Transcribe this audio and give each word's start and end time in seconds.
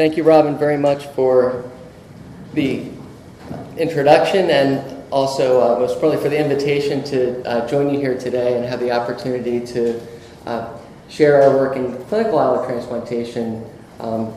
thank 0.00 0.16
you, 0.16 0.22
Robin, 0.22 0.56
very 0.56 0.78
much 0.78 1.08
for 1.08 1.70
the 2.54 2.88
introduction 3.76 4.48
and 4.48 4.82
also, 5.12 5.60
uh, 5.60 5.78
most 5.78 5.96
importantly, 5.96 6.24
for 6.24 6.30
the 6.30 6.42
invitation 6.42 7.04
to 7.04 7.46
uh, 7.46 7.68
join 7.68 7.92
you 7.92 8.00
here 8.00 8.18
today 8.18 8.56
and 8.56 8.64
have 8.64 8.80
the 8.80 8.90
opportunity 8.90 9.60
to 9.60 10.00
uh, 10.46 10.74
share 11.10 11.42
our 11.42 11.54
work 11.54 11.76
in 11.76 12.02
clinical 12.04 12.38
islet 12.38 12.66
transplantation 12.66 13.62
um, 13.98 14.32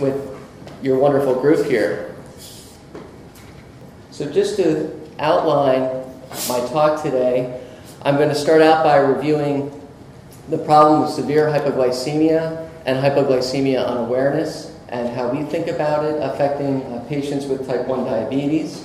with 0.00 0.34
your 0.80 0.98
wonderful 0.98 1.38
group 1.38 1.66
here. 1.66 2.16
So, 4.10 4.32
just 4.32 4.56
to 4.56 4.98
outline 5.18 6.02
my 6.48 6.60
talk 6.70 7.02
today, 7.02 7.60
I'm 8.00 8.16
going 8.16 8.30
to 8.30 8.34
start 8.34 8.62
out 8.62 8.84
by 8.84 8.96
reviewing 8.96 9.70
the 10.48 10.56
problem 10.56 11.02
of 11.02 11.10
severe 11.10 11.44
hypoglycemia 11.48 12.70
and 12.86 12.96
hypoglycemia 12.96 13.86
unawareness 13.86 14.67
and 14.88 15.14
how 15.14 15.28
we 15.28 15.42
think 15.44 15.66
about 15.66 16.04
it 16.04 16.16
affecting 16.22 16.82
uh, 16.84 17.04
patients 17.08 17.46
with 17.46 17.66
type 17.66 17.86
1 17.86 18.04
diabetes. 18.04 18.84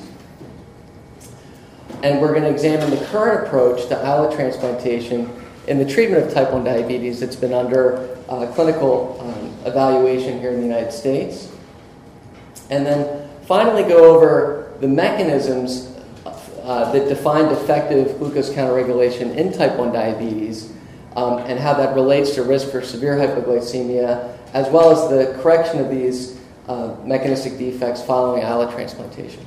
And 2.04 2.20
we're 2.20 2.32
going 2.32 2.44
to 2.44 2.50
examine 2.50 2.90
the 2.90 3.06
current 3.06 3.48
approach 3.48 3.88
to 3.88 3.98
islet 3.98 4.36
transplantation 4.36 5.30
in 5.68 5.78
the 5.78 5.86
treatment 5.86 6.26
of 6.26 6.34
type 6.34 6.52
1 6.52 6.64
diabetes 6.64 7.20
that's 7.20 7.38
been 7.38 7.54
under 7.54 8.18
uh, 8.28 8.52
clinical 8.54 9.18
um, 9.22 9.54
evaluation 9.66 10.40
here 10.40 10.50
in 10.50 10.58
the 10.58 10.68
United 10.68 10.92
States. 10.92 11.50
And 12.70 12.86
then 12.86 13.30
finally, 13.44 13.84
go 13.84 14.16
over 14.16 14.74
the 14.82 14.88
mechanisms 14.88 15.96
uh, 16.26 16.92
that 16.92 17.08
define 17.08 17.46
effective 17.46 18.18
glucose 18.20 18.50
counterregulation 18.50 19.36
in 19.36 19.54
type 19.54 19.78
1 19.78 19.92
diabetes 19.94 20.74
um, 21.16 21.40
and 21.40 21.60
how 21.60 21.74
that 21.74 21.94
relates 21.96 22.32
to 22.36 22.44
risk 22.44 22.72
for 22.72 22.82
severe 22.82 23.16
hypoglycemia, 23.16 24.38
as 24.54 24.70
well 24.70 24.92
as 24.92 25.10
the 25.10 25.42
correction 25.42 25.80
of 25.80 25.90
these 25.90 26.40
uh, 26.68 26.96
mechanistic 27.04 27.58
defects 27.58 28.02
following 28.02 28.44
islet 28.44 28.72
transplantation. 28.72 29.46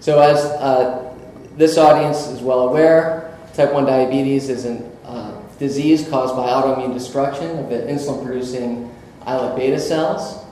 So, 0.00 0.20
as 0.20 0.38
uh, 0.38 1.14
this 1.56 1.76
audience 1.76 2.28
is 2.28 2.40
well 2.40 2.68
aware, 2.68 3.36
type 3.54 3.72
1 3.72 3.84
diabetes 3.84 4.48
is 4.48 4.64
a 4.64 4.82
uh, 5.04 5.40
disease 5.58 6.08
caused 6.08 6.34
by 6.34 6.48
autoimmune 6.48 6.94
destruction 6.94 7.58
of 7.58 7.68
the 7.68 7.76
insulin 7.76 8.24
producing 8.24 8.94
islet 9.26 9.56
beta 9.56 9.78
cells. 9.78 10.44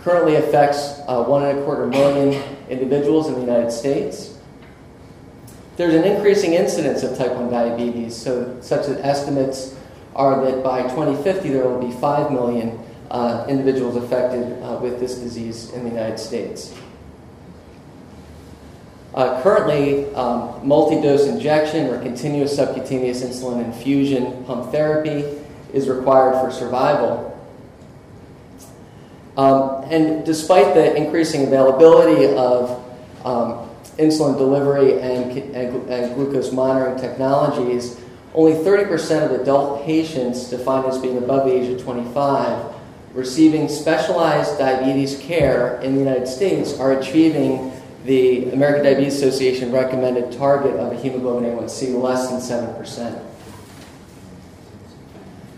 Currently 0.00 0.36
affects 0.36 1.00
uh, 1.06 1.24
one 1.24 1.44
and 1.44 1.58
a 1.58 1.64
quarter 1.64 1.86
million 1.86 2.42
individuals 2.68 3.28
in 3.28 3.34
the 3.34 3.40
United 3.40 3.70
States. 3.70 4.36
There's 5.76 5.94
an 5.94 6.04
increasing 6.04 6.54
incidence 6.54 7.02
of 7.02 7.16
type 7.16 7.32
1 7.32 7.50
diabetes, 7.50 8.16
so 8.16 8.58
such 8.60 8.86
that 8.88 9.04
estimates 9.04 9.77
are 10.18 10.44
that 10.44 10.62
by 10.62 10.82
2050 10.82 11.48
there 11.50 11.66
will 11.66 11.80
be 11.80 11.94
5 11.94 12.32
million 12.32 12.78
uh, 13.10 13.46
individuals 13.48 13.96
affected 13.96 14.60
uh, 14.62 14.78
with 14.82 15.00
this 15.00 15.14
disease 15.14 15.70
in 15.72 15.84
the 15.84 15.90
United 15.90 16.18
States. 16.18 16.74
Uh, 19.14 19.40
currently, 19.42 20.12
um, 20.14 20.60
multi 20.66 21.00
dose 21.00 21.26
injection 21.26 21.86
or 21.86 22.00
continuous 22.02 22.54
subcutaneous 22.54 23.22
insulin 23.22 23.64
infusion 23.64 24.44
pump 24.44 24.70
therapy 24.70 25.24
is 25.72 25.88
required 25.88 26.34
for 26.40 26.50
survival. 26.50 27.24
Um, 29.36 29.84
and 29.90 30.26
despite 30.26 30.74
the 30.74 30.94
increasing 30.96 31.46
availability 31.46 32.26
of 32.36 32.70
um, 33.24 33.68
insulin 33.96 34.36
delivery 34.36 35.00
and, 35.00 35.30
and, 35.54 35.88
and, 35.88 36.14
glucose 36.14 36.52
monitoring 36.52 36.98
technologies, 36.98 38.00
only 38.38 38.52
30% 38.52 39.24
of 39.24 39.40
adult 39.40 39.84
patients 39.84 40.48
defined 40.48 40.86
as 40.86 40.96
being 40.98 41.18
above 41.18 41.44
the 41.44 41.52
age 41.52 41.68
of 41.72 41.82
25 41.82 42.72
receiving 43.12 43.68
specialized 43.68 44.56
diabetes 44.58 45.18
care 45.18 45.80
in 45.80 45.94
the 45.94 45.98
United 45.98 46.28
States 46.28 46.78
are 46.78 46.92
achieving 46.92 47.72
the 48.04 48.48
American 48.52 48.84
Diabetes 48.84 49.20
Association 49.20 49.72
recommended 49.72 50.30
target 50.38 50.76
of 50.76 50.92
a 50.92 50.94
hemoglobin 50.94 51.50
A1C 51.50 52.00
less 52.00 52.30
than 52.30 52.38
7%. 52.38 53.24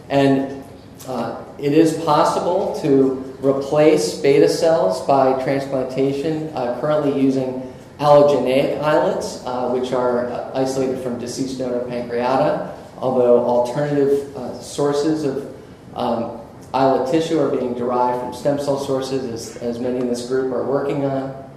And 0.08 0.64
uh, 1.06 1.44
it 1.58 1.74
is 1.74 2.02
possible 2.02 2.80
to 2.80 3.36
replace 3.46 4.14
beta 4.14 4.48
cells 4.48 5.06
by 5.06 5.44
transplantation, 5.44 6.48
uh, 6.54 6.80
currently 6.80 7.20
using 7.20 7.69
allogeneic 8.00 8.82
islets, 8.82 9.44
uh, 9.44 9.70
which 9.70 9.92
are 9.92 10.26
uh, 10.26 10.50
isolated 10.54 11.02
from 11.02 11.18
deceased 11.18 11.58
donor 11.58 11.80
pancreata, 11.80 12.74
although 12.96 13.44
alternative 13.44 14.34
uh, 14.36 14.58
sources 14.58 15.24
of 15.24 15.54
um, 15.94 16.40
islet 16.72 17.10
tissue 17.10 17.38
are 17.38 17.54
being 17.54 17.74
derived 17.74 18.22
from 18.22 18.32
stem 18.32 18.58
cell 18.58 18.78
sources, 18.78 19.24
as, 19.24 19.62
as 19.62 19.78
many 19.78 19.98
in 19.98 20.08
this 20.08 20.26
group 20.26 20.50
are 20.52 20.64
working 20.64 21.04
on. 21.04 21.50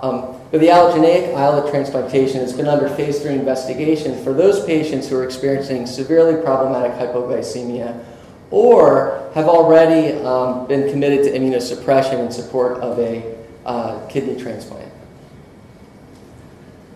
Um, 0.00 0.36
but 0.50 0.60
the 0.60 0.66
allogeneic 0.66 1.34
islet 1.34 1.70
transplantation 1.70 2.40
has 2.40 2.52
been 2.52 2.66
under 2.66 2.88
phase 2.88 3.22
three 3.22 3.34
investigation 3.34 4.22
for 4.22 4.34
those 4.34 4.64
patients 4.66 5.08
who 5.08 5.16
are 5.16 5.24
experiencing 5.24 5.86
severely 5.86 6.42
problematic 6.42 6.92
hypoglycemia 6.92 8.04
or 8.50 9.30
have 9.34 9.46
already 9.46 10.18
um, 10.24 10.66
been 10.66 10.90
committed 10.90 11.24
to 11.24 11.38
immunosuppression 11.38 12.18
in 12.18 12.32
support 12.32 12.78
of 12.80 12.98
a 12.98 13.38
uh, 13.64 14.04
kidney 14.08 14.40
transplant. 14.40 14.89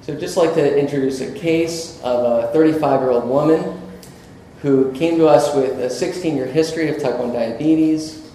So, 0.05 0.13
I'd 0.13 0.21
just 0.21 0.37
like 0.37 0.53
to 0.53 0.79
introduce 0.79 1.23
a 1.23 1.33
case 1.33 1.99
of 2.03 2.45
a 2.45 2.53
35 2.53 3.01
year 3.01 3.11
old 3.11 3.27
woman 3.27 3.81
who 4.61 4.93
came 4.93 5.17
to 5.17 5.27
us 5.27 5.55
with 5.55 5.81
a 5.81 5.89
16 5.89 6.37
year 6.37 6.45
history 6.45 6.91
of 6.91 7.01
type 7.01 7.17
1 7.17 7.33
diabetes. 7.33 8.31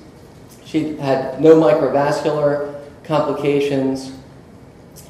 She 0.65 0.97
had 0.97 1.39
no 1.39 1.61
microvascular 1.61 2.83
complications, 3.03 4.13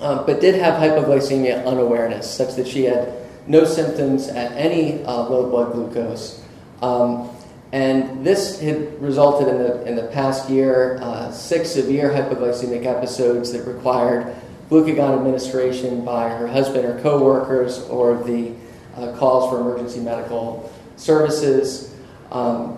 um, 0.01 0.25
but 0.25 0.41
did 0.41 0.55
have 0.55 0.73
hypoglycemia 0.81 1.65
unawareness, 1.65 2.29
such 2.29 2.55
that 2.55 2.67
she 2.67 2.83
had 2.83 3.13
no 3.47 3.63
symptoms 3.63 4.27
at 4.27 4.51
any 4.51 5.01
uh, 5.05 5.29
low 5.29 5.49
blood 5.49 5.71
glucose. 5.71 6.43
Um, 6.81 7.29
and 7.71 8.25
this 8.25 8.59
had 8.59 9.01
resulted 9.01 9.47
in 9.47 9.59
the, 9.59 9.87
in 9.87 9.95
the 9.95 10.07
past 10.07 10.49
year 10.49 10.99
uh, 11.01 11.31
six 11.31 11.69
severe 11.71 12.09
hypoglycemic 12.09 12.85
episodes 12.85 13.53
that 13.53 13.65
required 13.65 14.35
glucagon 14.69 15.18
administration 15.18 16.06
by 16.06 16.30
her 16.30 16.47
husband 16.47 16.85
or 16.85 17.00
coworkers 17.02 17.80
or 17.90 18.24
the 18.24 18.53
uh, 18.96 19.16
calls 19.18 19.50
for 19.50 19.62
emergency 19.62 20.00
medical 20.00 20.72
services. 20.96 21.96
Um, 22.31 22.78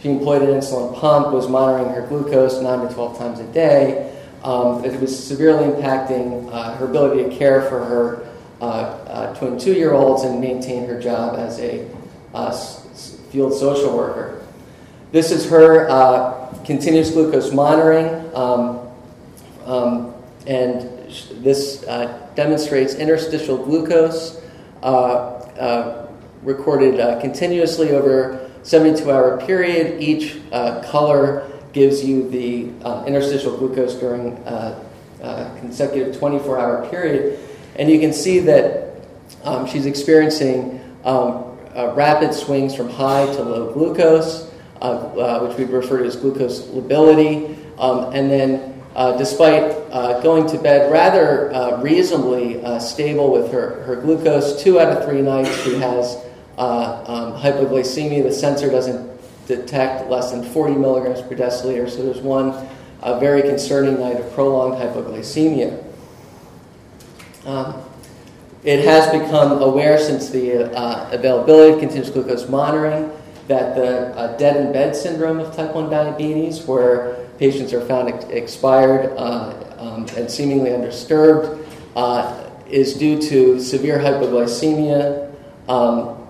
she 0.00 0.10
employed 0.10 0.42
an 0.42 0.48
insulin 0.48 0.98
pump, 0.98 1.32
was 1.32 1.48
monitoring 1.48 1.94
her 1.94 2.06
glucose 2.06 2.60
9 2.60 2.88
to 2.88 2.94
12 2.94 3.18
times 3.18 3.40
a 3.40 3.46
day. 3.52 4.12
Um, 4.42 4.84
it 4.84 5.00
was 5.00 5.26
severely 5.26 5.72
impacting 5.72 6.52
uh, 6.52 6.74
her 6.74 6.86
ability 6.86 7.28
to 7.28 7.36
care 7.36 7.62
for 7.62 7.84
her 7.84 8.28
uh, 8.60 8.64
uh 8.64 9.34
twin 9.34 9.58
two 9.58 9.72
year 9.72 9.92
olds 9.92 10.22
and 10.22 10.40
maintain 10.40 10.86
her 10.86 11.00
job 11.00 11.36
as 11.36 11.58
a 11.58 11.88
uh, 12.32 12.52
field 13.30 13.52
social 13.54 13.96
worker. 13.96 14.44
This 15.10 15.30
is 15.30 15.48
her 15.50 15.88
uh, 15.88 16.54
continuous 16.64 17.10
glucose 17.10 17.52
monitoring, 17.52 18.34
um, 18.34 18.88
um, 19.66 20.14
and 20.46 20.91
this 21.42 21.82
uh, 21.84 22.28
demonstrates 22.34 22.94
interstitial 22.94 23.56
glucose 23.56 24.40
uh, 24.82 24.86
uh, 24.86 26.08
recorded 26.42 27.00
uh, 27.00 27.20
continuously 27.20 27.90
over 27.90 28.50
72 28.62 29.10
hour 29.10 29.44
period. 29.44 30.00
Each 30.00 30.40
color 30.50 31.50
gives 31.72 32.04
you 32.04 32.28
the 32.28 32.68
interstitial 33.06 33.56
glucose 33.56 33.94
during 33.94 34.36
consecutive 35.58 36.16
24 36.18 36.58
hour 36.58 36.88
period, 36.88 37.38
and 37.76 37.90
you 37.90 37.98
can 37.98 38.12
see 38.12 38.38
that 38.40 38.94
um, 39.44 39.66
she's 39.66 39.86
experiencing 39.86 40.80
um, 41.04 41.56
rapid 41.94 42.34
swings 42.34 42.74
from 42.74 42.88
high 42.88 43.26
to 43.26 43.42
low 43.42 43.72
glucose, 43.72 44.52
uh, 44.80 44.84
uh, 44.84 45.46
which 45.46 45.56
we 45.56 45.64
refer 45.64 45.98
to 45.98 46.04
as 46.04 46.16
glucose 46.16 46.66
lability. 46.68 47.56
Um, 47.78 48.12
and 48.12 48.30
then, 48.30 48.71
uh, 48.94 49.16
despite 49.16 49.62
uh, 49.90 50.20
going 50.20 50.46
to 50.48 50.58
bed 50.58 50.92
rather 50.92 51.52
uh, 51.52 51.80
reasonably 51.80 52.62
stable 52.80 53.32
with 53.32 53.50
her, 53.52 53.82
her 53.84 53.96
glucose, 53.96 54.62
two 54.62 54.78
out 54.78 54.88
of 54.88 55.04
three 55.04 55.22
nights 55.22 55.54
she 55.62 55.74
has 55.74 56.16
um, 56.58 57.34
hypoglycemia. 57.40 58.22
The 58.22 58.32
sensor 58.32 58.70
doesn't 58.70 59.10
detect 59.46 60.08
less 60.08 60.30
than 60.30 60.44
40 60.44 60.74
milligrams 60.74 61.22
per 61.22 61.34
deciliter, 61.34 61.88
so 61.88 62.02
there's 62.02 62.20
one 62.20 62.68
very 63.20 63.42
concerning 63.42 63.98
night 63.98 64.16
of 64.16 64.32
prolonged 64.32 64.74
hypoglycemia. 64.74 65.82
Um, 67.44 67.82
it 68.62 68.84
has 68.84 69.10
become 69.10 69.60
aware 69.60 69.98
since 69.98 70.30
the 70.30 70.72
uh, 70.72 71.10
availability 71.10 71.74
of 71.74 71.80
continuous 71.80 72.10
glucose 72.10 72.48
monitoring 72.48 73.10
that 73.48 73.74
the 73.74 74.16
uh, 74.16 74.36
dead 74.36 74.56
in 74.56 74.72
bed 74.72 74.94
syndrome 74.94 75.40
of 75.40 75.54
type 75.56 75.74
1 75.74 75.90
diabetes, 75.90 76.62
where 76.62 77.21
patients 77.42 77.72
are 77.72 77.84
found 77.86 78.08
ex- 78.08 78.24
expired 78.26 79.12
uh, 79.16 79.52
um, 79.78 80.06
and 80.16 80.30
seemingly 80.30 80.72
undisturbed, 80.72 81.68
uh, 81.96 82.48
is 82.70 82.94
due 82.94 83.20
to 83.20 83.58
severe 83.58 83.98
hypoglycemia 83.98 85.28
um, 85.68 86.24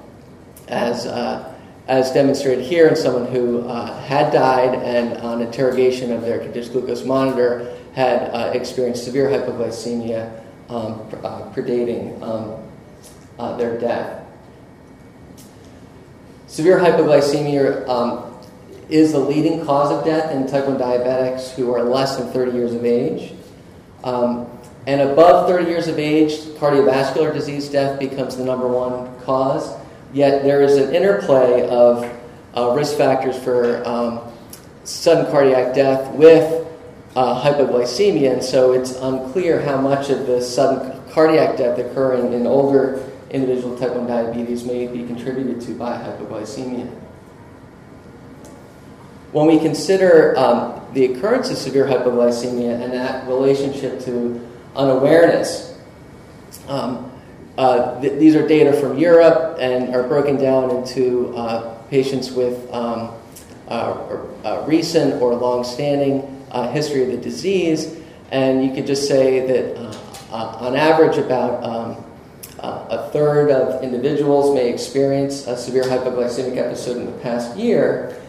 as 0.69 1.05
uh, 1.05 1.55
as 1.87 2.13
demonstrated 2.13 2.65
here 2.65 2.89
in 2.89 2.97
someone 2.97 3.27
who 3.27 3.61
uh, 3.69 4.01
had 4.05 4.33
died 4.33 4.75
and 4.77 5.19
on 5.19 5.43
interrogation 5.43 6.13
of 6.13 6.23
their 6.23 6.39
continuous 6.39 6.71
glucose 6.71 7.05
monitor 7.05 7.77
had 7.95 8.31
uh, 8.31 8.51
experienced 8.55 9.05
severe 9.05 9.29
hypoglycemia 9.29 10.33
um, 10.71 10.93
uh, 11.23 11.43
predating 11.53 12.19
um, 12.23 13.59
their 13.59 13.79
death. 13.79 14.25
Severe 16.47 16.79
hypoglycemia 16.79 17.87
um, 17.87 18.32
is 18.93 19.13
the 19.13 19.19
leading 19.19 19.65
cause 19.65 19.91
of 19.91 20.05
death 20.05 20.31
in 20.31 20.47
type 20.47 20.67
1 20.67 20.77
diabetics 20.79 21.55
who 21.55 21.73
are 21.73 21.83
less 21.83 22.17
than 22.17 22.29
30 22.29 22.53
years 22.53 22.75
of 22.75 22.85
age. 22.85 23.33
Um, 24.05 24.47
and 24.87 25.01
above 25.01 25.49
30 25.49 25.71
years 25.71 25.89
of 25.89 25.99
age, 25.99 26.33
cardiovascular 26.59 27.33
disease 27.33 27.69
death 27.69 27.99
becomes 27.99 28.37
the 28.37 28.45
number 28.45 28.69
one 28.69 29.19
cause. 29.21 29.75
Yet 30.13 30.43
there 30.43 30.61
is 30.61 30.77
an 30.77 30.95
interplay 30.95 31.67
of 31.69 32.05
uh, 32.55 32.75
risk 32.75 32.99
factors 32.99 33.39
for 33.43 33.87
um, 33.89 34.21
sudden 34.85 35.31
cardiac 35.31 35.75
death 35.75 36.13
with 36.15 36.67
uh, 37.17 37.43
hypoglycemia, 37.43 38.33
and 38.33 38.45
so 38.45 38.73
it's 38.73 38.97
unclear 38.97 39.63
how 39.63 39.81
much 39.81 40.11
of 40.11 40.27
the 40.27 40.41
sudden 40.41 41.01
cardiac 41.13 41.57
death 41.57 41.79
occurring 41.79 42.33
in 42.33 42.47
older 42.47 43.11
individual 43.31 43.71
with 43.71 43.81
type 43.81 43.95
1 43.95 44.07
diabetes 44.07 44.65
may 44.65 44.87
be 44.87 45.07
contributed 45.07 45.61
to 45.63 45.75
by 45.75 45.97
hypoglycemia. 45.97 46.91
When 49.33 49.47
we 49.47 49.59
consider 49.59 50.37
um, 50.37 50.81
the 50.93 51.07
occurrence 51.07 51.51
of 51.51 51.57
severe 51.57 51.87
hypoglycemia 51.87 52.83
and 52.83 52.93
that 52.93 53.27
relationship 53.27 54.01
to 54.05 54.47
unawareness, 54.77 55.79
um, 56.69 57.11
uh, 57.57 57.99
th- 58.01 58.19
these 58.19 58.35
are 58.35 58.47
data 58.47 58.75
from 58.75 58.99
Europe 58.99 59.57
and 59.59 59.95
are 59.95 60.03
broken 60.03 60.37
down 60.37 60.71
into 60.71 61.35
uh, 61.35 61.75
patients 61.85 62.31
with 62.31 62.71
um, 62.73 63.15
uh, 63.69 64.65
recent 64.67 65.21
or 65.23 65.35
long 65.35 65.65
standing 65.65 66.45
uh, 66.51 66.71
history 66.71 67.03
of 67.03 67.09
the 67.09 67.17
disease. 67.17 67.97
And 68.31 68.65
you 68.65 68.75
could 68.75 68.87
just 68.87 69.09
say 69.09 69.47
that 69.47 69.79
uh, 69.79 69.99
uh, 70.31 70.57
on 70.61 70.77
average, 70.77 71.19
about 71.19 71.65
um, 71.65 72.05
a 72.59 73.11
third 73.11 73.51
of 73.51 73.83
individuals 73.83 74.55
may 74.55 74.73
experience 74.73 75.47
a 75.47 75.57
severe 75.57 75.83
hypoglycemic 75.83 76.57
episode 76.57 76.97
in 76.99 77.07
the 77.07 77.19
past 77.19 77.57
year. 77.57 78.22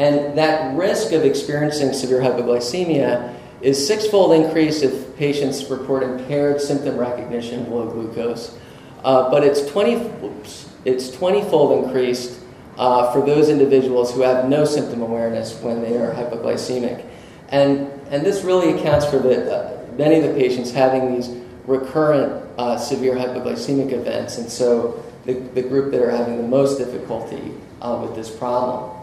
And 0.00 0.38
that 0.38 0.74
risk 0.78 1.12
of 1.12 1.26
experiencing 1.26 1.92
severe 1.92 2.20
hypoglycemia 2.20 3.34
is 3.60 3.86
sixfold 3.86 4.32
increase 4.32 4.80
if 4.80 5.14
patients 5.18 5.68
report 5.68 6.02
impaired 6.02 6.58
symptom 6.58 6.96
recognition 6.96 7.60
of 7.60 7.68
low 7.68 7.86
glucose. 7.90 8.56
Uh, 9.04 9.30
but 9.30 9.44
it's 9.44 9.60
20, 9.70 9.96
oops, 10.24 10.70
it's 10.86 11.10
20-fold 11.10 11.84
increased 11.84 12.40
uh, 12.78 13.12
for 13.12 13.20
those 13.26 13.50
individuals 13.50 14.14
who 14.14 14.22
have 14.22 14.48
no 14.48 14.64
symptom 14.64 15.02
awareness 15.02 15.60
when 15.60 15.82
they 15.82 15.98
are 15.98 16.14
hypoglycemic. 16.14 17.04
And, 17.50 17.88
and 18.08 18.24
this 18.24 18.42
really 18.42 18.80
accounts 18.80 19.04
for 19.04 19.18
the, 19.18 19.54
uh, 19.54 19.86
many 19.98 20.16
of 20.16 20.22
the 20.22 20.32
patients 20.32 20.70
having 20.70 21.14
these 21.14 21.28
recurrent 21.66 22.42
uh, 22.56 22.78
severe 22.78 23.16
hypoglycemic 23.16 23.92
events, 23.92 24.38
and 24.38 24.48
so 24.50 25.04
the, 25.26 25.34
the 25.34 25.60
group 25.60 25.92
that 25.92 26.00
are 26.00 26.10
having 26.10 26.38
the 26.38 26.48
most 26.48 26.78
difficulty 26.78 27.52
uh, 27.82 28.02
with 28.02 28.16
this 28.16 28.34
problem. 28.34 28.96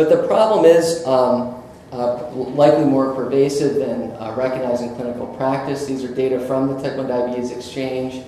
But 0.00 0.08
the 0.08 0.26
problem 0.26 0.64
is 0.64 1.06
um, 1.06 1.62
uh, 1.92 2.30
likely 2.32 2.86
more 2.86 3.14
pervasive 3.14 3.74
than 3.74 4.12
uh, 4.12 4.34
recognized 4.34 4.82
in 4.82 4.94
clinical 4.94 5.26
practice. 5.36 5.84
These 5.84 6.04
are 6.04 6.14
data 6.14 6.40
from 6.46 6.68
the 6.68 6.80
Type 6.80 6.96
1 6.96 7.06
Diabetes 7.06 7.50
Exchange, 7.50 8.24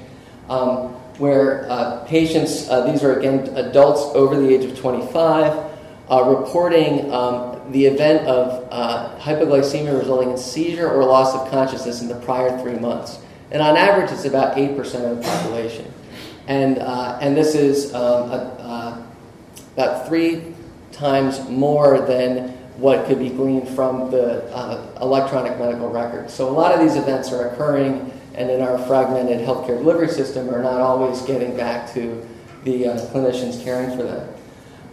um, 0.51 0.89
where 1.17 1.67
uh, 1.71 2.05
patients, 2.05 2.67
these 2.85 3.03
are 3.03 3.19
again 3.19 3.57
adults 3.57 4.15
over 4.15 4.39
the 4.39 4.55
age 4.55 4.67
of 4.67 4.79
25, 4.79 5.73
reporting 6.27 7.11
um, 7.11 7.59
the 7.73 7.87
event 7.87 8.29
of 8.29 8.69
uh, 8.71 9.19
hypoglycemia 9.19 9.99
resulting 9.99 10.33
in 10.33 10.37
seizure 10.37 10.91
or 10.91 11.03
loss 11.07 11.35
of 11.35 11.51
consciousness 11.51 12.03
in 12.03 12.09
the 12.09 12.17
prior 12.17 12.61
three 12.61 12.79
months. 12.79 13.19
And 13.51 13.63
on 13.63 13.79
average, 13.79 14.13
it's 14.13 14.27
about 14.27 14.59
8% 14.59 14.77
of 15.11 15.17
the 15.17 15.23
population. 15.23 15.91
And, 16.49 16.81
uh, 16.81 17.19
and 17.23 17.35
this 17.35 17.55
is 17.55 17.95
um, 17.95 18.31
a, 18.31 18.35
uh, 18.61 19.03
about 19.75 20.07
three 20.07 20.52
times 20.93 21.49
more 21.49 22.01
than 22.01 22.51
what 22.77 23.07
could 23.07 23.19
be 23.19 23.29
gleaned 23.29 23.69
from 23.69 24.11
the 24.11 24.45
uh, 24.55 24.99
electronic 25.01 25.59
medical 25.59 25.91
record. 25.91 26.31
So 26.31 26.49
a 26.49 26.51
lot 26.51 26.73
of 26.73 26.81
these 26.81 26.97
events 26.97 27.33
are 27.33 27.49
occurring, 27.49 28.13
and 28.35 28.51
in 28.51 28.61
our 28.61 28.79
fragmented 28.87 29.47
healthcare 29.47 29.79
delivery 29.79 30.09
system, 30.09 30.49
are 30.49 30.63
not 30.63 30.81
always 30.81 31.23
getting 31.23 31.57
back 31.57 31.93
to 31.95 32.27
the 32.65 32.89
uh, 32.89 32.97
clinicians 33.13 33.63
caring 33.63 33.97
for 33.97 34.05
them. 34.05 34.35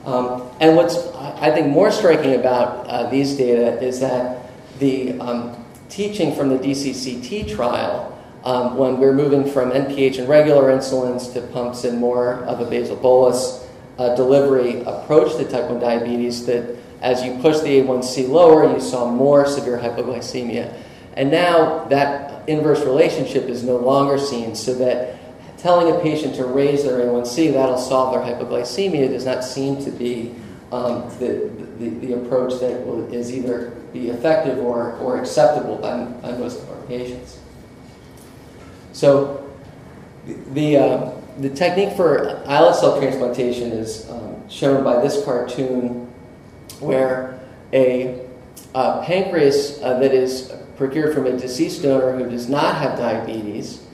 Um, 0.05 0.49
and 0.59 0.75
what's, 0.75 0.97
I 1.15 1.51
think, 1.51 1.67
more 1.67 1.91
striking 1.91 2.35
about 2.35 2.87
uh, 2.87 3.09
these 3.09 3.35
data 3.35 3.81
is 3.81 3.99
that 3.99 4.49
the 4.79 5.19
um, 5.19 5.65
teaching 5.89 6.35
from 6.35 6.49
the 6.49 6.57
DCCT 6.57 7.53
trial, 7.53 8.15
um, 8.43 8.77
when 8.77 8.97
we're 8.97 9.13
moving 9.13 9.49
from 9.49 9.71
NPH 9.71 10.19
and 10.19 10.29
regular 10.29 10.71
insulins 10.71 11.33
to 11.33 11.41
pumps 11.41 11.83
and 11.83 11.99
more 11.99 12.45
of 12.45 12.61
a 12.61 12.69
basal 12.69 12.95
bolus 12.95 13.67
uh, 13.99 14.15
delivery 14.15 14.81
approach 14.83 15.35
to 15.35 15.43
type 15.43 15.69
1 15.69 15.79
diabetes, 15.79 16.45
that 16.45 16.75
as 17.01 17.21
you 17.21 17.37
push 17.39 17.59
the 17.59 17.81
A1C 17.81 18.29
lower, 18.29 18.73
you 18.73 18.79
saw 18.79 19.11
more 19.11 19.45
severe 19.45 19.77
hypoglycemia. 19.77 20.73
And 21.13 21.29
now 21.29 21.83
that 21.85 22.47
inverse 22.47 22.79
relationship 22.79 23.43
is 23.43 23.63
no 23.63 23.75
longer 23.75 24.17
seen, 24.17 24.55
so 24.55 24.73
that 24.75 25.19
telling 25.57 25.93
a 25.93 25.99
patient 25.99 26.35
to 26.35 26.45
raise 26.45 26.83
their 26.83 26.99
A1C, 26.99 27.51
that'll 27.51 27.77
solve 27.77 28.13
their 28.13 28.23
hypoglycemia, 28.23 29.09
does 29.09 29.25
not 29.25 29.43
seem 29.43 29.83
to 29.83 29.91
be 29.91 30.33
um, 30.71 31.09
the, 31.19 31.51
the, 31.79 31.89
the, 31.89 32.13
approach 32.13 32.59
that 32.61 32.85
will, 32.85 33.11
is 33.11 33.33
either 33.33 33.71
be 33.91 34.09
effective 34.09 34.59
or, 34.59 34.93
or 34.97 35.19
acceptable 35.19 35.77
by, 35.77 36.05
by 36.05 36.31
most 36.37 36.61
of 36.61 36.69
our 36.69 36.81
patients. 36.83 37.39
So 38.93 39.51
the, 40.25 40.77
uh, 40.77 41.18
the 41.39 41.49
technique 41.49 41.95
for 41.95 42.41
islet 42.47 42.75
cell 42.75 42.99
transplantation 42.99 43.71
is 43.71 44.09
um, 44.09 44.47
shown 44.49 44.83
by 44.83 45.01
this 45.01 45.23
cartoon 45.23 46.11
where 46.79 47.39
a 47.73 48.25
uh, 48.75 49.03
pancreas 49.03 49.81
uh, 49.81 49.99
that 49.99 50.13
is 50.13 50.53
procured 50.77 51.13
from 51.13 51.25
a 51.25 51.37
deceased 51.37 51.81
donor 51.81 52.17
who 52.17 52.29
does 52.29 52.49
not 52.49 52.75
have 52.75 52.97
diabetes 52.97 53.85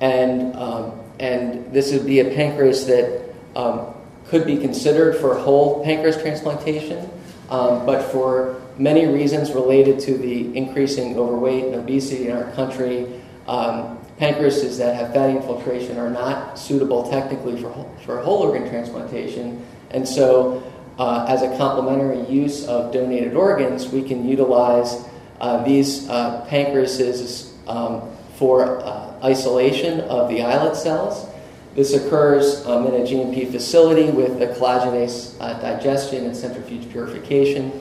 and 0.00 0.54
um, 0.56 0.98
and 1.18 1.72
this 1.72 1.92
would 1.92 2.06
be 2.06 2.20
a 2.20 2.34
pancreas 2.34 2.84
that 2.86 3.22
um, 3.54 3.94
could 4.26 4.44
be 4.44 4.56
considered 4.56 5.16
for 5.16 5.34
whole 5.34 5.82
pancreas 5.84 6.20
transplantation, 6.20 7.08
um, 7.48 7.86
but 7.86 8.02
for 8.10 8.60
many 8.76 9.06
reasons 9.06 9.52
related 9.52 9.98
to 10.00 10.18
the 10.18 10.54
increasing 10.56 11.16
overweight 11.16 11.64
and 11.64 11.74
obesity 11.76 12.28
in 12.28 12.36
our 12.36 12.50
country, 12.52 13.06
um, 13.46 13.98
pancreases 14.18 14.78
that 14.78 14.96
have 14.96 15.12
fatty 15.12 15.36
infiltration 15.36 15.98
are 15.98 16.10
not 16.10 16.58
suitable 16.58 17.10
technically 17.10 17.60
for 17.60 17.70
whole, 17.70 17.96
for 18.04 18.20
whole 18.20 18.42
organ 18.42 18.68
transplantation, 18.68 19.64
and 19.90 20.06
so. 20.06 20.62
Uh, 20.98 21.26
as 21.28 21.42
a 21.42 21.56
complementary 21.58 22.26
use 22.26 22.66
of 22.68 22.90
donated 22.90 23.34
organs, 23.34 23.92
we 23.92 24.02
can 24.02 24.26
utilize 24.26 25.06
uh, 25.40 25.62
these 25.62 26.08
uh, 26.08 26.42
pancreases 26.48 27.52
um, 27.68 28.00
for 28.36 28.80
uh, 28.80 29.18
isolation 29.22 30.00
of 30.02 30.28
the 30.28 30.42
islet 30.42 30.76
cells. 30.76 31.28
This 31.74 31.92
occurs 31.92 32.64
um, 32.66 32.86
in 32.86 32.94
a 32.94 33.04
GMP 33.04 33.50
facility 33.50 34.10
with 34.10 34.40
a 34.40 34.46
collagenase 34.46 35.36
uh, 35.40 35.58
digestion 35.60 36.24
and 36.24 36.36
centrifuge 36.36 36.90
purification. 36.90 37.80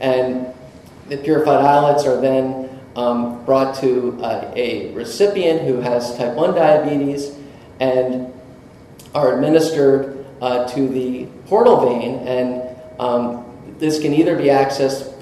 And 0.00 0.52
the 1.08 1.16
purified 1.16 1.64
islets 1.64 2.04
are 2.06 2.20
then 2.20 2.69
um, 2.96 3.44
brought 3.44 3.74
to 3.76 4.18
uh, 4.22 4.52
a 4.56 4.92
recipient 4.94 5.62
who 5.62 5.80
has 5.80 6.16
type 6.16 6.34
1 6.34 6.54
diabetes 6.54 7.36
and 7.78 8.32
are 9.14 9.34
administered 9.34 10.26
uh, 10.40 10.66
to 10.68 10.88
the 10.88 11.26
portal 11.46 11.86
vein. 11.86 12.18
And 12.26 12.76
um, 13.00 13.44
this 13.78 14.00
can 14.00 14.12
either 14.14 14.36
be 14.36 14.44
accessed 14.44 15.12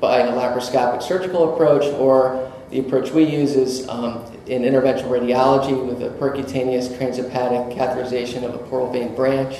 by 0.00 0.20
a 0.20 0.32
laparoscopic 0.32 1.02
surgical 1.02 1.54
approach 1.54 1.84
or 1.94 2.52
the 2.70 2.80
approach 2.80 3.10
we 3.12 3.24
use 3.24 3.54
is 3.54 3.88
um, 3.88 4.24
in 4.46 4.62
interventional 4.62 5.08
radiology 5.08 5.86
with 5.86 6.02
a 6.02 6.10
percutaneous 6.18 6.88
transhepatic 6.88 7.76
catheterization 7.76 8.42
of 8.42 8.54
a 8.54 8.58
portal 8.58 8.90
vein 8.92 9.14
branch, 9.14 9.58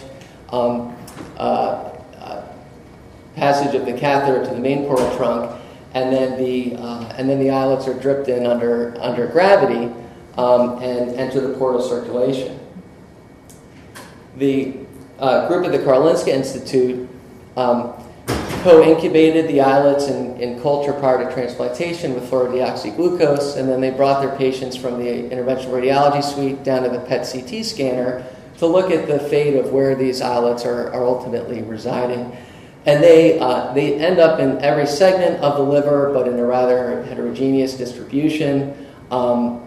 um, 0.51 0.97
uh, 1.37 1.93
uh, 2.19 2.43
passage 3.37 3.75
of 3.75 3.87
the 3.87 3.93
catheter 3.93 4.45
to 4.45 4.51
the 4.51 4.61
main 4.61 4.87
portal 4.87 5.17
trunk, 5.17 5.61
and 5.95 6.13
then 6.13 6.39
the 6.39 6.77
uh, 6.77 7.05
and 7.17 7.29
then 7.29 7.39
the 7.39 7.51
islets 7.51 7.89
are 7.89 7.99
dripped 7.99 8.29
in 8.29 8.47
under 8.47 8.97
under 9.01 9.27
gravity 9.27 9.93
um, 10.37 10.83
and 10.83 11.11
enter 11.17 11.41
the 11.41 11.57
portal 11.57 11.81
circulation. 11.81 12.59
The 14.37 14.75
uh, 15.19 15.49
group 15.49 15.65
at 15.65 15.73
the 15.73 15.79
Karolinska 15.79 16.29
Institute 16.29 17.09
um, 17.57 17.95
co-incubated 18.63 19.49
the 19.49 19.61
islets 19.61 20.09
in, 20.09 20.39
in 20.41 20.61
culture 20.61 20.93
prior 20.93 21.25
to 21.25 21.33
transplantation 21.33 22.15
with 22.15 22.29
fluorodeoxyglucose, 22.29 23.57
and 23.57 23.69
then 23.69 23.81
they 23.81 23.91
brought 23.91 24.21
their 24.21 24.37
patients 24.37 24.77
from 24.77 24.99
the 24.99 25.05
interventional 25.05 25.71
radiology 25.71 26.23
suite 26.23 26.63
down 26.65 26.83
to 26.83 26.89
the 26.89 26.99
PET 26.99 27.29
CT 27.31 27.65
scanner 27.65 28.27
to 28.59 28.67
look 28.67 28.91
at 28.91 29.07
the 29.07 29.19
fate 29.19 29.55
of 29.55 29.73
where 29.73 29.95
these 29.95 30.21
islets 30.21 30.65
are, 30.65 30.93
are 30.93 31.05
ultimately 31.05 31.63
residing. 31.63 32.37
And 32.87 33.03
they, 33.03 33.39
uh, 33.41 33.73
they 33.75 33.95
end 33.97 34.21
up 34.21 34.39
in 34.39 34.59
every 34.63 34.87
segment 34.87 35.43
of 35.43 35.57
the 35.57 35.63
liver, 35.63 36.13
but 36.15 36.29
in 36.29 36.39
a 36.39 36.45
rather 36.45 37.03
heterogeneous 37.05 37.75
distribution, 37.75 38.87
um, 39.11 39.61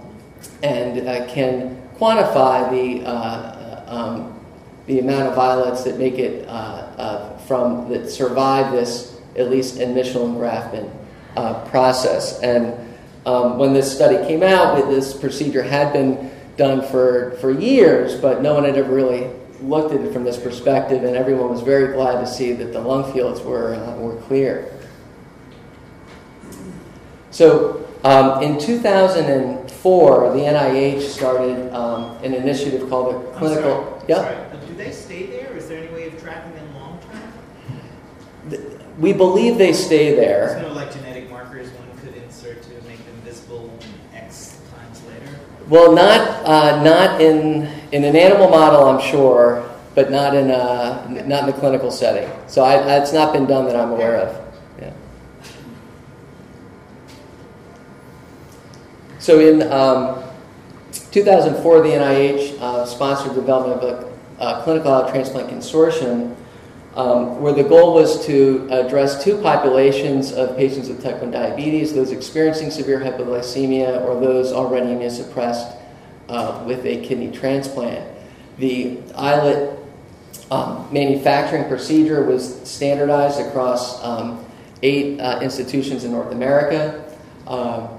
and 0.63 1.05
uh, 1.05 1.27
can 1.27 1.77
quantify 1.97 2.69
the, 2.71 3.05
uh, 3.05 3.83
um, 3.87 4.39
the 4.87 4.99
amount 4.99 5.27
of 5.27 5.37
islets 5.37 5.83
that 5.83 5.97
make 5.97 6.17
it 6.17 6.47
uh, 6.47 6.51
uh, 6.51 7.37
from 7.39 7.89
that 7.89 8.09
survive 8.09 8.71
this 8.71 9.19
at 9.35 9.49
least 9.49 9.79
initial 9.79 10.27
engraftment 10.27 10.89
uh, 11.35 11.65
process. 11.65 12.39
And 12.39 12.73
um, 13.25 13.57
when 13.57 13.73
this 13.73 13.93
study 13.93 14.15
came 14.27 14.43
out, 14.43 14.89
this 14.89 15.13
procedure 15.13 15.63
had 15.63 15.91
been 15.91 16.31
done 16.57 16.81
for, 16.81 17.31
for 17.41 17.51
years, 17.51 18.15
but 18.15 18.41
no 18.41 18.53
one 18.53 18.63
had 18.63 18.77
ever 18.77 18.93
really 18.93 19.29
looked 19.61 19.93
at 19.93 20.01
it 20.01 20.13
from 20.13 20.23
this 20.23 20.37
perspective, 20.37 21.03
and 21.03 21.15
everyone 21.15 21.49
was 21.49 21.61
very 21.61 21.93
glad 21.93 22.19
to 22.21 22.27
see 22.27 22.53
that 22.53 22.73
the 22.73 22.79
lung 22.79 23.11
fields 23.13 23.41
were, 23.41 23.75
uh, 23.75 23.95
were 23.97 24.15
clear. 24.21 24.71
So 27.31 27.87
um, 28.03 28.41
in 28.41 28.59
2004, 28.59 30.33
the 30.33 30.39
NIH 30.39 31.01
started 31.01 31.73
um, 31.73 32.17
an 32.23 32.33
initiative 32.33 32.89
called 32.89 33.13
the 33.13 33.37
Clinical. 33.37 34.03
yeah. 34.07 34.17
Sorry. 34.17 34.67
Do 34.67 34.75
they 34.75 34.91
stay 34.91 35.25
there? 35.25 35.55
Is 35.55 35.67
there 35.67 35.83
any 35.83 35.93
way 35.93 36.07
of 36.07 36.21
tracking 36.21 36.53
them 36.55 36.75
long 36.75 36.99
term? 38.49 38.79
We 38.99 39.13
believe 39.13 39.57
they 39.57 39.73
stay 39.73 40.15
there. 40.15 40.47
There's 40.47 40.61
no 40.61 40.73
like 40.73 40.91
genetic 40.91 41.29
markers 41.29 41.69
one 41.71 41.97
could 41.99 42.15
insert 42.21 42.61
to 42.63 42.69
make 42.87 42.97
them 43.05 43.15
visible 43.23 43.71
X 44.13 44.59
times 44.75 45.01
later. 45.05 45.39
Well, 45.67 45.93
not 45.93 46.45
uh, 46.45 46.83
not 46.83 47.21
in 47.21 47.78
in 47.91 48.03
an 48.03 48.15
animal 48.15 48.49
model, 48.49 48.83
I'm 48.85 49.01
sure, 49.01 49.69
but 49.95 50.11
not 50.11 50.35
in 50.35 50.51
a, 50.51 51.23
not 51.25 51.41
in 51.41 51.45
the 51.47 51.53
clinical 51.53 51.91
setting. 51.91 52.29
So 52.47 52.63
I, 52.63 52.97
it's 52.97 53.13
not 53.13 53.33
been 53.33 53.45
done 53.45 53.65
that 53.65 53.75
I'm 53.75 53.91
aware 53.91 54.17
of. 54.17 54.53
Yeah. 54.79 54.93
So 59.19 59.39
in 59.39 59.63
um, 59.71 60.23
2004, 61.11 61.81
the 61.81 61.89
NIH 61.89 62.59
uh, 62.61 62.85
sponsored 62.85 63.31
the 63.31 63.41
development 63.41 63.81
of 63.81 64.05
a 64.05 64.09
uh, 64.41 64.63
clinical 64.63 65.09
transplant 65.09 65.49
consortium 65.49 66.35
um, 66.95 67.41
where 67.41 67.53
the 67.53 67.63
goal 67.63 67.93
was 67.93 68.25
to 68.25 68.67
address 68.71 69.23
two 69.23 69.37
populations 69.41 70.31
of 70.31 70.55
patients 70.55 70.89
with 70.89 71.03
type 71.03 71.21
1 71.21 71.31
diabetes 71.31 71.93
those 71.93 72.11
experiencing 72.11 72.71
severe 72.71 72.99
hypoglycemia 72.99 74.01
or 74.01 74.19
those 74.19 74.51
already 74.51 74.87
immunosuppressed 74.87 75.78
uh, 76.29 76.63
with 76.65 76.85
a 76.85 77.03
kidney 77.03 77.31
transplant. 77.31 78.07
The 78.57 78.99
islet 79.15 79.77
um, 80.51 80.87
manufacturing 80.91 81.67
procedure 81.67 82.23
was 82.23 82.61
standardized 82.67 83.39
across 83.39 84.03
um, 84.03 84.45
eight 84.81 85.19
uh, 85.19 85.39
institutions 85.41 86.03
in 86.03 86.11
North 86.11 86.31
America. 86.31 87.05
Um, 87.47 87.89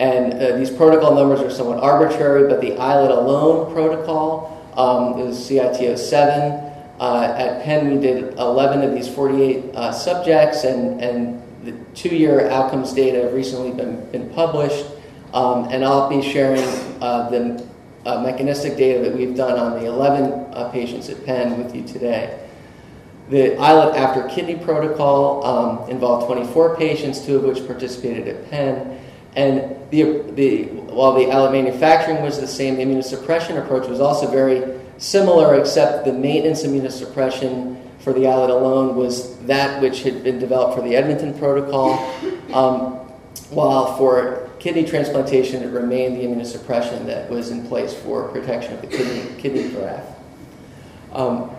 and 0.00 0.34
uh, 0.34 0.56
these 0.56 0.70
protocol 0.70 1.14
numbers 1.14 1.40
are 1.40 1.50
somewhat 1.50 1.78
arbitrary, 1.78 2.48
but 2.48 2.60
the 2.60 2.76
islet 2.76 3.10
alone 3.10 3.72
protocol 3.72 4.48
um, 4.76 5.20
is 5.20 5.38
CIT07. 5.38 6.70
Uh, 6.98 7.34
at 7.36 7.62
Penn, 7.62 7.94
we 7.94 8.00
did 8.00 8.34
11 8.34 8.82
of 8.82 8.94
these 8.94 9.08
48 9.08 9.74
uh, 9.74 9.92
subjects, 9.92 10.64
and, 10.64 11.00
and 11.00 11.42
the 11.64 11.72
two 11.94 12.14
year 12.14 12.48
outcomes 12.50 12.92
data 12.92 13.22
have 13.22 13.32
recently 13.32 13.70
been, 13.70 14.04
been 14.10 14.30
published. 14.30 14.86
Um, 15.34 15.64
and 15.70 15.84
I'll 15.84 16.10
be 16.10 16.20
sharing 16.20 16.62
uh, 17.00 17.30
the 17.30 17.66
uh, 18.04 18.22
mechanistic 18.22 18.76
data 18.76 19.00
that 19.02 19.16
we've 19.16 19.36
done 19.36 19.58
on 19.58 19.80
the 19.80 19.86
11 19.86 20.32
uh, 20.52 20.68
patients 20.70 21.08
at 21.08 21.24
Penn 21.24 21.62
with 21.62 21.74
you 21.74 21.84
today. 21.84 22.38
The 23.30 23.56
islet 23.56 23.96
after 23.96 24.28
kidney 24.28 24.56
protocol 24.56 25.44
um, 25.46 25.88
involved 25.88 26.26
24 26.26 26.76
patients, 26.76 27.24
two 27.24 27.36
of 27.36 27.44
which 27.44 27.66
participated 27.66 28.28
at 28.28 28.50
Penn. 28.50 28.98
And 29.34 29.76
the, 29.90 30.22
the, 30.32 30.64
while 30.92 31.14
the 31.14 31.30
islet 31.30 31.52
manufacturing 31.52 32.22
was 32.22 32.40
the 32.40 32.46
same, 32.46 32.76
the 32.76 32.82
immunosuppression 32.82 33.62
approach 33.62 33.88
was 33.88 34.00
also 34.00 34.30
very 34.30 34.78
similar, 34.98 35.54
except 35.54 36.04
the 36.04 36.12
maintenance 36.12 36.64
immunosuppression 36.64 37.78
for 38.00 38.12
the 38.12 38.26
islet 38.26 38.50
alone 38.50 38.96
was 38.96 39.38
that 39.46 39.80
which 39.80 40.02
had 40.02 40.24
been 40.24 40.38
developed 40.38 40.74
for 40.76 40.82
the 40.82 40.96
Edmonton 40.96 41.38
protocol, 41.38 41.92
um, 42.52 42.94
while 43.50 43.96
for 43.96 44.41
kidney 44.62 44.84
transplantation, 44.84 45.60
it 45.60 45.72
remained 45.72 46.16
the 46.16 46.20
immunosuppression 46.20 47.04
that 47.04 47.28
was 47.28 47.50
in 47.50 47.66
place 47.66 47.92
for 47.92 48.28
protection 48.28 48.72
of 48.72 48.80
the 48.80 48.86
kidney, 48.86 49.28
kidney 49.42 49.68
graft. 49.70 50.08
Um, 51.10 51.50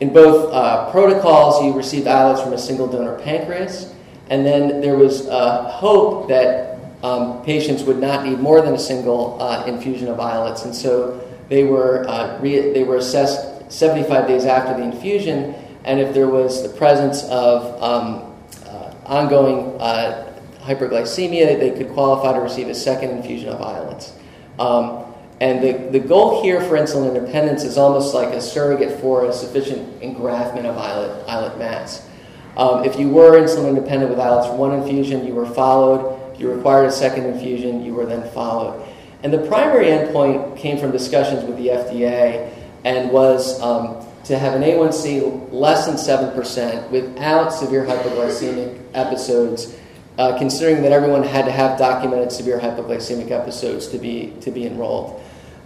in 0.00 0.12
both 0.12 0.52
uh, 0.52 0.90
protocols, 0.90 1.62
you 1.62 1.72
received 1.72 2.08
islets 2.08 2.42
from 2.42 2.52
a 2.52 2.58
single 2.58 2.88
donor 2.88 3.16
pancreas, 3.20 3.94
and 4.28 4.44
then 4.44 4.80
there 4.80 4.96
was 4.96 5.28
uh, 5.28 5.70
hope 5.70 6.28
that 6.30 6.80
um, 7.04 7.44
patients 7.44 7.84
would 7.84 7.98
not 7.98 8.26
need 8.26 8.40
more 8.40 8.60
than 8.60 8.74
a 8.74 8.78
single 8.78 9.40
uh, 9.40 9.64
infusion 9.66 10.08
of 10.08 10.18
islets, 10.18 10.64
and 10.64 10.74
so 10.74 11.20
they 11.48 11.62
were, 11.62 12.04
uh, 12.08 12.40
re- 12.40 12.72
they 12.72 12.82
were 12.82 12.96
assessed 12.96 13.70
75 13.70 14.26
days 14.26 14.46
after 14.46 14.74
the 14.74 14.82
infusion, 14.82 15.54
and 15.84 16.00
if 16.00 16.12
there 16.12 16.28
was 16.28 16.64
the 16.64 16.70
presence 16.70 17.22
of 17.24 17.80
um, 17.80 18.34
uh, 18.66 18.92
ongoing 19.06 19.80
uh, 19.80 20.31
hyperglycemia, 20.62 21.58
they 21.58 21.70
could 21.70 21.90
qualify 21.92 22.32
to 22.32 22.40
receive 22.40 22.68
a 22.68 22.74
second 22.74 23.10
infusion 23.10 23.48
of 23.48 23.60
islets. 23.60 24.12
Um, 24.58 25.04
and 25.40 25.62
the, 25.62 25.98
the 25.98 25.98
goal 25.98 26.42
here 26.42 26.60
for 26.60 26.76
insulin 26.76 27.16
independence 27.16 27.64
is 27.64 27.76
almost 27.76 28.14
like 28.14 28.28
a 28.28 28.40
surrogate 28.40 29.00
for 29.00 29.26
a 29.26 29.32
sufficient 29.32 30.00
engraftment 30.00 30.66
of 30.66 30.78
islet, 30.78 31.28
islet 31.28 31.58
mass. 31.58 32.08
Um, 32.56 32.84
if 32.84 32.98
you 32.98 33.08
were 33.08 33.32
insulin 33.32 33.70
independent 33.70 34.10
with 34.10 34.20
islets 34.20 34.56
one 34.56 34.72
infusion, 34.72 35.26
you 35.26 35.34
were 35.34 35.46
followed. 35.46 36.32
If 36.32 36.40
you 36.40 36.52
required 36.52 36.86
a 36.86 36.92
second 36.92 37.24
infusion, 37.24 37.84
you 37.84 37.94
were 37.94 38.06
then 38.06 38.30
followed. 38.30 38.86
And 39.22 39.32
the 39.32 39.46
primary 39.46 39.86
endpoint 39.86 40.56
came 40.56 40.78
from 40.78 40.92
discussions 40.92 41.44
with 41.44 41.56
the 41.56 41.68
FDA 41.68 42.52
and 42.84 43.10
was 43.10 43.60
um, 43.60 44.04
to 44.24 44.38
have 44.38 44.54
an 44.54 44.62
A1C 44.62 45.52
less 45.52 45.86
than 45.86 45.96
7% 45.96 46.90
without 46.90 47.50
severe 47.50 47.84
hypoglycemic 47.84 48.78
episodes, 48.94 49.76
uh, 50.18 50.38
considering 50.38 50.82
that 50.82 50.92
everyone 50.92 51.22
had 51.22 51.44
to 51.44 51.50
have 51.50 51.78
documented 51.78 52.30
severe 52.30 52.58
hypoglycemic 52.58 53.30
episodes 53.30 53.88
to 53.88 53.98
be, 53.98 54.34
to 54.40 54.50
be 54.50 54.66
enrolled. 54.66 55.22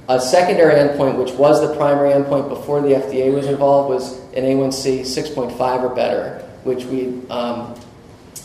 A 0.08 0.20
secondary 0.20 0.74
endpoint, 0.74 1.18
which 1.18 1.32
was 1.32 1.60
the 1.60 1.74
primary 1.74 2.10
endpoint 2.10 2.48
before 2.48 2.80
the 2.80 2.90
FDA 2.90 3.34
was 3.34 3.46
involved, 3.46 3.90
was 3.90 4.18
an 4.34 4.44
A1C 4.44 5.00
6.5 5.00 5.82
or 5.82 5.94
better, 5.94 6.44
which, 6.62 6.84
we, 6.84 7.08
um, 7.28 7.74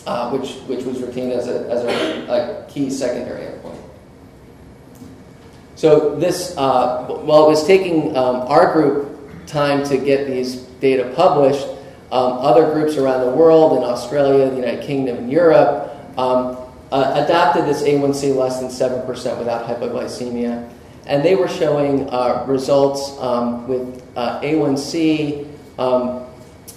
uh, 0.06 0.30
which, 0.36 0.54
which 0.66 0.84
was 0.84 1.00
retained 1.00 1.32
as 1.32 1.46
a, 1.46 1.70
as 1.70 1.84
a, 1.84 2.32
a 2.32 2.66
key 2.68 2.90
secondary 2.90 3.42
endpoint. 3.42 3.78
So 5.76 6.16
this, 6.16 6.56
uh, 6.56 7.06
while 7.06 7.46
it 7.46 7.48
was 7.48 7.64
taking 7.64 8.16
um, 8.16 8.36
our 8.48 8.72
group 8.72 9.46
time 9.46 9.84
to 9.84 9.96
get 9.96 10.26
these 10.26 10.56
data 10.80 11.12
published, 11.14 11.66
um, 12.10 12.34
other 12.38 12.72
groups 12.72 12.96
around 12.96 13.20
the 13.24 13.30
world, 13.30 13.78
in 13.78 13.84
Australia, 13.84 14.50
the 14.50 14.56
United 14.56 14.84
Kingdom, 14.84 15.16
and 15.16 15.32
Europe, 15.32 15.91
um, 16.18 16.56
uh, 16.90 17.24
adopted 17.24 17.64
this 17.64 17.82
A1C 17.82 18.36
less 18.36 18.60
than 18.60 18.68
7% 18.68 19.06
without 19.38 19.66
hypoglycemia. 19.66 20.70
And 21.06 21.24
they 21.24 21.34
were 21.34 21.48
showing 21.48 22.08
uh, 22.10 22.44
results 22.46 23.18
um, 23.18 23.66
with 23.66 24.02
uh, 24.16 24.40
A1C 24.40 25.48
um, 25.78 26.26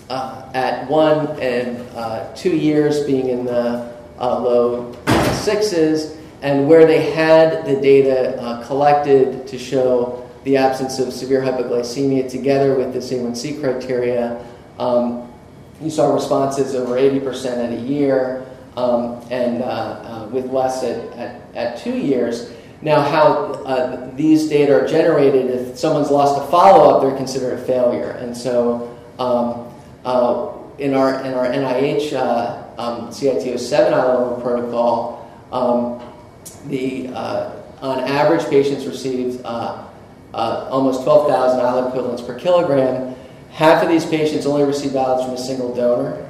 uh, 0.09 0.49
at 0.53 0.89
one 0.89 1.39
and 1.39 1.77
uh, 1.95 2.33
two 2.33 2.55
years 2.55 3.03
being 3.03 3.29
in 3.29 3.45
the 3.45 3.93
low 4.19 4.95
sixes, 5.33 6.17
and 6.41 6.67
where 6.67 6.85
they 6.85 7.11
had 7.11 7.65
the 7.65 7.75
data 7.79 8.39
uh, 8.41 8.65
collected 8.65 9.47
to 9.47 9.57
show 9.57 10.27
the 10.43 10.57
absence 10.57 10.99
of 10.99 11.11
severe 11.11 11.41
hypoglycemia 11.41 12.29
together 12.29 12.75
with 12.75 12.93
the 12.93 12.99
A1C 12.99 13.59
criteria, 13.59 14.45
um, 14.77 15.31
you 15.81 15.89
saw 15.89 16.13
responses 16.13 16.75
over 16.75 16.95
80% 16.95 17.65
at 17.65 17.73
a 17.73 17.81
year 17.81 18.45
um, 18.77 19.25
and 19.31 19.61
uh, 19.61 19.65
uh, 19.65 20.29
with 20.31 20.49
less 20.51 20.83
at, 20.83 21.11
at, 21.13 21.41
at, 21.55 21.77
two 21.77 21.97
years. 21.97 22.51
Now, 22.81 23.01
how 23.01 23.53
uh, 23.65 24.11
these 24.15 24.49
data 24.49 24.83
are 24.83 24.87
generated, 24.87 25.49
if 25.49 25.77
someone's 25.77 26.11
lost 26.11 26.41
a 26.41 26.51
follow 26.51 26.89
up, 26.93 27.01
they're 27.01 27.15
considered 27.15 27.57
a 27.57 27.61
failure. 27.63 28.11
And 28.11 28.35
so 28.35 28.95
um, 29.17 29.73
uh, 30.03 30.51
in, 30.77 30.93
our, 30.93 31.21
in 31.23 31.33
our 31.33 31.45
NIH 31.45 32.13
uh, 32.13 32.63
um, 32.77 33.07
CIT07 33.07 33.93
ILO 33.93 34.39
protocol, 34.41 35.31
um, 35.51 36.01
the, 36.67 37.07
on 37.81 37.99
average, 38.01 38.45
patients 38.49 38.85
received 38.85 39.43
almost 39.45 41.03
12,000 41.03 41.59
islet 41.61 41.87
equivalents 41.87 42.21
per 42.21 42.37
kilogram. 42.37 43.15
Half 43.51 43.83
of 43.83 43.89
these 43.89 44.05
patients 44.05 44.45
only 44.45 44.63
received 44.63 44.95
islets 44.97 45.23
from 45.23 45.33
a 45.33 45.37
single 45.37 45.73
donor. 45.73 46.29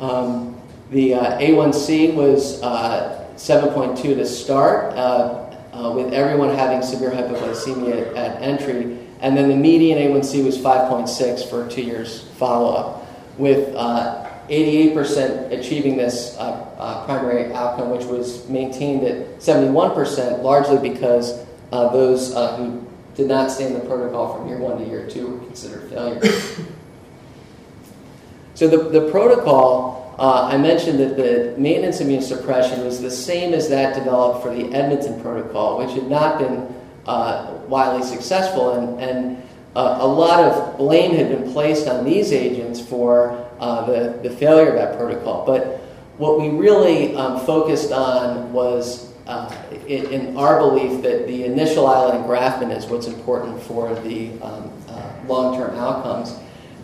Um, 0.00 0.53
the 0.90 1.14
uh, 1.14 1.38
A1C 1.38 2.14
was 2.14 2.62
uh, 2.62 3.28
7.2 3.36 4.02
to 4.02 4.26
start, 4.26 4.94
uh, 4.94 5.92
with 5.94 6.12
everyone 6.12 6.50
having 6.50 6.82
severe 6.82 7.10
hypoglycemia 7.10 8.16
at 8.16 8.40
entry. 8.40 8.98
and 9.20 9.36
then 9.36 9.48
the 9.48 9.56
median 9.56 9.98
A1C 9.98 10.44
was 10.44 10.56
5.6 10.58 11.48
for 11.50 11.68
two 11.68 11.82
years 11.82 12.28
follow-up, 12.36 13.06
with 13.38 13.74
uh, 13.74 14.30
88% 14.48 15.50
achieving 15.58 15.96
this 15.96 16.36
uh, 16.38 16.42
uh, 16.78 17.04
primary 17.06 17.52
outcome, 17.54 17.90
which 17.90 18.04
was 18.04 18.46
maintained 18.48 19.04
at 19.04 19.38
71%, 19.38 20.42
largely 20.42 20.78
because 20.78 21.44
uh, 21.72 21.88
those 21.88 22.34
who 22.34 22.86
did 23.14 23.26
not 23.26 23.50
stay 23.50 23.66
in 23.66 23.74
the 23.74 23.80
protocol 23.80 24.36
from 24.36 24.48
year 24.48 24.58
one 24.58 24.78
to 24.78 24.84
year 24.84 25.08
two 25.08 25.28
were 25.28 25.46
considered 25.46 25.88
failures. 25.88 26.60
so 28.54 28.68
the, 28.68 28.76
the 28.90 29.10
protocol, 29.10 30.03
uh, 30.18 30.48
I 30.50 30.56
mentioned 30.56 31.00
that 31.00 31.16
the 31.16 31.54
maintenance 31.58 32.00
immunosuppression 32.00 32.84
was 32.84 33.00
the 33.00 33.10
same 33.10 33.52
as 33.52 33.68
that 33.68 33.94
developed 33.94 34.42
for 34.44 34.54
the 34.54 34.72
Edmonton 34.72 35.20
protocol, 35.20 35.78
which 35.78 35.92
had 35.92 36.08
not 36.08 36.38
been 36.38 36.72
uh, 37.06 37.58
widely 37.68 38.06
successful, 38.06 38.74
and, 38.74 39.00
and 39.00 39.42
uh, 39.74 39.98
a 40.00 40.06
lot 40.06 40.40
of 40.40 40.78
blame 40.78 41.16
had 41.16 41.28
been 41.28 41.52
placed 41.52 41.88
on 41.88 42.04
these 42.04 42.32
agents 42.32 42.80
for 42.80 43.48
uh, 43.58 43.84
the, 43.86 44.20
the 44.22 44.30
failure 44.30 44.68
of 44.68 44.74
that 44.76 44.96
protocol. 44.96 45.44
But 45.44 45.80
what 46.16 46.40
we 46.40 46.48
really 46.50 47.16
um, 47.16 47.44
focused 47.44 47.90
on 47.90 48.52
was, 48.52 49.12
uh, 49.26 49.52
in, 49.88 50.06
in, 50.06 50.36
our 50.36 50.60
belief, 50.60 51.02
that 51.02 51.26
the 51.26 51.44
initial 51.44 51.88
islet 51.88 52.14
engraftment 52.14 52.76
is 52.76 52.86
what's 52.86 53.08
important 53.08 53.60
for 53.60 53.92
the 54.02 54.30
um, 54.40 54.70
uh, 54.88 55.12
long 55.26 55.56
term 55.56 55.76
outcomes. 55.76 56.36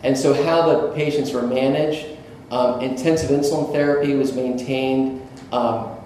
And 0.03 0.17
so, 0.19 0.33
how 0.45 0.69
the 0.69 0.93
patients 0.95 1.33
were 1.33 1.47
managed, 1.47 2.07
um, 2.51 2.81
intensive 2.81 3.31
insulin 3.31 3.71
therapy 3.73 4.15
was 4.15 4.35
maintained, 4.35 5.27
um, 5.53 5.97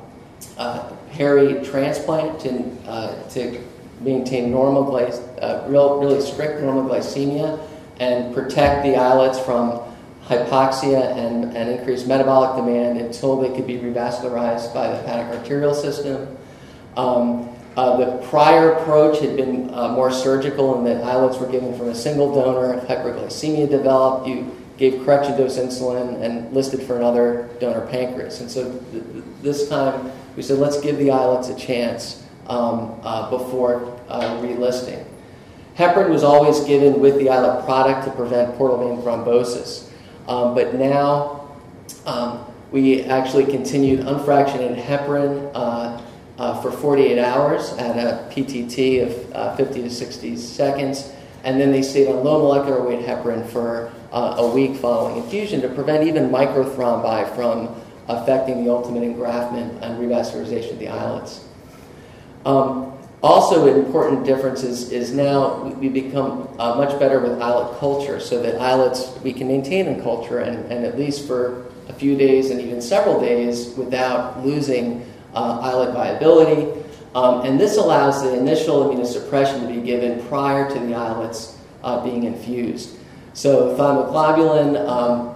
uh, 0.59 0.91
peri 1.13 1.65
transplant 1.65 2.41
to, 2.41 2.71
uh, 2.87 3.29
to 3.31 3.63
maintain 4.01 4.51
normal 4.51 4.95
uh, 4.95 5.65
real, 5.69 6.01
really 6.01 6.21
strict 6.21 6.61
normal 6.61 6.85
glycemia 6.85 7.59
and 8.01 8.35
protect 8.35 8.83
the 8.83 8.97
islets 8.97 9.39
from 9.39 9.81
hypoxia 10.27 11.17
and, 11.17 11.57
and 11.57 11.71
increased 11.71 12.07
metabolic 12.07 12.57
demand 12.57 12.99
until 12.99 13.41
they 13.41 13.55
could 13.55 13.67
be 13.67 13.79
revascularized 13.79 14.73
by 14.75 14.89
the 14.89 14.97
hepatic 14.97 15.39
arterial 15.39 15.75
system. 15.75 16.37
Um, 16.97 17.49
uh, 17.77 17.97
the 17.97 18.27
prior 18.29 18.73
approach 18.73 19.21
had 19.21 19.37
been 19.37 19.73
uh, 19.75 19.89
more 19.89 20.11
surgical 20.11 20.79
in 20.79 20.85
that 20.85 21.05
islets 21.05 21.39
were 21.39 21.51
given 21.51 21.77
from 21.77 21.89
a 21.89 21.95
single 21.95 22.35
donor. 22.35 22.75
If 22.75 22.85
hyperglycemia 22.85 23.69
developed, 23.69 24.29
you 24.29 24.51
gave 24.77 25.05
correction 25.05 25.37
dose 25.37 25.59
insulin 25.59 26.21
and 26.23 26.53
listed 26.53 26.83
for 26.83 26.97
another 26.97 27.49
donor 27.61 27.87
pancreas. 27.87 28.41
And 28.41 28.51
so 28.51 28.73
th- 28.93 29.05
this 29.43 29.69
time 29.69 30.11
we 30.37 30.43
said, 30.43 30.59
let's 30.59 30.81
give 30.81 30.99
the 30.99 31.11
islets 31.11 31.49
a 31.49 31.55
chance 31.55 32.25
um, 32.47 32.99
uh, 33.03 33.31
before 33.31 33.99
uh, 34.09 34.41
relisting. 34.41 35.05
Heparin 35.77 36.11
was 36.11 36.23
always 36.23 36.61
given 36.61 37.01
with 37.01 37.19
the 37.19 37.29
islet 37.29 37.65
product 37.65 38.05
to 38.05 38.11
prevent 38.13 38.57
portal 38.57 38.79
vein 38.79 39.03
thrombosis. 39.03 39.91
Um, 40.29 40.55
but 40.55 40.75
now 40.75 41.49
um, 42.07 42.45
we 42.71 43.03
actually 43.03 43.45
continued 43.45 44.01
unfractionated 44.01 44.83
heparin 44.83 45.51
uh, 45.55 46.01
uh, 46.39 46.61
for 46.61 46.71
48 46.71 47.19
hours 47.19 47.73
at 47.75 47.97
a 47.97 48.29
PTT 48.35 49.03
of 49.03 49.33
uh, 49.35 49.57
50 49.57 49.83
to 49.83 49.91
60 49.91 50.37
seconds, 50.37 51.13
and 51.45 51.61
then 51.61 51.71
they 51.71 51.83
stayed 51.83 52.09
on 52.09 52.25
low 52.25 52.41
molecular 52.41 52.83
weight 52.83 53.05
heparin 53.05 53.47
for 53.49 53.93
uh, 54.15 54.37
a 54.39 54.55
week 54.55 54.77
following 54.77 55.23
infusion 55.23 55.61
to 55.61 55.69
prevent 55.69 56.07
even 56.07 56.31
microthrombi 56.31 57.35
from 57.35 57.69
affecting 58.07 58.65
the 58.65 58.71
ultimate 58.71 59.03
engraftment 59.03 59.83
and 59.83 59.99
revascularization 59.99 60.73
of 60.73 60.79
the 60.79 60.89
islets. 60.89 61.45
Um, 62.47 62.93
also, 63.23 63.67
an 63.67 63.83
important 63.83 64.25
difference 64.25 64.63
is, 64.63 64.93
is 64.93 65.13
now 65.13 65.65
we 65.65 65.89
become 65.89 66.47
uh, 66.59 66.75
much 66.77 66.99
better 67.01 67.19
with 67.21 67.41
islet 67.41 67.79
culture, 67.81 68.21
so 68.21 68.41
that 68.43 68.61
islets 68.61 69.19
we 69.23 69.33
can 69.33 69.49
maintain 69.49 69.87
in 69.87 70.03
culture 70.03 70.41
and, 70.41 70.71
and 70.71 70.85
at 70.85 70.99
least 70.99 71.27
for 71.27 71.67
a 71.89 71.93
few 71.93 72.17
days 72.17 72.51
and 72.51 72.61
even 72.61 72.81
several 72.81 73.19
days 73.19 73.75
without 73.77 74.45
losing 74.45 75.11
uh, 75.35 75.59
islet 75.61 75.93
viability. 75.95 76.71
Um, 77.15 77.47
and 77.47 77.59
this 77.59 77.79
allows 77.79 78.23
the 78.23 78.37
initial 78.37 78.85
immunosuppression 78.85 79.61
to 79.63 79.69
be 79.69 79.81
given 79.81 80.23
prior 80.27 80.69
to 80.69 80.79
the 80.79 80.95
islets 80.95 81.59
uh, 81.83 82.05
being 82.05 82.25
infused. 82.25 82.99
So, 83.35 83.77
thymoglobulin, 83.77 84.89
um, 84.89 85.35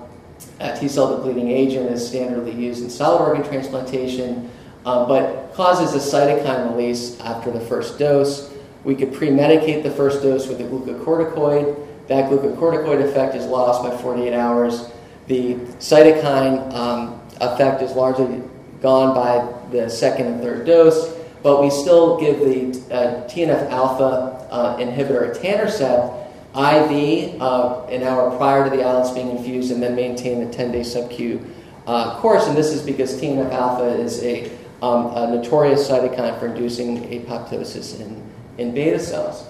a 0.61 0.79
T 0.79 0.89
cell 0.89 1.17
depleting 1.17 1.51
agent, 1.51 1.91
is 1.91 2.09
standardly 2.09 2.57
used 2.57 2.83
in 2.83 2.91
solid 2.91 3.21
organ 3.23 3.45
transplantation 3.45 4.51
uh, 4.87 5.05
but 5.07 5.53
causes 5.53 5.95
a 5.95 5.99
cytokine 5.99 6.71
release 6.71 7.21
after 7.21 7.51
the 7.51 7.61
first 7.61 7.99
dose. 7.99 8.55
We 8.85 8.95
could 8.95 9.13
pre-medicate 9.13 9.83
the 9.83 9.91
first 9.91 10.23
dose 10.23 10.47
with 10.47 10.61
a 10.61 10.65
glucocorticoid. 10.65 12.07
That 12.07 12.31
glucocorticoid 12.31 13.05
effect 13.05 13.35
is 13.35 13.45
lost 13.45 13.83
by 13.83 13.95
48 13.99 14.33
hours. 14.33 14.91
The 15.27 15.57
cytokine 15.79 16.73
um, 16.73 17.21
effect 17.41 17.83
is 17.83 17.93
largely 17.93 18.43
gone 18.81 19.15
by 19.15 19.47
the 19.71 19.91
second 19.91 20.27
and 20.27 20.41
third 20.41 20.65
dose, 20.65 21.15
but 21.43 21.61
we 21.61 21.69
still 21.69 22.19
give 22.19 22.39
the 22.39 22.95
uh, 22.95 23.29
TNF 23.29 23.69
alpha 23.71 24.47
uh, 24.51 24.77
inhibitor 24.79 25.37
etanercept 25.37 26.28
IV 26.59 27.41
uh, 27.41 27.85
an 27.87 28.03
hour 28.03 28.37
prior 28.37 28.69
to 28.69 28.77
the 28.77 28.83
islets 28.83 29.11
being 29.13 29.31
infused 29.31 29.71
and 29.71 29.83
then 29.83 29.95
maintain 29.95 30.45
the 30.45 30.53
10 30.53 30.73
day 30.73 30.83
sub 30.83 31.11
Q 31.11 31.45
uh, 31.87 32.19
course. 32.19 32.47
And 32.49 32.57
this 32.57 32.73
is 32.73 32.83
because 32.83 33.21
TNF 33.21 33.53
alpha 33.53 33.89
is 33.89 34.23
a 34.25 34.51
um, 34.83 35.07
a 35.17 35.27
notorious 35.35 35.89
cytokine 35.89 36.39
for 36.39 36.47
inducing 36.47 37.09
apoptosis 37.09 38.01
in, 38.01 38.23
in 38.59 38.73
beta 38.73 38.99
cells. 38.99 39.47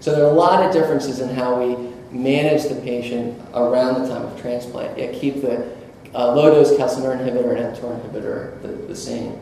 So 0.00 0.14
there 0.14 0.24
are 0.24 0.30
a 0.30 0.34
lot 0.34 0.66
of 0.66 0.72
differences 0.72 1.20
in 1.20 1.30
how 1.30 1.62
we 1.62 1.76
manage 2.10 2.64
the 2.64 2.74
patient 2.74 3.40
around 3.54 4.02
the 4.02 4.08
time 4.08 4.22
of 4.22 4.40
transplant, 4.40 4.98
yet 4.98 5.14
keep 5.14 5.40
the 5.40 5.74
uh, 6.14 6.34
low 6.34 6.50
dose 6.50 6.72
calcineurin 6.72 7.20
inhibitor 7.20 7.56
and 7.56 7.74
mTOR 7.74 7.98
inhibitor 8.00 8.60
the, 8.62 8.68
the 8.68 8.96
same. 8.96 9.38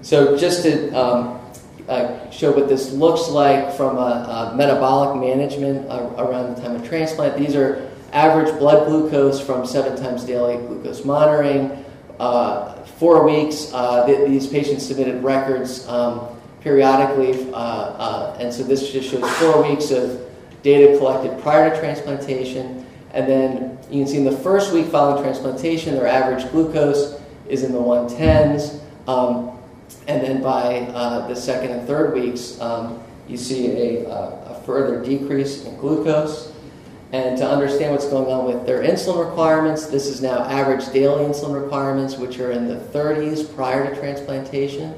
So 0.00 0.36
just 0.38 0.62
to 0.62 0.90
um, 0.92 1.40
uh, 1.88 2.30
show 2.30 2.52
what 2.52 2.68
this 2.68 2.92
looks 2.92 3.28
like 3.28 3.72
from 3.74 3.98
a, 3.98 4.52
a 4.52 4.56
metabolic 4.56 5.20
management 5.20 5.88
uh, 5.90 6.10
around 6.16 6.54
the 6.54 6.60
time 6.60 6.76
of 6.76 6.86
transplant, 6.86 7.36
these 7.36 7.54
are 7.54 7.90
average 8.12 8.56
blood 8.58 8.86
glucose 8.86 9.40
from 9.40 9.66
seven 9.66 9.96
times 10.00 10.24
daily 10.24 10.56
glucose 10.66 11.04
monitoring. 11.04 11.84
Uh, 12.18 12.74
four 12.84 13.24
weeks, 13.24 13.72
uh, 13.74 14.06
th- 14.06 14.26
these 14.28 14.46
patients 14.46 14.86
submitted 14.86 15.22
records 15.22 15.86
um, 15.88 16.28
periodically, 16.60 17.52
uh, 17.52 17.56
uh, 17.56 18.36
and 18.40 18.52
so 18.52 18.62
this 18.62 18.90
just 18.90 19.10
shows 19.10 19.28
four 19.36 19.68
weeks 19.68 19.90
of 19.90 20.20
data 20.62 20.96
collected 20.96 21.38
prior 21.42 21.70
to 21.70 21.78
transplantation. 21.78 22.86
And 23.12 23.28
then 23.28 23.78
you 23.90 24.02
can 24.02 24.06
see 24.08 24.18
in 24.18 24.24
the 24.24 24.36
first 24.36 24.72
week 24.72 24.86
following 24.86 25.22
transplantation, 25.22 25.94
their 25.94 26.06
average 26.06 26.50
glucose 26.50 27.20
is 27.48 27.62
in 27.62 27.72
the 27.72 27.78
110s. 27.78 28.80
Um, 29.06 29.53
and 30.06 30.22
then 30.22 30.42
by 30.42 30.80
uh, 30.92 31.26
the 31.26 31.34
second 31.34 31.70
and 31.70 31.86
third 31.86 32.14
weeks, 32.14 32.60
um, 32.60 33.02
you 33.26 33.36
see 33.36 33.68
a, 33.68 34.06
a, 34.06 34.62
further 34.66 35.02
decrease 35.02 35.64
in 35.64 35.76
glucose. 35.76 36.52
And 37.12 37.38
to 37.38 37.48
understand 37.48 37.92
what's 37.92 38.08
going 38.08 38.32
on 38.32 38.44
with 38.44 38.66
their 38.66 38.82
insulin 38.82 39.24
requirements, 39.24 39.86
this 39.86 40.06
is 40.06 40.20
now 40.20 40.40
average 40.44 40.90
daily 40.92 41.24
insulin 41.24 41.60
requirements, 41.60 42.16
which 42.16 42.38
are 42.38 42.50
in 42.50 42.66
the 42.66 42.76
30s 42.76 43.54
prior 43.54 43.88
to 43.88 43.98
transplantation. 43.98 44.94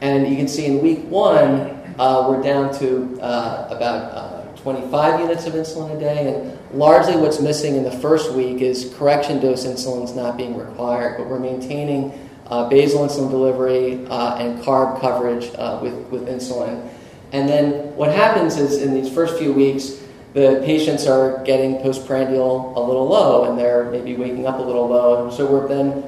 And 0.00 0.28
you 0.28 0.36
can 0.36 0.48
see 0.48 0.66
in 0.66 0.82
week 0.82 1.04
one, 1.04 1.94
uh, 1.98 2.26
we're 2.28 2.42
down 2.42 2.76
to 2.78 3.18
uh, 3.22 3.68
about 3.70 4.12
uh, 4.12 4.56
25 4.56 5.20
units 5.20 5.46
of 5.46 5.54
insulin 5.54 5.96
a 5.96 6.00
day. 6.00 6.34
And 6.34 6.78
largely 6.78 7.16
what's 7.16 7.40
missing 7.40 7.76
in 7.76 7.84
the 7.84 7.90
first 7.90 8.32
week 8.32 8.60
is 8.60 8.92
correction 8.98 9.40
dose 9.40 9.64
insulin 9.64 10.04
is 10.04 10.14
not 10.14 10.36
being 10.36 10.58
required, 10.58 11.16
but 11.16 11.26
we're 11.26 11.38
maintaining 11.38 12.10
uh, 12.10 12.25
basal 12.48 13.06
insulin 13.06 13.30
delivery 13.30 14.06
uh, 14.06 14.36
and 14.36 14.62
carb 14.62 15.00
coverage 15.00 15.50
uh, 15.56 15.78
with, 15.82 15.94
with 16.10 16.28
insulin. 16.28 16.88
And 17.32 17.48
then 17.48 17.94
what 17.96 18.14
happens 18.14 18.56
is 18.56 18.82
in 18.82 18.94
these 18.94 19.12
first 19.12 19.38
few 19.38 19.52
weeks, 19.52 20.02
the 20.32 20.62
patients 20.64 21.06
are 21.06 21.42
getting 21.44 21.78
postprandial 21.78 22.74
a 22.76 22.82
little 22.86 23.06
low 23.06 23.50
and 23.50 23.58
they're 23.58 23.90
maybe 23.90 24.14
waking 24.14 24.46
up 24.46 24.58
a 24.58 24.62
little 24.62 24.86
low. 24.86 25.24
And 25.24 25.32
so 25.32 25.50
we're 25.50 25.66
then, 25.66 26.04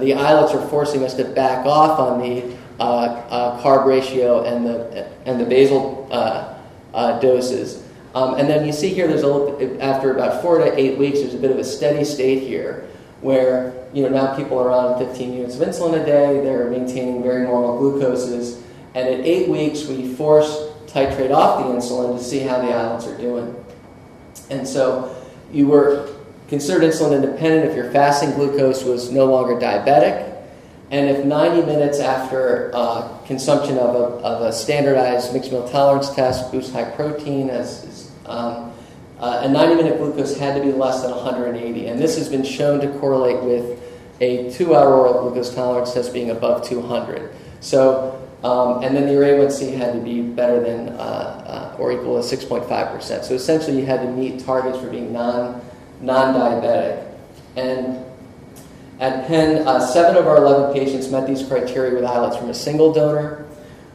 the 0.00 0.14
islets 0.14 0.54
are 0.54 0.66
forcing 0.68 1.04
us 1.04 1.14
to 1.14 1.24
back 1.24 1.66
off 1.66 2.00
on 2.00 2.18
the 2.20 2.56
uh, 2.80 2.82
uh, 2.82 3.62
carb 3.62 3.86
ratio 3.86 4.44
and 4.44 4.66
the, 4.66 5.06
and 5.24 5.40
the 5.40 5.44
basal 5.44 6.08
uh, 6.10 6.54
uh 6.94 7.20
doses. 7.20 7.82
Um, 8.14 8.34
and 8.36 8.48
then 8.48 8.64
you 8.64 8.72
see 8.72 8.88
here, 8.88 9.06
there's 9.06 9.22
a 9.22 9.26
little, 9.26 9.82
after 9.82 10.14
about 10.14 10.40
four 10.40 10.56
to 10.56 10.78
eight 10.78 10.96
weeks, 10.96 11.20
there's 11.20 11.34
a 11.34 11.38
bit 11.38 11.50
of 11.50 11.58
a 11.58 11.64
steady 11.64 12.02
state 12.02 12.42
here 12.42 12.88
where 13.20 13.75
you 13.92 14.02
know 14.02 14.08
now 14.08 14.36
people 14.36 14.58
are 14.58 14.70
on 14.70 14.98
15 14.98 15.32
units 15.32 15.56
of 15.56 15.66
insulin 15.66 16.00
a 16.00 16.04
day, 16.04 16.40
they're 16.40 16.70
maintaining 16.70 17.22
very 17.22 17.44
normal 17.44 17.80
glucoses, 17.80 18.62
and 18.94 19.08
at 19.08 19.20
eight 19.20 19.48
weeks 19.48 19.86
we 19.86 20.14
force 20.14 20.68
titrate 20.86 21.32
off 21.32 21.62
the 21.62 21.72
insulin 21.72 22.16
to 22.16 22.22
see 22.22 22.40
how 22.40 22.58
the 22.60 22.68
islets 22.72 23.06
are 23.06 23.18
doing. 23.18 23.54
And 24.50 24.66
so 24.66 25.14
you 25.52 25.66
were 25.66 26.14
considered 26.48 26.82
insulin 26.82 27.14
independent 27.14 27.70
if 27.70 27.76
your 27.76 27.90
fasting 27.90 28.32
glucose 28.32 28.84
was 28.84 29.10
no 29.10 29.26
longer 29.26 29.54
diabetic. 29.54 30.34
And 30.90 31.10
if 31.10 31.24
90 31.24 31.66
minutes 31.66 31.98
after 31.98 32.70
uh, 32.72 33.18
consumption 33.26 33.76
of 33.76 33.94
a, 33.94 33.98
of 34.24 34.42
a 34.42 34.52
standardized 34.52 35.32
mixed 35.32 35.50
meal 35.50 35.68
tolerance 35.68 36.14
test, 36.14 36.52
boost 36.52 36.72
high 36.72 36.88
protein, 36.90 37.50
as, 37.50 38.12
um, 38.26 38.65
uh, 39.18 39.40
a 39.44 39.48
90 39.48 39.74
minute 39.76 39.98
glucose 39.98 40.36
had 40.38 40.54
to 40.56 40.62
be 40.62 40.72
less 40.72 41.02
than 41.02 41.10
180. 41.10 41.86
And 41.86 41.98
this 41.98 42.16
has 42.18 42.28
been 42.28 42.44
shown 42.44 42.80
to 42.80 42.98
correlate 42.98 43.42
with 43.42 43.82
a 44.20 44.50
two 44.50 44.74
hour 44.74 44.94
oral 44.94 45.22
glucose 45.22 45.54
tolerance 45.54 45.94
test 45.94 46.12
being 46.12 46.30
above 46.30 46.66
200. 46.66 47.32
So, 47.60 48.22
um, 48.44 48.82
and 48.82 48.94
then 48.94 49.06
the 49.06 49.14
A1C 49.14 49.76
had 49.76 49.94
to 49.94 50.00
be 50.00 50.20
better 50.20 50.60
than 50.60 50.90
uh, 50.90 51.72
uh, 51.76 51.76
or 51.78 51.92
equal 51.92 52.22
to 52.22 52.36
6.5%. 52.36 53.24
So 53.24 53.34
essentially, 53.34 53.80
you 53.80 53.86
had 53.86 54.00
to 54.02 54.10
meet 54.10 54.44
targets 54.44 54.78
for 54.78 54.90
being 54.90 55.12
non 55.12 55.60
diabetic. 56.02 57.10
And 57.56 58.04
at 59.00 59.26
Penn, 59.26 59.66
uh, 59.66 59.80
seven 59.80 60.16
of 60.16 60.26
our 60.26 60.36
11 60.36 60.74
patients 60.74 61.10
met 61.10 61.26
these 61.26 61.46
criteria 61.46 61.94
with 61.94 62.04
islets 62.04 62.36
from 62.36 62.48
a 62.48 62.54
single 62.54 62.92
donor. 62.92 63.46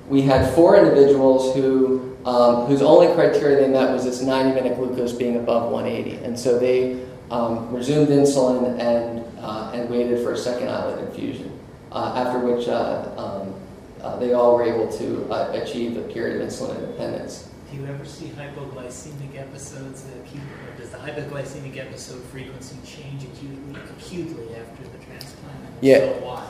We 0.09 0.21
had 0.23 0.53
four 0.53 0.77
individuals 0.77 1.55
who, 1.55 2.10
um, 2.25 2.65
whose 2.65 2.81
only 2.81 3.13
criteria 3.13 3.57
they 3.57 3.67
met 3.67 3.91
was 3.91 4.03
this 4.03 4.21
90 4.21 4.53
minute 4.53 4.77
glucose 4.77 5.13
being 5.13 5.37
above 5.37 5.71
180. 5.71 6.23
And 6.23 6.37
so 6.37 6.59
they 6.59 7.03
um, 7.31 7.73
resumed 7.73 8.09
insulin 8.09 8.79
and, 8.79 9.25
uh, 9.39 9.71
and 9.73 9.89
waited 9.89 10.23
for 10.23 10.33
a 10.33 10.37
second 10.37 10.69
islet 10.69 10.99
infusion, 11.07 11.57
uh, 11.91 12.13
after 12.15 12.39
which 12.39 12.67
uh, 12.67 13.11
um, 13.17 13.53
uh, 14.01 14.17
they 14.17 14.33
all 14.33 14.55
were 14.55 14.63
able 14.63 14.91
to 14.97 15.27
uh, 15.31 15.51
achieve 15.53 15.97
a 15.97 16.01
period 16.13 16.41
of 16.41 16.47
insulin 16.47 16.77
independence. 16.79 17.49
Do 17.71 17.77
you 17.77 17.85
ever 17.85 18.03
see 18.03 18.25
hypoglycemic 18.37 19.37
episodes? 19.37 20.05
Acute, 20.25 20.43
or 20.43 20.77
does 20.77 20.89
the 20.89 20.97
hypoglycemic 20.97 21.77
episode 21.77 22.21
frequency 22.25 22.75
change 22.85 23.23
acutely, 23.23 23.79
acutely 23.81 24.55
after 24.55 24.83
the 24.83 25.05
transplant? 25.05 25.57
Yeah. 25.79 25.99
So 25.99 26.11
why? 26.21 26.47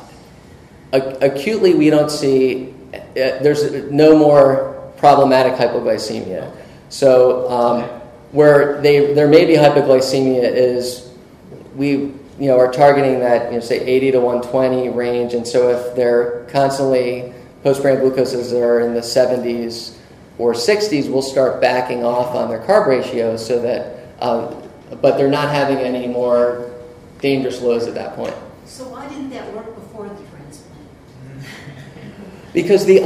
Ac- 0.93 1.17
acutely, 1.21 1.75
we 1.75 1.89
don't 1.91 2.09
see, 2.09 2.73
uh, 2.93 2.97
there's 3.13 3.71
no 3.91 4.17
more 4.17 4.70
problematic 5.01 5.53
hypoglycemia. 5.55 6.55
So, 6.89 7.49
um, 7.49 7.81
where 8.31 8.79
they, 8.81 9.13
there 9.13 9.27
may 9.27 9.45
be 9.45 9.55
hypoglycemia 9.55 10.43
is 10.43 11.11
we 11.75 11.89
you 12.39 12.47
know, 12.47 12.57
are 12.57 12.71
targeting 12.71 13.19
that, 13.19 13.51
you 13.51 13.57
know, 13.57 13.63
say 13.63 13.79
80 13.79 14.11
to 14.11 14.19
120 14.19 14.89
range. 14.89 15.33
And 15.33 15.45
so 15.45 15.69
if 15.69 15.95
they're 15.95 16.45
constantly 16.45 17.33
postprandial 17.63 18.09
glucoses 18.09 18.53
are 18.53 18.79
in 18.79 18.93
the 18.93 19.01
70s 19.01 19.97
or 20.37 20.53
60s, 20.53 21.11
we'll 21.11 21.21
start 21.21 21.61
backing 21.61 22.03
off 22.03 22.33
on 22.35 22.49
their 22.49 22.59
carb 22.59 22.87
ratios 22.87 23.45
so 23.45 23.61
that, 23.61 24.07
um, 24.23 24.55
but 25.01 25.17
they're 25.17 25.29
not 25.29 25.49
having 25.49 25.77
any 25.77 26.07
more 26.07 26.71
dangerous 27.19 27.61
lows 27.61 27.87
at 27.87 27.93
that 27.95 28.15
point. 28.15 28.33
So 28.65 28.87
why 28.87 29.07
didn't 29.09 29.29
that 29.31 29.53
work 29.53 29.75
before 29.75 30.07
the? 30.07 30.30
Because 32.53 32.85
the 32.85 32.99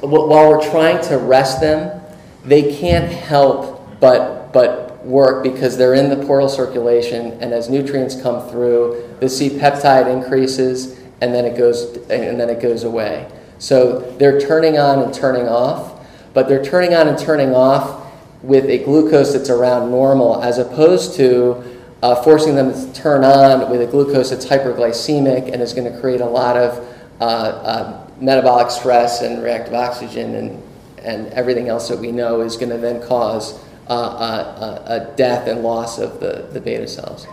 wh- 0.00 0.28
while 0.28 0.48
we're 0.50 0.70
trying 0.70 1.02
to 1.08 1.18
rest 1.18 1.60
them, 1.60 2.00
they 2.44 2.76
can't 2.76 3.10
help 3.10 4.00
but 4.00 4.52
but 4.52 5.04
work 5.04 5.42
because 5.42 5.76
they're 5.76 5.94
in 5.94 6.08
the 6.08 6.24
portal 6.26 6.48
circulation, 6.48 7.32
and 7.40 7.52
as 7.52 7.68
nutrients 7.68 8.20
come 8.20 8.48
through, 8.48 9.16
the 9.20 9.28
C 9.28 9.50
peptide 9.50 10.06
increases, 10.12 10.98
and 11.20 11.34
then 11.34 11.44
it 11.44 11.56
goes 11.56 11.96
and 12.10 12.38
then 12.40 12.48
it 12.50 12.60
goes 12.60 12.84
away. 12.84 13.30
So 13.58 14.00
they're 14.18 14.40
turning 14.40 14.78
on 14.78 15.00
and 15.00 15.14
turning 15.14 15.48
off, 15.48 16.04
but 16.32 16.48
they're 16.48 16.64
turning 16.64 16.94
on 16.94 17.08
and 17.08 17.18
turning 17.18 17.54
off 17.54 18.02
with 18.42 18.66
a 18.66 18.78
glucose 18.84 19.32
that's 19.32 19.50
around 19.50 19.90
normal, 19.90 20.42
as 20.42 20.58
opposed 20.58 21.14
to 21.16 21.64
uh, 22.02 22.22
forcing 22.22 22.54
them 22.54 22.72
to 22.72 22.92
turn 22.92 23.24
on 23.24 23.70
with 23.70 23.80
a 23.80 23.86
glucose 23.86 24.30
that's 24.30 24.44
hyperglycemic 24.44 25.50
and 25.50 25.62
is 25.62 25.72
going 25.72 25.90
to 25.90 26.00
create 26.00 26.20
a 26.20 26.26
lot 26.26 26.56
of 26.56 26.86
uh, 27.20 27.24
uh, 27.24 28.03
metabolic 28.20 28.70
stress 28.70 29.22
and 29.22 29.42
reactive 29.42 29.74
oxygen 29.74 30.34
and, 30.34 30.62
and 30.98 31.26
everything 31.28 31.68
else 31.68 31.88
that 31.88 31.98
we 31.98 32.12
know 32.12 32.40
is 32.40 32.56
going 32.56 32.70
to 32.70 32.78
then 32.78 33.02
cause 33.06 33.60
uh, 33.88 34.82
a, 34.86 34.92
a, 34.92 35.16
death 35.16 35.46
and 35.46 35.62
loss 35.62 35.98
of 35.98 36.20
the, 36.20 36.48
the 36.52 36.60
beta 36.60 36.86
cells. 36.88 37.26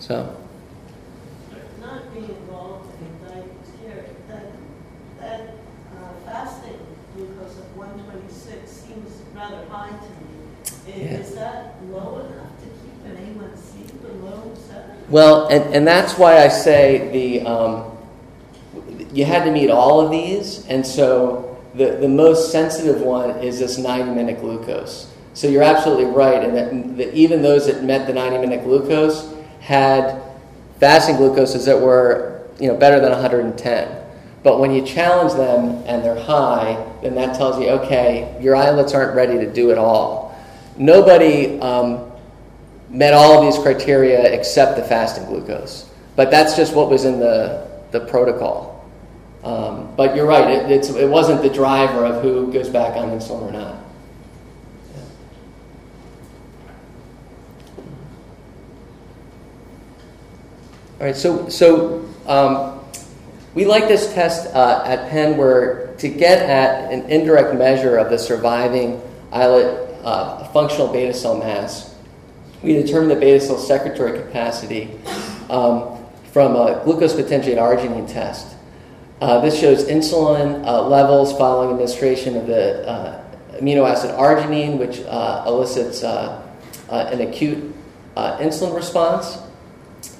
So, 0.00 0.36
not 1.80 2.12
being 2.12 2.28
involved 2.28 2.90
in 3.00 3.28
diabetes 3.28 4.18
that, 4.28 4.46
that 5.20 5.40
uh, 5.96 6.30
fasting 6.30 6.78
glucose 7.14 7.58
of 7.58 7.76
126 7.76 8.70
seems 8.70 9.10
rather 9.34 9.64
high 9.68 9.90
to 9.90 9.94
me. 9.94 10.96
I- 10.96 11.00
Yeah. 11.00 11.18
Is 11.18 11.34
that 11.34 11.76
low 11.90 12.18
enough 12.18 12.52
to 12.60 12.66
keep 12.66 13.04
an 13.06 13.16
A1C 13.16 14.02
below 14.02 14.54
well, 15.08 15.48
and, 15.48 15.74
and 15.74 15.86
that's 15.86 16.16
why 16.16 16.38
I 16.38 16.48
say 16.48 17.10
the 17.12 17.46
um, 17.46 17.93
you 19.14 19.24
had 19.24 19.44
to 19.44 19.52
meet 19.52 19.70
all 19.70 20.00
of 20.00 20.10
these, 20.10 20.66
and 20.66 20.84
so 20.84 21.56
the, 21.74 21.96
the 21.96 22.08
most 22.08 22.52
sensitive 22.52 23.00
one 23.00 23.30
is 23.38 23.58
this 23.58 23.78
90 23.78 24.10
minute 24.12 24.40
glucose. 24.40 25.10
So 25.34 25.48
you're 25.48 25.62
absolutely 25.62 26.06
right, 26.06 26.42
and 26.44 26.56
that, 26.56 26.96
that 26.98 27.14
even 27.14 27.42
those 27.42 27.66
that 27.66 27.82
met 27.82 28.06
the 28.06 28.12
90 28.12 28.38
minute 28.38 28.64
glucose 28.64 29.32
had 29.60 30.20
fasting 30.78 31.16
glucoses 31.16 31.64
that 31.66 31.80
were 31.80 32.46
you 32.60 32.68
know 32.68 32.76
better 32.76 33.00
than 33.00 33.10
110. 33.10 34.00
But 34.42 34.60
when 34.60 34.72
you 34.72 34.84
challenge 34.84 35.32
them 35.32 35.82
and 35.86 36.04
they're 36.04 36.22
high, 36.22 36.76
then 37.02 37.14
that 37.14 37.34
tells 37.34 37.58
you, 37.58 37.68
okay, 37.70 38.36
your 38.40 38.54
islets 38.54 38.92
aren't 38.92 39.16
ready 39.16 39.38
to 39.38 39.50
do 39.50 39.70
it 39.70 39.78
all. 39.78 40.38
Nobody 40.76 41.58
um, 41.60 42.12
met 42.90 43.14
all 43.14 43.38
of 43.38 43.44
these 43.44 43.62
criteria 43.62 44.32
except 44.32 44.76
the 44.76 44.82
fasting 44.82 45.24
glucose. 45.24 45.88
But 46.14 46.30
that's 46.30 46.56
just 46.56 46.74
what 46.74 46.90
was 46.90 47.06
in 47.06 47.18
the, 47.18 47.66
the 47.90 48.00
protocol. 48.00 48.73
Um, 49.44 49.94
but 49.94 50.16
you're 50.16 50.26
right, 50.26 50.70
it, 50.70 50.88
it 50.88 51.08
wasn't 51.08 51.42
the 51.42 51.50
driver 51.50 52.06
of 52.06 52.22
who 52.22 52.50
goes 52.50 52.70
back 52.70 52.96
on 52.96 53.10
insulin 53.10 53.42
or 53.42 53.52
not. 53.52 53.74
All 60.98 61.06
right, 61.06 61.14
so, 61.14 61.46
so 61.50 62.08
um, 62.26 62.80
we 63.52 63.66
like 63.66 63.86
this 63.86 64.14
test 64.14 64.46
uh, 64.54 64.82
at 64.86 65.10
Penn 65.10 65.36
where 65.36 65.94
to 65.98 66.08
get 66.08 66.48
at 66.48 66.90
an 66.90 67.02
indirect 67.10 67.54
measure 67.54 67.98
of 67.98 68.08
the 68.08 68.18
surviving 68.18 69.02
islet 69.30 69.94
uh, 70.02 70.48
functional 70.52 70.88
beta 70.90 71.12
cell 71.12 71.36
mass, 71.36 71.94
we 72.62 72.72
determine 72.72 73.10
the 73.10 73.16
beta 73.16 73.44
cell 73.44 73.58
secretory 73.58 74.18
capacity 74.18 74.98
um, 75.50 76.02
from 76.32 76.56
a 76.56 76.82
glucose 76.84 77.12
potentiated 77.12 77.58
arginine 77.58 78.10
test. 78.10 78.53
Uh, 79.24 79.40
this 79.40 79.58
shows 79.58 79.84
insulin 79.84 80.66
uh, 80.66 80.86
levels 80.86 81.32
following 81.38 81.70
administration 81.70 82.36
of 82.36 82.46
the 82.46 82.86
uh, 82.86 83.24
amino 83.52 83.90
acid 83.90 84.10
arginine, 84.10 84.76
which 84.76 85.00
uh, 85.00 85.42
elicits 85.46 86.04
uh, 86.04 86.46
uh, 86.90 87.08
an 87.10 87.22
acute 87.22 87.74
insulin 88.14 88.76
response. 88.76 89.38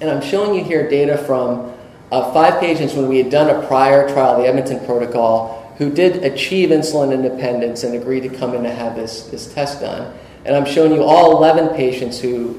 And 0.01 0.09
I'm 0.09 0.23
showing 0.23 0.55
you 0.55 0.65
here 0.65 0.89
data 0.89 1.19
from 1.19 1.75
five 2.09 2.59
patients 2.61 2.95
when 2.95 3.07
we 3.07 3.19
had 3.19 3.31
done 3.31 3.51
a 3.55 3.67
prior 3.67 4.09
trial, 4.09 4.41
the 4.41 4.49
Edmonton 4.49 4.83
protocol, 4.87 5.75
who 5.77 5.93
did 5.93 6.25
achieve 6.25 6.71
insulin 6.71 7.13
independence 7.13 7.85
and 7.85 7.95
agreed 7.95 8.23
to 8.23 8.31
come 8.31 8.55
in 8.55 8.63
to 8.63 8.71
have 8.71 8.97
this, 8.97 9.25
this 9.25 9.53
test 9.53 9.83
done. 9.83 10.17
And 10.47 10.57
I'm 10.57 10.65
showing 10.65 10.93
you 10.93 11.03
all 11.03 11.37
11 11.37 11.77
patients 11.77 12.19
who 12.19 12.59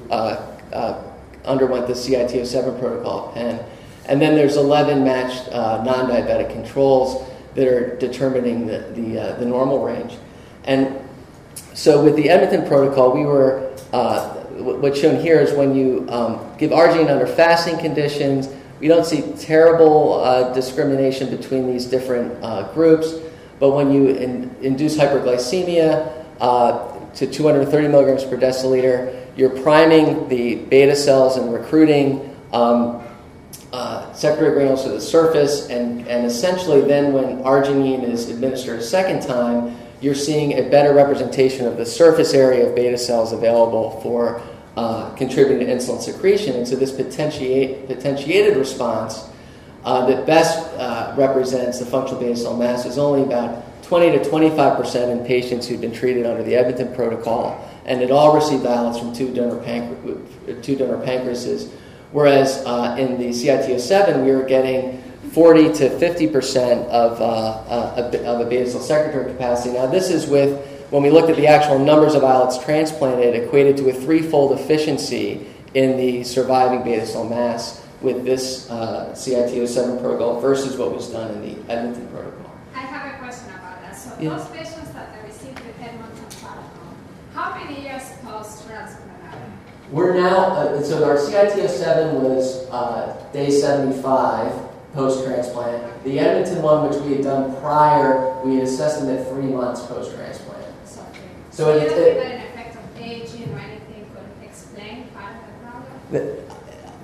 underwent 1.43 1.87
the 1.87 1.93
CIT07 1.93 2.79
protocol 2.79 3.29
at 3.29 3.33
Penn. 3.33 3.65
And 4.07 4.21
then 4.21 4.35
there's 4.35 4.55
11 4.55 5.03
matched 5.03 5.47
uh, 5.49 5.83
non 5.83 6.09
diabetic 6.09 6.51
controls 6.51 7.29
that 7.55 7.67
are 7.67 7.97
determining 7.97 8.67
the, 8.67 8.79
the, 8.95 9.19
uh, 9.19 9.35
the 9.37 9.45
normal 9.45 9.83
range. 9.83 10.17
And 10.65 10.99
so 11.73 12.03
with 12.03 12.15
the 12.15 12.29
Edmonton 12.29 12.67
protocol, 12.67 13.13
we 13.13 13.25
were, 13.25 13.73
uh, 13.93 14.29
what's 14.57 14.99
shown 14.99 15.19
here 15.19 15.39
is 15.39 15.53
when 15.53 15.75
you 15.75 16.05
um, 16.09 16.55
give 16.57 16.71
arginine 16.71 17.09
under 17.09 17.27
fasting 17.27 17.77
conditions, 17.77 18.49
we 18.79 18.87
don't 18.87 19.05
see 19.05 19.21
terrible 19.39 20.15
uh, 20.15 20.53
discrimination 20.53 21.35
between 21.35 21.71
these 21.71 21.85
different 21.85 22.43
uh, 22.43 22.71
groups, 22.73 23.13
but 23.59 23.71
when 23.71 23.91
you 23.91 24.09
in, 24.09 24.53
induce 24.61 24.97
hyperglycemia 24.97 26.25
uh, 26.41 26.91
to 27.13 27.25
230 27.25 27.87
milligrams 27.87 28.25
per 28.25 28.37
deciliter, 28.37 29.25
you're 29.37 29.61
priming 29.61 30.27
the 30.27 30.55
beta 30.55 30.95
cells 30.95 31.37
and 31.37 31.53
recruiting 31.53 32.35
um, 32.51 33.04
secondary 34.25 34.55
granules 34.55 34.83
to 34.83 34.89
the 34.89 35.01
surface, 35.01 35.69
and, 35.69 36.07
and 36.07 36.25
essentially 36.25 36.81
then 36.81 37.13
when 37.13 37.43
arginine 37.43 38.03
is 38.03 38.29
administered 38.29 38.79
a 38.79 38.83
second 38.83 39.21
time, 39.21 39.77
you're 40.01 40.15
seeing 40.15 40.57
a 40.57 40.69
better 40.69 40.93
representation 40.93 41.67
of 41.67 41.77
the 41.77 41.85
surface 41.85 42.33
area 42.33 42.67
of 42.67 42.75
beta 42.75 42.97
cells 42.97 43.33
available 43.33 44.01
for 44.01 44.41
uh, 44.77 45.13
contributing 45.15 45.67
to 45.67 45.73
insulin 45.73 46.01
secretion. 46.01 46.55
And 46.55 46.67
so 46.67 46.75
this 46.75 46.91
potentiate, 46.91 47.87
potentiated 47.87 48.57
response 48.57 49.29
uh, 49.83 50.07
that 50.07 50.25
best 50.25 50.57
uh, 50.79 51.13
represents 51.15 51.77
the 51.79 51.85
functional 51.85 52.19
beta 52.19 52.35
cell 52.35 52.57
mass 52.57 52.85
is 52.85 52.97
only 52.97 53.21
about 53.21 53.63
20 53.83 54.17
to 54.17 54.27
25 54.27 54.77
percent 54.77 55.11
in 55.11 55.25
patients 55.25 55.67
who've 55.67 55.79
been 55.79 55.93
treated 55.93 56.25
under 56.25 56.41
the 56.41 56.55
Edmonton 56.55 56.93
protocol, 56.95 57.69
and 57.85 58.01
it 58.01 58.09
all 58.09 58.35
received 58.35 58.65
islets 58.65 58.97
from 58.97 59.13
two 59.13 59.31
donor, 59.31 59.57
pancre- 59.57 60.63
two 60.63 60.75
donor 60.75 60.97
pancreases. 61.05 61.71
Whereas 62.15 62.63
uh, 62.65 62.95
in 62.97 63.17
the 63.17 63.31
CIT07, 63.31 64.23
we 64.23 64.31
were 64.31 64.43
getting 64.43 65.01
40 65.33 65.73
to 65.73 65.89
50 65.99 66.27
percent 66.27 66.87
of, 66.87 67.19
uh, 67.19 67.25
uh, 67.25 68.09
of 68.23 68.39
a 68.39 68.49
beta 68.49 68.69
cell 68.71 68.79
secretory 68.79 69.33
capacity. 69.33 69.73
Now, 69.73 69.87
this 69.87 70.09
is 70.09 70.25
with, 70.25 70.65
when 70.91 71.03
we 71.03 71.09
looked 71.09 71.29
at 71.29 71.35
the 71.35 71.47
actual 71.47 71.77
numbers 71.77 72.15
of 72.15 72.23
islets 72.23 72.63
transplanted, 72.63 73.35
equated 73.35 73.75
to 73.83 73.89
a 73.89 73.93
threefold 73.93 74.57
efficiency 74.57 75.45
in 75.73 75.97
the 75.97 76.23
surviving 76.23 76.83
beta 76.85 77.05
cell 77.05 77.25
mass 77.25 77.85
with 77.99 78.23
this 78.23 78.69
uh, 78.69 79.11
CIT07 79.13 79.99
protocol 79.99 80.39
versus 80.39 80.77
what 80.77 80.95
was 80.95 81.11
done 81.11 81.31
in 81.31 81.41
the 81.41 81.69
Edmonton 81.69 82.07
protocol. 82.07 82.49
I 82.73 82.79
have 82.79 83.13
a 83.13 83.17
question 83.17 83.49
about 83.49 83.81
that. 83.81 83.91
So 83.93 84.11
Yeah. 84.21 84.37
those 84.37 84.47
patients 84.51 84.89
that 84.93 85.21
received 85.27 85.57
the 85.57 85.83
Edmonton 85.83 86.23
protocol, 86.29 86.95
how 87.33 87.59
many 87.59 87.81
years 87.83 88.03
post-transplant 88.23 88.95
are 88.95 88.99
they? 88.99 89.04
We're 89.91 90.15
now, 90.15 90.37
uh, 90.47 90.81
so 90.83 91.03
our 91.07 91.15
CIT07 91.15 92.13
was 92.13 92.67
uh, 92.71 93.15
day 93.31 93.49
75 93.51 94.51
post 94.93 95.23
transplant. 95.25 96.03
The 96.03 96.19
Edmonton 96.19 96.61
one, 96.63 96.89
which 96.89 96.99
we 97.03 97.13
had 97.15 97.23
done 97.23 97.55
prior, 97.57 98.41
we 98.43 98.55
had 98.55 98.63
assessed 98.63 99.01
them 99.01 99.15
at 99.15 99.27
three 99.29 99.43
months 99.43 99.85
post 99.85 100.15
transplant. 100.15 100.63
So, 101.51 101.69
it- 101.75 101.83
it- 101.83 101.89
think 101.91 102.17
that 102.17 102.31
an 102.31 102.41
effect 102.41 102.75
of 102.75 103.01
aging 103.01 103.53
or 103.53 103.59
anything 103.59 104.05
could 104.13 104.45
explain 104.47 105.05
part 105.13 105.33
of 105.35 106.19
the 106.19 106.19
problem? 106.25 106.45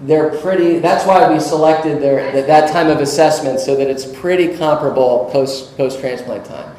They're 0.04 0.32
pretty, 0.42 0.80
that's 0.80 1.06
why 1.06 1.32
we 1.32 1.40
selected 1.40 2.02
their, 2.02 2.32
that, 2.32 2.48
that 2.48 2.72
time 2.72 2.88
of 2.90 3.00
assessment 3.00 3.60
so 3.60 3.76
that 3.76 3.88
it's 3.88 4.06
pretty 4.06 4.58
comparable 4.58 5.30
post 5.32 5.78
post 5.78 6.00
transplant 6.00 6.46
time. 6.46 6.76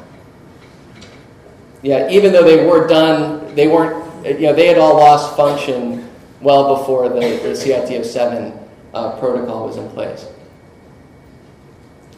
Yeah, 1.81 2.09
even 2.09 2.33
though 2.33 2.43
they 2.43 2.65
were 2.65 2.85
done, 2.87 3.55
they 3.55 3.67
weren't, 3.69 4.02
you 4.25 4.47
know, 4.47 4.53
they 4.53 4.67
had 4.67 4.77
all 4.77 4.95
lost 4.95 5.35
function 5.35 6.09
well 6.41 6.77
before 6.77 7.09
the, 7.09 7.19
the 7.19 7.53
CIT07 7.53 8.57
uh, 8.93 9.19
protocol 9.19 9.67
was 9.67 9.77
in 9.77 9.89
place. 9.89 10.27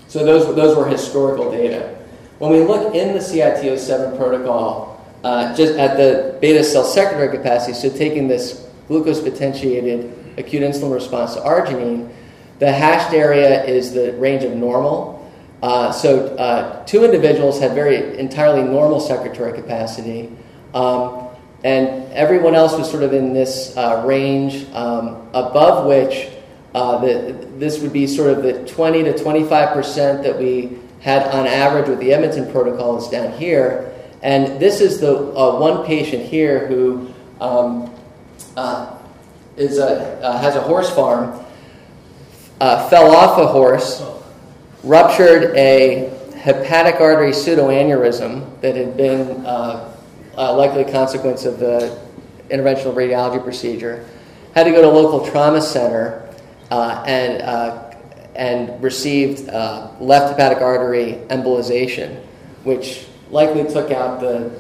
So 0.07 0.23
those, 0.23 0.55
those 0.55 0.77
were 0.77 0.87
historical 0.87 1.51
data. 1.51 1.97
When 2.39 2.51
we 2.51 2.59
look 2.59 2.93
in 2.95 3.13
the 3.13 3.19
CIT07 3.19 4.17
protocol, 4.17 5.05
uh, 5.23 5.55
just 5.55 5.73
at 5.73 5.97
the 5.97 6.37
beta 6.39 6.63
cell 6.63 6.83
secretory 6.83 7.35
capacity, 7.35 7.73
so 7.73 7.89
taking 7.89 8.27
this 8.27 8.67
glucose 8.87 9.21
potentiated 9.21 10.13
acute 10.37 10.63
insulin 10.63 10.93
response 10.93 11.33
to 11.35 11.41
arginine, 11.41 12.11
the 12.59 12.71
hashed 12.71 13.13
area 13.13 13.63
is 13.63 13.93
the 13.93 14.13
range 14.13 14.43
of 14.43 14.53
normal. 14.53 15.15
Uh, 15.61 15.91
so 15.91 16.27
uh, 16.35 16.85
two 16.85 17.03
individuals 17.03 17.59
had 17.59 17.73
very 17.73 18.17
entirely 18.19 18.63
normal 18.63 18.99
secretory 18.99 19.53
capacity, 19.53 20.31
um, 20.73 21.24
and 21.65 22.13
everyone 22.13 22.54
else 22.54 22.78
was 22.78 22.88
sort 22.89 23.01
of 23.01 23.12
in 23.12 23.34
this 23.34 23.75
uh, 23.75 24.04
range 24.06 24.71
um, 24.73 25.28
above 25.34 25.88
which 25.88 26.30
uh, 26.75 26.99
the, 26.99 27.34
this 27.58 27.80
would 27.80 27.91
be 27.91 28.06
sort 28.06 28.30
of 28.30 28.43
the 28.43 28.63
20 28.67 29.04
to 29.04 29.17
25 29.17 29.73
percent 29.73 30.21
that 30.21 30.38
we 30.38 30.78
had 31.01 31.23
on 31.30 31.47
average 31.47 31.88
with 31.88 31.99
the 31.99 32.13
Edmonton 32.13 32.51
protocol 32.51 32.97
is 32.97 33.08
down 33.08 33.32
here. 33.34 33.91
And 34.21 34.60
this 34.60 34.80
is 34.80 34.99
the 34.99 35.17
uh, 35.17 35.58
one 35.58 35.86
patient 35.88 36.23
here 36.23 36.67
who 36.67 37.12
um, 37.41 37.91
uh, 38.56 38.95
is 39.58 39.80
a, 39.80 40.21
uh, 40.23 40.38
has 40.39 40.56
a 40.56 40.62
horse 40.62 40.93
farm, 40.93 41.43
uh, 42.62 42.88
fell 42.89 43.15
off 43.15 43.39
a 43.39 43.47
horse, 43.47 44.04
ruptured 44.84 45.56
a 45.56 46.12
hepatic 46.38 47.01
artery 47.01 47.32
pseudoaneurysm 47.32 48.62
that 48.62 48.75
had 48.75 48.95
been 48.95 49.43
uh, 50.38 50.48
a 50.50 50.54
likely 50.54 50.84
consequence 50.84 51.45
of 51.45 51.60
the 51.60 52.00
interventional 52.50 52.93
radiology 52.93 53.43
procedure, 53.43 54.06
had 54.54 54.65
to 54.65 54.71
go 54.71 54.82
to 54.82 54.88
a 54.88 54.89
local 54.89 55.26
trauma 55.30 55.62
center 55.62 56.30
uh, 56.71 57.04
and, 57.08 57.41
uh, 57.41 57.91
and 58.36 58.82
received 58.82 59.50
uh, 59.50 59.91
left 60.00 60.32
hepatic 60.32 60.60
artery 60.60 61.19
embolization, 61.30 62.21
which 62.63 63.06
likely 63.32 63.63
took 63.63 63.91
out 63.91 64.19
the 64.19 64.52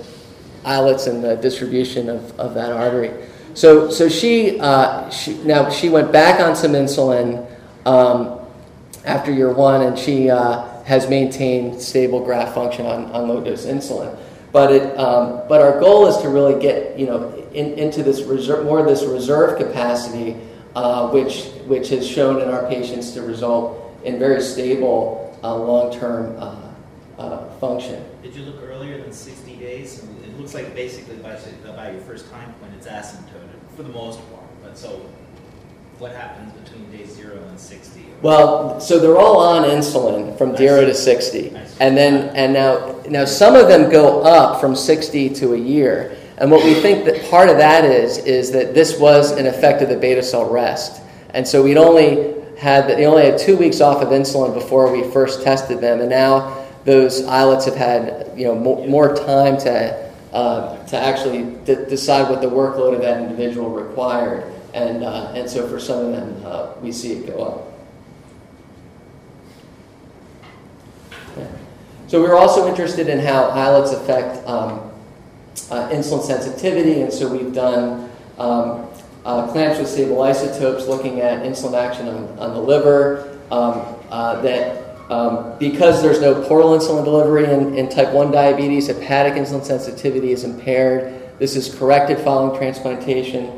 islets 0.65 1.07
and 1.07 1.23
the 1.23 1.35
distribution 1.37 2.09
of, 2.09 2.39
of 2.39 2.53
that 2.53 2.71
artery. 2.71 3.11
So, 3.53 3.89
so 3.89 4.09
she, 4.09 4.59
uh, 4.59 5.09
she, 5.09 5.35
now 5.43 5.69
she 5.69 5.87
went 5.87 6.11
back 6.11 6.41
on 6.41 6.55
some 6.55 6.73
insulin 6.73 7.49
um, 7.85 8.39
after 9.05 9.31
year 9.31 9.53
one, 9.53 9.83
and 9.83 9.97
she 9.97 10.29
uh, 10.29 10.83
has 10.83 11.09
maintained 11.09 11.81
stable 11.81 12.23
graft 12.23 12.53
function 12.53 12.85
on, 12.85 13.05
on 13.11 13.29
low 13.29 13.41
dose 13.41 13.65
insulin. 13.65 14.17
But, 14.55 14.71
it, 14.71 14.97
um, 14.97 15.41
but 15.49 15.59
our 15.59 15.81
goal 15.81 16.07
is 16.07 16.15
to 16.21 16.29
really 16.29 16.57
get 16.61 16.97
you 16.97 17.07
know, 17.07 17.27
in, 17.53 17.73
into 17.77 18.03
this 18.03 18.21
reserve, 18.21 18.63
more 18.63 18.79
of 18.79 18.85
this 18.85 19.03
reserve 19.03 19.57
capacity, 19.57 20.37
uh, 20.77 21.09
which, 21.09 21.47
which 21.67 21.89
has 21.89 22.07
shown 22.07 22.41
in 22.41 22.47
our 22.47 22.65
patients 22.69 23.11
to 23.15 23.21
result 23.21 23.99
in 24.05 24.17
very 24.17 24.41
stable 24.41 25.37
uh, 25.43 25.53
long 25.53 25.91
term 25.91 26.37
uh, 26.39 26.71
uh, 27.19 27.49
function. 27.59 28.01
Did 28.23 28.33
you 28.33 28.43
look 28.43 28.63
earlier 28.63 28.97
than 29.01 29.11
60 29.11 29.57
days? 29.57 30.05
It 30.23 30.39
looks 30.39 30.53
like 30.53 30.73
basically 30.73 31.17
by, 31.17 31.37
by 31.75 31.91
your 31.91 31.99
first 31.99 32.31
time 32.31 32.53
point, 32.53 32.71
it's 32.77 32.87
asymptotic 32.87 33.59
for 33.75 33.83
the 33.83 33.89
most 33.89 34.21
part. 34.31 34.45
But 34.63 34.77
so, 34.77 35.01
what 35.99 36.13
happens 36.13 36.53
between 36.53 36.89
day 36.91 37.05
zero 37.05 37.43
and 37.49 37.59
60? 37.59 38.05
Well, 38.21 38.79
so 38.79 38.99
they're 38.99 39.17
all 39.17 39.37
on 39.37 39.67
insulin 39.67 40.37
from 40.37 40.53
I 40.53 40.55
zero 40.55 40.79
see. 40.79 40.85
to 40.85 40.95
sixty, 40.95 41.55
I 41.55 41.64
see. 41.64 41.64
And 41.79 41.97
then 41.97 42.35
and 42.35 42.53
now 42.53 43.01
now 43.07 43.25
some 43.25 43.55
of 43.55 43.67
them 43.67 43.89
go 43.89 44.21
up 44.21 44.61
from 44.61 44.75
sixty 44.75 45.29
to 45.29 45.53
a 45.53 45.57
year. 45.57 46.17
And 46.37 46.51
what 46.51 46.65
we 46.65 46.73
think 46.73 47.05
that 47.05 47.29
part 47.29 47.49
of 47.49 47.57
that 47.57 47.85
is 47.85 48.17
is 48.17 48.51
that 48.51 48.73
this 48.73 48.99
was 48.99 49.31
an 49.31 49.47
effect 49.47 49.81
of 49.81 49.89
the 49.89 49.97
beta 49.97 50.21
cell 50.21 50.49
rest, 50.49 51.01
and 51.33 51.47
so 51.47 51.63
we'd 51.63 51.77
only 51.77 52.35
had 52.57 52.87
they 52.87 53.05
only 53.05 53.25
had 53.25 53.37
two 53.37 53.57
weeks 53.57 53.81
off 53.81 54.01
of 54.01 54.09
insulin 54.09 54.53
before 54.53 54.91
we 54.91 55.09
first 55.11 55.43
tested 55.43 55.79
them, 55.79 56.01
and 56.01 56.09
now 56.09 56.65
those 56.83 57.25
islets 57.25 57.65
have 57.65 57.75
had 57.75 58.31
you 58.37 58.45
know 58.45 58.55
more, 58.55 58.85
more 58.87 59.15
time 59.15 59.57
to 59.57 60.11
uh, 60.33 60.85
to 60.87 60.97
actually 60.97 61.43
d- 61.65 61.85
decide 61.89 62.29
what 62.29 62.41
the 62.41 62.47
workload 62.47 62.93
of 62.93 63.01
that 63.01 63.21
individual 63.21 63.69
required, 63.69 64.43
and 64.73 65.03
uh, 65.03 65.31
and 65.35 65.49
so 65.49 65.67
for 65.67 65.79
some 65.79 66.05
of 66.05 66.11
them 66.11 66.43
uh, 66.45 66.73
we 66.81 66.91
see 66.91 67.13
it 67.13 67.27
go 67.27 67.43
up. 67.43 67.74
So 72.07 72.21
we 72.21 72.27
were 72.27 72.35
also 72.35 72.67
interested 72.67 73.09
in 73.09 73.19
how 73.19 73.49
islets 73.49 73.91
affect 73.91 74.47
um, 74.47 74.91
uh, 75.71 75.89
insulin 75.89 76.23
sensitivity, 76.23 77.01
and 77.01 77.11
so 77.11 77.27
we've 77.27 77.53
done 77.53 78.11
um, 78.37 78.87
uh, 79.25 79.51
clamps 79.51 79.79
with 79.79 79.89
stable 79.89 80.21
isotopes 80.21 80.87
looking 80.87 81.21
at 81.21 81.41
insulin 81.43 81.73
action 81.73 82.07
on, 82.07 82.39
on 82.39 82.53
the 82.53 82.61
liver. 82.61 83.39
Um, 83.51 83.95
uh, 84.09 84.41
that 84.41 84.85
um, 85.09 85.57
because 85.59 86.01
there's 86.01 86.21
no 86.21 86.41
portal 86.47 86.77
insulin 86.77 87.03
delivery 87.03 87.45
in, 87.45 87.75
in 87.75 87.89
type 87.89 88.11
1 88.11 88.31
diabetes, 88.31 88.87
hepatic 88.87 89.33
insulin 89.33 89.63
sensitivity 89.63 90.31
is 90.31 90.43
impaired. 90.43 91.37
This 91.37 91.55
is 91.55 91.73
corrected 91.73 92.19
following 92.19 92.57
transplantation, 92.57 93.51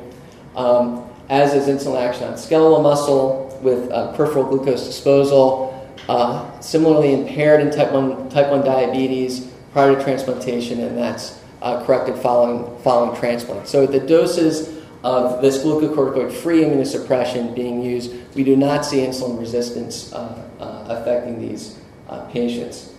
um, 0.56 1.08
as 1.30 1.54
is 1.54 1.68
insulin 1.68 2.02
action 2.02 2.24
on 2.26 2.38
skeletal 2.38 2.82
muscle 2.82 3.60
with 3.62 3.90
uh, 3.92 4.14
peripheral 4.14 4.46
glucose 4.46 4.86
disposal. 4.86 5.74
Uh, 6.08 6.58
similarly 6.62 7.13
impaired 7.13 7.60
in 7.60 7.70
type 7.70 7.91
1, 7.91 8.30
type 8.30 8.50
1 8.50 8.63
diabetes 8.63 9.52
prior 9.74 9.93
to 9.93 10.02
transplantation, 10.02 10.80
and 10.80 10.98
that's 10.98 11.43
uh, 11.62 11.84
corrected 11.86 12.15
following, 12.15 12.82
following 12.82 13.20
transplant. 13.20 13.67
So, 13.67 13.86
the 13.86 14.00
doses 14.00 14.78
of 15.04 15.41
this 15.41 15.58
glucocorticoid 15.58 16.32
free 16.32 16.63
immunosuppression 16.63 17.54
being 17.54 17.82
used, 17.82 18.13
we 18.36 18.46
do 18.46 18.56
not 18.56 18.86
see 18.86 19.00
insulin 19.00 19.38
resistance 19.38 20.13
uh, 20.13 20.48
uh, 20.60 20.86
affecting 20.88 21.41
these 21.41 21.78
uh, 22.08 22.22
patients. 22.28 22.93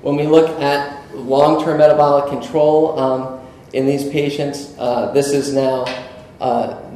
When 0.00 0.16
we 0.16 0.26
look 0.26 0.58
at 0.58 1.14
long 1.14 1.62
term 1.62 1.78
metabolic 1.78 2.30
control 2.30 2.98
um, 2.98 3.46
in 3.74 3.86
these 3.86 4.08
patients, 4.08 4.68
this 5.12 5.32
is 5.32 5.52
now 5.52 5.84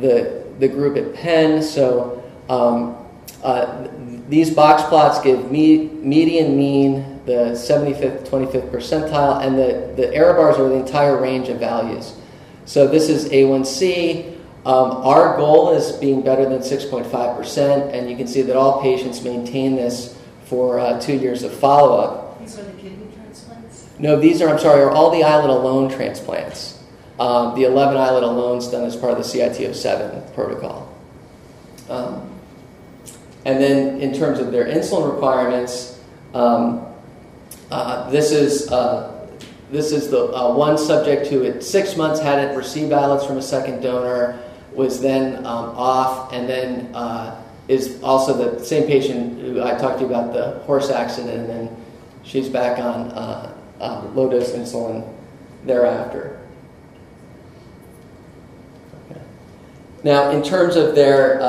the, 0.01 0.45
the 0.59 0.69
group 0.69 0.97
at 0.97 1.15
Penn. 1.15 1.63
So, 1.63 2.23
um, 2.49 2.97
uh, 3.43 3.87
these 4.29 4.51
box 4.53 4.83
plots 4.89 5.21
give 5.21 5.51
me, 5.51 5.87
median 5.87 6.57
mean, 6.57 7.21
the 7.27 7.53
75th, 7.53 8.29
25th 8.29 8.71
percentile, 8.71 9.45
and 9.45 9.59
the, 9.59 9.93
the 9.97 10.13
error 10.15 10.35
bars 10.35 10.59
are 10.59 10.69
the 10.69 10.77
entire 10.77 11.21
range 11.21 11.49
of 11.49 11.59
values. 11.59 12.15
So 12.65 12.87
this 12.87 13.09
is 13.09 13.29
A1C. 13.29 14.35
Um, 14.65 14.91
our 14.91 15.37
goal 15.37 15.73
is 15.73 15.93
being 15.93 16.23
better 16.23 16.49
than 16.49 16.59
6.5%, 16.59 17.93
and 17.93 18.11
you 18.11 18.17
can 18.17 18.27
see 18.27 18.43
that 18.43 18.57
all 18.57 18.83
patients 18.83 19.23
maintain 19.23 19.77
this 19.77 20.19
for 20.47 20.79
uh, 20.79 21.01
two 21.01 21.17
years 21.17 21.43
of 21.43 21.53
follow 21.53 21.99
up. 21.99 22.41
These 22.41 22.59
are 22.59 22.63
the 22.63 22.73
kidney 22.73 23.07
transplants? 23.15 23.89
No, 23.99 24.19
these 24.19 24.43
are, 24.43 24.49
I'm 24.49 24.59
sorry, 24.59 24.83
are 24.83 24.91
all 24.91 25.11
the 25.11 25.23
islet 25.23 25.51
alone 25.51 25.91
transplants. 25.91 26.83
Um, 27.19 27.55
the 27.55 27.65
11 27.65 27.97
islet 27.97 28.25
alone 28.25 28.59
is 28.59 28.69
done 28.69 28.85
as 28.85 28.97
part 28.97 29.13
of 29.13 29.19
the 29.19 29.25
CIT07 29.25 30.35
protocol. 30.35 30.93
Um, 31.89 32.36
and 33.47 33.63
then 33.63 34.01
in 34.01 34.13
terms 34.13 34.41
of 34.41 34.51
their 34.51 34.65
insulin 34.65 35.09
requirements, 35.09 36.01
um, 36.35 36.85
uh, 37.71 38.11
this 38.11 38.33
is 38.33 38.71
uh, 38.73 39.29
this 39.71 39.93
is 39.93 40.11
the 40.11 40.35
uh, 40.35 40.53
one 40.53 40.77
subject 40.77 41.29
who 41.29 41.45
at 41.45 41.63
six 41.63 41.97
months 41.97 42.21
hadn't 42.21 42.57
received 42.57 42.93
islets 42.93 43.25
from 43.25 43.39
a 43.39 43.43
second 43.43 43.83
donor, 43.83 44.43
was 44.73 45.01
then 45.01 45.37
um, 45.47 45.77
off, 45.77 46.33
and 46.33 46.49
then 46.49 46.93
uh, 46.93 47.41
is 47.69 48.03
also 48.03 48.35
the 48.35 48.65
same 48.65 48.85
patient 48.89 49.41
who 49.41 49.63
I 49.63 49.79
talked 49.79 50.01
to 50.01 50.05
you 50.05 50.11
about 50.11 50.33
the 50.33 50.59
horse 50.65 50.91
accident, 50.91 51.39
and 51.39 51.49
then 51.49 51.77
she's 52.25 52.49
back 52.49 52.81
on 52.81 53.13
uh, 53.13 53.57
uh, 53.79 54.11
low 54.13 54.29
dose 54.29 54.51
insulin 54.51 55.09
thereafter. 55.65 56.41
Okay. 59.09 59.21
Now, 60.03 60.31
in 60.31 60.43
terms 60.43 60.75
of 60.75 60.97
their 60.97 61.41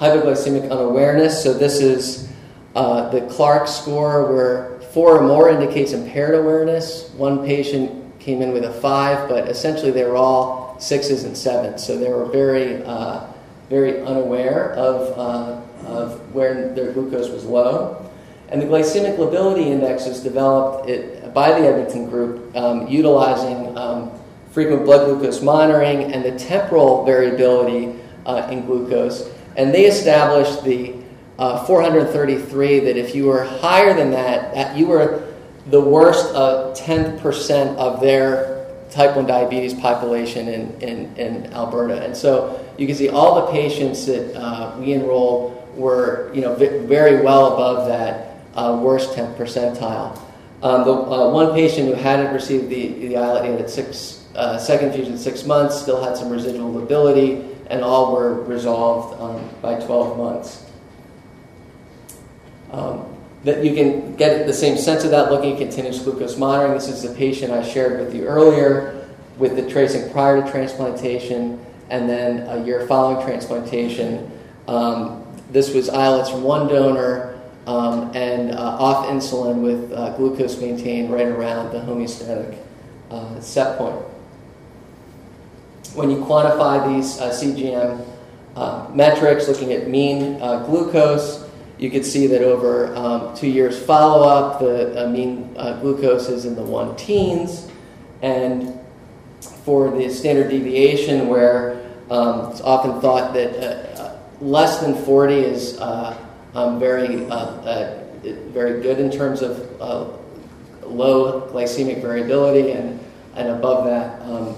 hypoglycemic 0.00 0.70
unawareness, 0.70 1.42
so 1.42 1.52
this 1.52 1.78
is 1.80 2.32
uh, 2.74 3.10
the 3.10 3.20
Clarke 3.26 3.68
score, 3.68 4.32
where 4.32 4.80
four 4.92 5.18
or 5.18 5.22
more 5.22 5.50
indicates 5.50 5.92
impaired 5.92 6.34
awareness. 6.34 7.10
One 7.10 7.44
patient 7.44 8.18
came 8.18 8.40
in 8.40 8.52
with 8.52 8.64
a 8.64 8.72
five, 8.72 9.28
but 9.28 9.48
essentially 9.48 9.90
they 9.90 10.04
were 10.04 10.16
all 10.16 10.80
sixes 10.80 11.24
and 11.24 11.36
sevens, 11.36 11.86
so 11.86 11.98
they 11.98 12.08
were 12.08 12.24
very, 12.24 12.82
uh, 12.84 13.26
very 13.68 14.00
unaware 14.00 14.72
of, 14.72 15.18
uh, 15.18 15.86
of 15.86 16.34
where 16.34 16.72
their 16.74 16.92
glucose 16.92 17.28
was 17.28 17.44
low. 17.44 18.10
And 18.48 18.60
the 18.60 18.66
glycemic 18.66 19.18
lability 19.18 19.70
index 19.70 20.06
was 20.06 20.20
developed 20.20 20.88
it, 20.88 21.32
by 21.34 21.50
the 21.50 21.68
Edmonton 21.68 22.08
group 22.08 22.56
um, 22.56 22.88
utilizing 22.88 23.76
um, 23.76 24.10
frequent 24.50 24.86
blood 24.86 25.04
glucose 25.04 25.42
monitoring 25.42 26.12
and 26.12 26.24
the 26.24 26.36
temporal 26.38 27.04
variability 27.04 28.00
uh, 28.24 28.48
in 28.50 28.64
glucose. 28.64 29.30
And 29.56 29.74
they 29.74 29.86
established 29.86 30.64
the 30.64 30.94
uh, 31.38 31.64
433 31.64 32.80
that 32.80 32.96
if 32.96 33.14
you 33.14 33.26
were 33.26 33.44
higher 33.44 33.94
than 33.94 34.10
that, 34.10 34.54
that 34.54 34.76
you 34.76 34.86
were 34.86 35.26
the 35.66 35.80
worst 35.80 36.34
of 36.34 36.76
10% 36.76 37.76
of 37.76 38.00
their 38.00 38.66
type 38.90 39.16
1 39.16 39.26
diabetes 39.26 39.72
population 39.74 40.48
in, 40.48 40.80
in, 40.80 41.16
in 41.16 41.52
Alberta. 41.52 42.02
And 42.04 42.16
so 42.16 42.64
you 42.76 42.86
can 42.86 42.96
see 42.96 43.08
all 43.08 43.46
the 43.46 43.52
patients 43.52 44.06
that 44.06 44.36
uh, 44.36 44.76
we 44.78 44.92
enrolled 44.92 45.56
were 45.76 46.30
you 46.34 46.40
know, 46.40 46.54
very 46.54 47.22
well 47.22 47.54
above 47.54 47.88
that 47.88 48.36
uh, 48.54 48.78
worst 48.82 49.12
10th 49.12 49.36
percentile. 49.36 50.20
Um, 50.62 50.84
the 50.84 50.92
uh, 50.92 51.30
one 51.30 51.54
patient 51.54 51.88
who 51.88 51.94
hadn't 51.94 52.34
received 52.34 52.68
the, 52.68 52.88
the 53.06 53.16
islet 53.16 53.60
at 53.60 53.70
six, 53.70 54.26
uh, 54.34 54.58
second 54.58 54.92
fusion 54.92 55.16
six 55.16 55.44
months 55.46 55.80
still 55.80 56.02
had 56.02 56.16
some 56.16 56.28
residual 56.28 56.72
lability, 56.72 57.49
and 57.70 57.82
all 57.82 58.12
were 58.12 58.42
resolved 58.42 59.20
um, 59.20 59.48
by 59.62 59.80
12 59.80 60.18
months. 60.18 60.66
Um, 62.72 63.06
that 63.44 63.64
you 63.64 63.74
can 63.74 64.16
get 64.16 64.46
the 64.46 64.52
same 64.52 64.76
sense 64.76 65.04
of 65.04 65.12
that 65.12 65.30
looking 65.30 65.52
at 65.52 65.58
continuous 65.58 66.02
glucose 66.02 66.36
monitoring. 66.36 66.74
This 66.74 66.88
is 66.88 67.02
the 67.02 67.14
patient 67.14 67.52
I 67.52 67.66
shared 67.66 67.98
with 67.98 68.14
you 68.14 68.26
earlier 68.26 69.08
with 69.38 69.56
the 69.56 69.68
tracing 69.70 70.10
prior 70.12 70.42
to 70.42 70.50
transplantation 70.50 71.64
and 71.88 72.08
then 72.08 72.46
a 72.48 72.64
year 72.64 72.86
following 72.86 73.24
transplantation. 73.24 74.30
Um, 74.68 75.24
this 75.50 75.72
was 75.72 75.88
islets 75.88 76.30
from 76.30 76.42
one 76.42 76.68
donor 76.68 77.40
um, 77.66 78.14
and 78.14 78.52
uh, 78.52 78.58
off 78.58 79.06
insulin 79.06 79.62
with 79.62 79.92
uh, 79.92 80.16
glucose 80.16 80.60
maintained 80.60 81.12
right 81.12 81.26
around 81.26 81.72
the 81.72 81.78
homeostatic 81.78 82.58
uh, 83.10 83.40
set 83.40 83.78
point. 83.78 84.09
When 85.94 86.10
you 86.10 86.18
quantify 86.18 86.94
these 86.94 87.20
uh, 87.20 87.30
CGM 87.30 88.06
uh, 88.56 88.90
metrics, 88.94 89.48
looking 89.48 89.72
at 89.72 89.88
mean 89.88 90.40
uh, 90.40 90.64
glucose, 90.64 91.48
you 91.78 91.90
can 91.90 92.04
see 92.04 92.26
that 92.26 92.42
over 92.42 92.94
um, 92.94 93.34
two 93.34 93.48
years 93.48 93.78
follow 93.82 94.28
up, 94.28 94.60
the 94.60 95.08
mean 95.08 95.54
glucose 95.54 96.28
is 96.28 96.44
in 96.44 96.54
the 96.54 96.62
one 96.62 96.94
teens. 96.96 97.70
And 98.22 98.78
for 99.64 99.90
the 99.90 100.10
standard 100.10 100.50
deviation, 100.50 101.28
where 101.28 101.90
um, 102.10 102.50
it's 102.50 102.60
often 102.60 103.00
thought 103.00 103.32
that 103.34 104.20
less 104.40 104.80
than 104.80 104.94
40 105.04 105.34
is 105.34 105.80
um, 106.54 106.78
very, 106.78 107.26
uh, 107.26 107.36
uh, 107.36 108.04
very 108.22 108.82
good 108.82 108.98
in 108.98 109.10
terms 109.10 109.42
of 109.42 109.80
uh, 109.80 110.06
low 110.86 111.48
glycemic 111.52 112.00
variability, 112.02 112.72
and, 112.72 112.98
and 113.36 113.48
above 113.48 113.84
that, 113.84 114.20
um, 114.22 114.56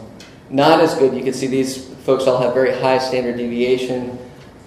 not 0.53 0.81
as 0.81 0.95
good. 0.95 1.15
You 1.15 1.25
can 1.25 1.33
see 1.33 1.47
these 1.47 1.88
folks 2.05 2.27
all 2.27 2.41
have 2.41 2.55
very 2.55 2.73
high 2.73 2.99
standard 2.99 3.37
deviation 3.37 4.19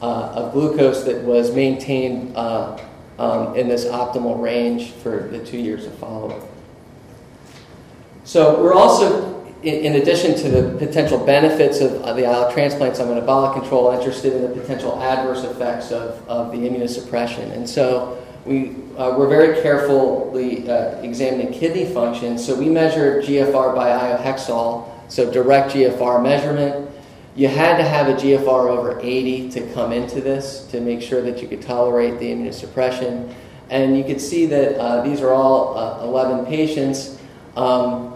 uh, 0.02 0.32
of 0.34 0.54
glucose 0.54 1.04
that 1.04 1.22
was 1.24 1.54
maintained 1.54 2.36
uh, 2.36 2.80
um, 3.20 3.56
in 3.56 3.70
this 3.70 3.86
optimal 3.86 4.42
range 4.42 4.92
for 4.92 5.30
the 5.32 5.44
two 5.46 5.58
years 5.58 5.86
of 5.86 5.98
follow 5.98 6.32
up. 6.32 6.48
So 8.24 8.62
we're 8.62 8.74
also 8.74 9.46
in, 9.62 9.96
addition 9.96 10.36
to 10.36 10.50
the 10.50 10.78
potential 10.78 11.24
benefits 11.24 11.80
of 11.80 12.16
the 12.16 12.26
islet 12.26 12.54
transplants 12.54 13.00
on 13.00 13.10
metabolic 13.10 13.60
control, 13.60 13.92
interested 13.92 14.34
in 14.34 14.42
the 14.42 14.50
potential 14.50 15.02
adverse 15.02 15.44
effects 15.44 15.92
of, 15.92 16.28
of 16.28 16.52
the 16.52 16.58
immunosuppression. 16.58 17.52
And 17.52 17.68
so 17.70 18.22
we 18.46 18.76
uh, 18.98 19.14
we're 19.18 19.28
very 19.28 19.62
carefully 19.62 20.70
uh, 20.70 21.02
examining 21.02 21.52
kidney 21.52 21.86
function. 21.86 22.38
So 22.38 22.56
we 22.56 22.70
measured 22.70 23.26
GFR 23.26 23.76
by 23.76 23.90
iohexol, 23.90 24.90
so 25.08 25.32
direct 25.32 25.74
GFR 25.74 26.22
measurement. 26.22 26.90
You 27.36 27.48
had 27.48 27.78
to 27.78 27.84
have 27.84 28.08
a 28.08 28.14
GFR 28.14 28.70
over 28.70 29.00
80 29.00 29.50
to 29.52 29.74
come 29.74 29.92
into 29.92 30.22
this 30.22 30.66
to 30.68 30.80
make 30.80 31.02
sure 31.02 31.22
that 31.22 31.42
you 31.42 31.48
could 31.48 31.62
tolerate 31.62 32.20
the 32.20 32.32
immunosuppression. 32.32 33.34
And 33.70 33.98
you 33.98 34.04
could 34.04 34.22
see 34.22 34.46
that 34.46 34.80
uh, 34.80 35.02
these 35.02 35.22
are 35.22 35.32
all 35.32 35.78
uh, 35.78 36.04
11 36.04 36.46
patients. 36.46 37.20
Um, 37.58 38.14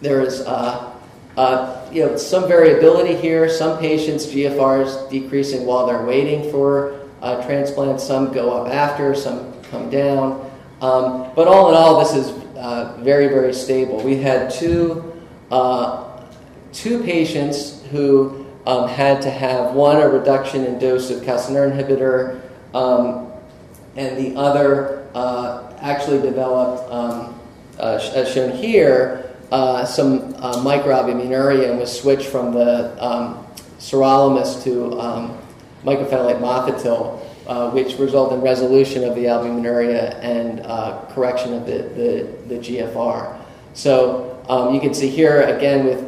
there's 0.00 0.40
uh, 0.40 0.96
uh, 1.36 1.86
you 1.92 2.04
know, 2.04 2.16
some 2.16 2.48
variability 2.48 3.14
here. 3.14 3.48
Some 3.48 3.78
patients, 3.78 4.26
GFR 4.26 4.86
is 4.86 5.10
decreasing 5.10 5.66
while 5.66 5.86
they're 5.86 6.04
waiting 6.04 6.50
for 6.50 7.08
uh, 7.20 7.44
transplant. 7.44 8.00
Some 8.00 8.32
go 8.32 8.52
up 8.52 8.72
after, 8.72 9.14
some 9.14 9.52
come 9.64 9.90
down. 9.90 10.50
Um, 10.80 11.30
but 11.34 11.46
all 11.46 11.68
in 11.68 11.74
all, 11.74 11.98
this 12.00 12.14
is 12.14 12.30
uh, 12.56 12.98
very, 13.02 13.28
very 13.28 13.52
stable. 13.52 14.02
We 14.02 14.16
had 14.16 14.50
two, 14.50 15.22
uh, 15.50 16.05
two 16.76 17.02
patients 17.02 17.82
who 17.90 18.46
um, 18.66 18.88
had 18.88 19.22
to 19.22 19.30
have 19.30 19.74
one, 19.74 19.96
a 19.96 20.08
reduction 20.08 20.64
in 20.64 20.78
dose 20.78 21.10
of 21.10 21.22
calcineurin 21.22 21.72
inhibitor, 21.72 22.40
um, 22.74 23.32
and 23.96 24.16
the 24.18 24.38
other 24.38 25.08
uh, 25.14 25.72
actually 25.80 26.20
developed, 26.20 26.92
um, 26.92 27.40
as 27.78 28.32
shown 28.32 28.54
here, 28.54 29.34
uh, 29.50 29.84
some 29.84 30.34
uh, 30.36 30.56
microalbuminuria 30.56 31.70
and 31.70 31.78
was 31.78 32.00
switched 32.00 32.26
from 32.26 32.52
the 32.52 33.02
um, 33.02 33.46
sirolimus 33.78 34.62
to 34.62 34.98
um, 35.00 35.38
mycophenolate 35.84 36.40
mofetil, 36.40 37.22
uh, 37.46 37.70
which 37.70 37.96
resulted 37.98 38.38
in 38.38 38.44
resolution 38.44 39.04
of 39.04 39.14
the 39.14 39.24
albuminuria 39.24 40.18
and 40.22 40.60
uh, 40.60 41.00
correction 41.10 41.54
of 41.54 41.64
the, 41.64 41.78
the, 41.78 42.54
the 42.54 42.58
GFR. 42.58 43.40
So 43.72 44.44
um, 44.48 44.74
you 44.74 44.80
can 44.80 44.94
see 44.94 45.08
here 45.08 45.42
again 45.42 45.84
with, 45.84 46.05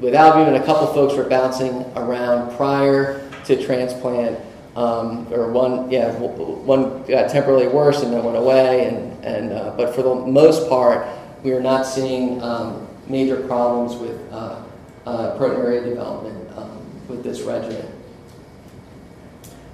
with 0.00 0.14
albumin, 0.14 0.60
a 0.60 0.64
couple 0.64 0.86
folks 0.88 1.14
were 1.14 1.28
bouncing 1.28 1.84
around 1.96 2.56
prior 2.56 3.28
to 3.44 3.64
transplant. 3.64 4.38
Um, 4.76 5.32
or 5.32 5.50
one, 5.50 5.90
yeah, 5.90 6.12
one 6.12 7.02
got 7.04 7.30
temporarily 7.30 7.66
worse 7.66 8.02
and 8.02 8.12
then 8.12 8.22
went 8.22 8.36
away, 8.36 8.86
and, 8.88 9.24
and 9.24 9.52
uh, 9.52 9.72
but 9.74 9.94
for 9.94 10.02
the 10.02 10.14
most 10.14 10.68
part, 10.68 11.06
we 11.42 11.52
are 11.52 11.62
not 11.62 11.86
seeing 11.86 12.42
um, 12.42 12.86
major 13.08 13.36
problems 13.36 13.96
with 13.96 14.20
uh, 14.32 14.62
uh, 15.06 15.38
proteinuria 15.38 15.82
development 15.82 16.58
um, 16.58 16.78
with 17.08 17.22
this 17.22 17.40
regimen. 17.40 17.90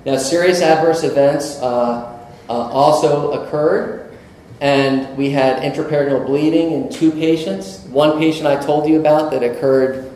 Now, 0.04 0.18
serious 0.18 0.61
adverse 0.61 1.02
events 1.02 1.56
uh, 1.61 2.28
uh, 2.48 2.52
also 2.52 3.32
occurred, 3.32 4.12
and 4.61 5.16
we 5.16 5.30
had 5.30 5.62
intraperitoneal 5.62 6.26
bleeding 6.26 6.72
in 6.72 6.90
two 6.90 7.11
patients. 7.11 7.80
One 7.87 8.18
patient 8.18 8.46
I 8.46 8.56
told 8.61 8.88
you 8.88 9.00
about 9.00 9.30
that 9.32 9.42
occurred, 9.42 10.12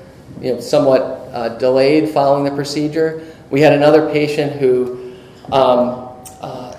you 0.46 0.54
know, 0.54 0.60
somewhat 0.60 1.02
uh, 1.32 1.48
delayed 1.58 2.08
following 2.08 2.44
the 2.44 2.50
procedure. 2.50 3.26
We 3.50 3.60
had 3.60 3.72
another 3.72 4.10
patient 4.10 4.52
who 4.52 5.14
um, 5.52 6.06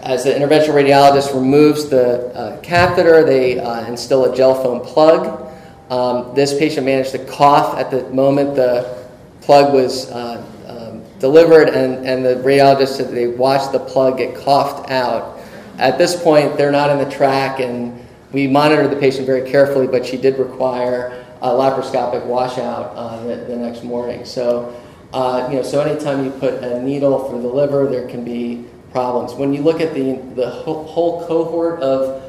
as 0.07 0.23
the 0.23 0.31
interventional 0.31 0.73
radiologist 0.73 1.33
removes 1.33 1.89
the 1.89 2.33
uh, 2.33 2.61
catheter, 2.61 3.25
they 3.25 3.59
uh, 3.59 3.85
instill 3.87 4.31
a 4.31 4.35
gel 4.35 4.55
foam 4.55 4.79
plug. 4.79 5.51
Um, 5.89 6.33
this 6.33 6.57
patient 6.57 6.85
managed 6.85 7.11
to 7.11 7.25
cough 7.25 7.77
at 7.77 7.91
the 7.91 8.07
moment 8.11 8.55
the 8.55 9.05
plug 9.41 9.73
was 9.73 10.09
uh, 10.11 10.41
um, 10.65 11.03
delivered, 11.19 11.67
and, 11.67 12.07
and 12.07 12.25
the 12.25 12.35
radiologist 12.35 12.95
said 12.95 13.11
they 13.11 13.27
watched 13.27 13.73
the 13.73 13.79
plug 13.79 14.17
get 14.17 14.33
coughed 14.33 14.89
out. 14.89 15.39
At 15.77 15.97
this 15.97 16.21
point, 16.21 16.55
they're 16.55 16.71
not 16.71 16.89
in 16.89 16.99
the 16.99 17.13
track, 17.13 17.59
and 17.59 17.99
we 18.31 18.47
monitored 18.47 18.89
the 18.89 18.95
patient 18.95 19.25
very 19.25 19.49
carefully, 19.49 19.87
but 19.87 20.05
she 20.05 20.15
did 20.15 20.39
require 20.39 21.25
a 21.41 21.49
laparoscopic 21.49 22.25
washout 22.25 22.93
uh, 22.95 23.23
the, 23.23 23.35
the, 23.35 23.55
next 23.55 23.83
morning. 23.83 24.25
So, 24.25 24.75
uh, 25.13 25.47
you 25.49 25.57
know, 25.57 25.63
so 25.63 25.81
anytime 25.81 26.25
you 26.25 26.31
put 26.31 26.55
a 26.55 26.81
needle 26.81 27.29
through 27.29 27.41
the 27.41 27.47
liver, 27.47 27.87
there 27.87 28.07
can 28.07 28.23
be 28.23 28.65
problems. 28.91 29.33
When 29.33 29.53
you 29.53 29.61
look 29.61 29.79
at 29.79 29.93
the, 29.93 30.13
the 30.35 30.49
whole 30.49 31.25
cohort 31.27 31.81
of 31.81 32.23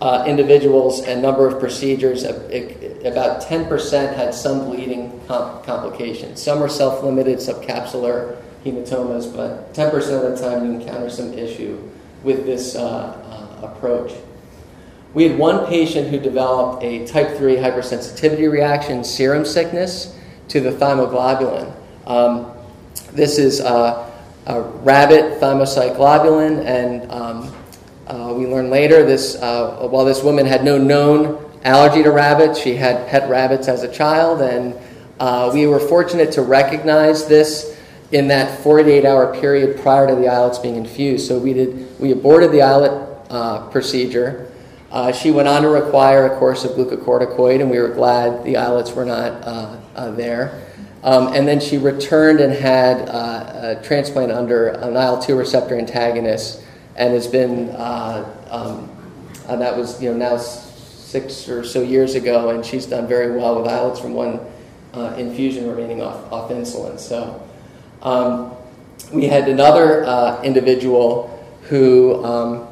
uh, 0.00 0.24
individuals 0.26 1.02
and 1.02 1.22
number 1.22 1.46
of 1.46 1.58
procedures, 1.60 2.24
it, 2.24 3.04
about 3.04 3.42
10% 3.42 4.14
had 4.14 4.34
some 4.34 4.66
bleeding 4.66 5.20
complications. 5.28 6.42
Some 6.42 6.62
are 6.62 6.68
self 6.68 7.02
limited 7.02 7.38
subcapsular 7.38 8.36
hematomas, 8.64 9.34
but 9.34 9.72
10% 9.74 9.94
of 9.94 10.38
the 10.38 10.40
time 10.40 10.64
you 10.64 10.80
encounter 10.80 11.10
some 11.10 11.32
issue 11.32 11.78
with 12.22 12.44
this 12.46 12.74
uh, 12.74 12.82
uh, 12.82 13.66
approach. 13.66 14.12
We 15.14 15.24
had 15.24 15.38
one 15.38 15.66
patient 15.66 16.08
who 16.08 16.18
developed 16.18 16.82
a 16.84 17.06
type 17.06 17.36
3 17.36 17.56
hypersensitivity 17.56 18.50
reaction, 18.50 19.02
serum 19.02 19.44
sickness, 19.44 20.14
to 20.48 20.60
the 20.60 20.70
thymoglobulin. 20.70 21.72
Um, 22.06 22.52
this 23.12 23.38
is 23.38 23.60
uh, 23.60 24.10
a 24.46 24.60
rabbit 24.60 25.40
thymocytoglobulin, 25.40 26.64
and 26.64 27.10
um, 27.10 27.54
uh, 28.06 28.34
we 28.34 28.46
learned 28.46 28.70
later 28.70 29.04
this 29.04 29.36
uh, 29.36 29.88
while 29.88 30.04
this 30.04 30.22
woman 30.22 30.46
had 30.46 30.62
no 30.62 30.76
known 30.76 31.44
allergy 31.64 32.02
to 32.02 32.10
rabbits, 32.10 32.58
she 32.58 32.74
had 32.74 33.08
pet 33.08 33.28
rabbits 33.28 33.68
as 33.68 33.82
a 33.82 33.92
child, 33.92 34.42
and 34.42 34.74
uh, 35.20 35.50
we 35.52 35.66
were 35.66 35.80
fortunate 35.80 36.32
to 36.32 36.42
recognize 36.42 37.26
this 37.26 37.76
in 38.12 38.28
that 38.28 38.62
48 38.62 39.04
hour 39.04 39.38
period 39.38 39.80
prior 39.80 40.06
to 40.06 40.14
the 40.14 40.28
islets 40.28 40.58
being 40.58 40.76
infused. 40.76 41.26
So 41.26 41.38
we 41.38 41.52
did 41.52 42.00
we 42.00 42.12
aborted 42.12 42.52
the 42.52 42.62
islet 42.62 43.08
uh, 43.30 43.68
procedure. 43.68 44.47
Uh, 44.90 45.12
she 45.12 45.30
went 45.30 45.46
on 45.46 45.62
to 45.62 45.68
require 45.68 46.26
a 46.26 46.38
course 46.38 46.64
of 46.64 46.72
glucocorticoid, 46.72 47.60
and 47.60 47.70
we 47.70 47.78
were 47.78 47.88
glad 47.88 48.42
the 48.44 48.56
islets 48.56 48.92
were 48.92 49.04
not 49.04 49.32
uh, 49.44 49.76
uh, 49.94 50.10
there. 50.12 50.64
Um, 51.02 51.34
and 51.34 51.46
then 51.46 51.60
she 51.60 51.78
returned 51.78 52.40
and 52.40 52.52
had 52.52 53.08
uh, 53.08 53.76
a 53.78 53.82
transplant 53.82 54.32
under 54.32 54.68
an 54.68 54.96
IL 54.96 55.18
2 55.18 55.36
receptor 55.36 55.78
antagonist 55.78 56.62
and 56.96 57.12
has 57.12 57.26
been, 57.26 57.74
um, 57.76 58.90
and 59.48 59.60
that 59.60 59.76
was 59.76 60.02
you 60.02 60.10
know 60.10 60.16
now 60.16 60.36
six 60.38 61.48
or 61.48 61.64
so 61.64 61.82
years 61.82 62.14
ago, 62.14 62.50
and 62.50 62.64
she's 62.64 62.86
done 62.86 63.06
very 63.06 63.36
well 63.36 63.60
with 63.60 63.70
islets 63.70 64.00
from 64.00 64.14
one 64.14 64.40
infusion 65.16 65.68
remaining 65.68 66.02
off, 66.02 66.32
off 66.32 66.50
insulin. 66.50 66.98
So 66.98 67.46
um, 68.02 68.56
we 69.12 69.26
had 69.26 69.48
another 69.48 70.04
uh, 70.04 70.42
individual 70.42 71.34
who 71.62 72.24
um, 72.24 72.68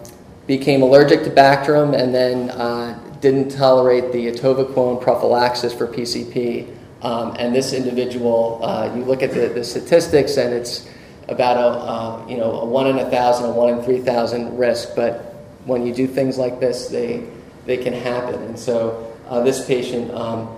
became 0.46 0.82
allergic 0.82 1.24
to 1.24 1.30
Bactrim 1.30 1.98
and 1.98 2.14
then 2.14 2.50
uh, 2.50 2.98
didn't 3.20 3.50
tolerate 3.50 4.12
the 4.12 4.26
atovaquone 4.26 5.00
prophylaxis 5.00 5.72
for 5.72 5.86
PCP. 5.86 6.72
Um, 7.02 7.36
and 7.38 7.54
this 7.54 7.72
individual, 7.72 8.60
uh, 8.62 8.94
you 8.94 9.04
look 9.04 9.22
at 9.22 9.32
the, 9.32 9.48
the, 9.48 9.64
statistics, 9.64 10.36
and 10.38 10.54
it's 10.54 10.88
about 11.28 11.56
a 11.56 11.60
uh, 11.60 12.26
you 12.28 12.36
know 12.36 12.60
a 12.60 12.64
one 12.64 12.86
in 12.86 12.98
a 12.98 13.10
thousand, 13.10 13.46
a 13.46 13.52
one 13.52 13.74
in 13.74 13.82
three 13.82 14.00
thousand 14.00 14.56
risk. 14.56 14.96
But 14.96 15.34
when 15.66 15.86
you 15.86 15.92
do 15.92 16.06
things 16.06 16.38
like 16.38 16.58
this, 16.58 16.88
they 16.88 17.26
they 17.66 17.76
can 17.76 17.92
happen. 17.92 18.42
And 18.42 18.58
so 18.58 19.14
uh, 19.28 19.42
this 19.42 19.66
patient 19.66 20.10
um, 20.12 20.48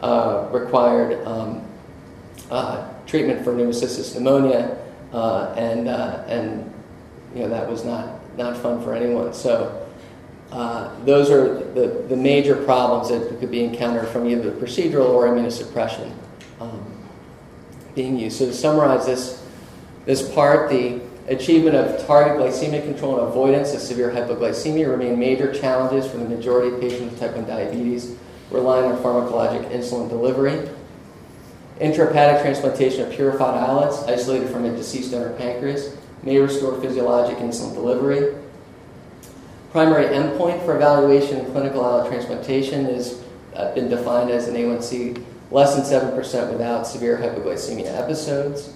uh, 0.00 0.48
required 0.52 1.26
um, 1.26 1.66
uh, 2.50 2.88
treatment 3.06 3.42
for 3.42 3.52
pneumocystis 3.52 4.14
pneumonia, 4.14 4.78
and 5.56 5.88
and 5.88 6.72
you 7.34 7.42
know 7.42 7.48
that 7.48 7.68
was 7.68 7.84
not 7.84 8.17
not 8.38 8.56
fun 8.56 8.82
for 8.82 8.94
anyone. 8.94 9.34
So. 9.34 9.84
Uh, 10.50 10.98
those 11.04 11.30
are 11.30 11.62
the, 11.74 12.06
the 12.08 12.16
major 12.16 12.56
problems 12.56 13.10
that 13.10 13.38
could 13.38 13.50
be 13.50 13.62
encountered 13.62 14.08
from 14.08 14.26
either 14.26 14.50
the 14.50 14.66
procedural 14.66 15.10
or 15.10 15.28
immunosuppression 15.28 16.10
um, 16.58 16.86
being 17.94 18.18
used. 18.18 18.38
So, 18.38 18.46
to 18.46 18.54
summarize 18.54 19.04
this, 19.04 19.44
this 20.06 20.26
part, 20.32 20.70
the 20.70 21.02
achievement 21.28 21.76
of 21.76 22.06
target 22.06 22.38
glycemic 22.38 22.84
control 22.84 23.20
and 23.20 23.28
avoidance 23.28 23.74
of 23.74 23.80
severe 23.80 24.10
hypoglycemia 24.10 24.88
remain 24.88 25.18
major 25.18 25.52
challenges 25.52 26.10
for 26.10 26.16
the 26.16 26.24
majority 26.24 26.74
of 26.74 26.80
patients 26.80 27.10
with 27.10 27.20
type 27.20 27.36
1 27.36 27.46
diabetes 27.46 28.16
relying 28.50 28.90
on 28.90 28.96
pharmacologic 29.02 29.70
insulin 29.70 30.08
delivery. 30.08 30.68
Intrahepatic 31.80 32.40
transplantation 32.40 33.02
of 33.06 33.12
purified 33.12 33.54
islets 33.54 34.02
isolated 34.04 34.48
from 34.48 34.64
a 34.64 34.74
deceased 34.74 35.10
donor 35.10 35.34
pancreas 35.34 35.96
may 36.22 36.38
restore 36.38 36.80
physiologic 36.80 37.38
insulin 37.38 37.74
delivery. 37.74 38.34
Primary 39.72 40.06
endpoint 40.06 40.64
for 40.64 40.76
evaluation 40.76 41.44
of 41.44 41.52
clinical 41.52 41.84
islet 41.84 42.08
transplantation 42.08 42.86
has 42.86 43.22
uh, 43.54 43.74
been 43.74 43.88
defined 43.88 44.30
as 44.30 44.48
an 44.48 44.54
A1C 44.54 45.24
less 45.50 45.74
than 45.74 46.12
7% 46.12 46.52
without 46.52 46.86
severe 46.86 47.16
hypoglycemia 47.16 47.86
episodes. 47.96 48.72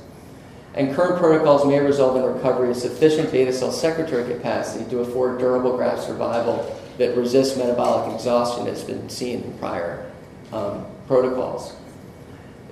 And 0.75 0.95
current 0.95 1.19
protocols 1.19 1.67
may 1.67 1.81
result 1.81 2.17
in 2.17 2.23
recovery 2.23 2.71
of 2.71 2.77
sufficient 2.77 3.31
beta 3.31 3.53
cell 3.53 3.73
secretory 3.73 4.25
capacity 4.25 4.89
to 4.91 5.01
afford 5.01 5.39
durable 5.39 5.77
graft 5.77 6.03
survival 6.03 6.79
that 6.99 7.17
resists 7.17 7.57
metabolic 7.57 8.15
exhaustion 8.15 8.65
that's 8.65 8.83
been 8.83 9.09
seen 9.11 9.43
in 9.43 9.59
prior 9.59 10.11
um, 10.53 10.87
protocols. 11.07 11.75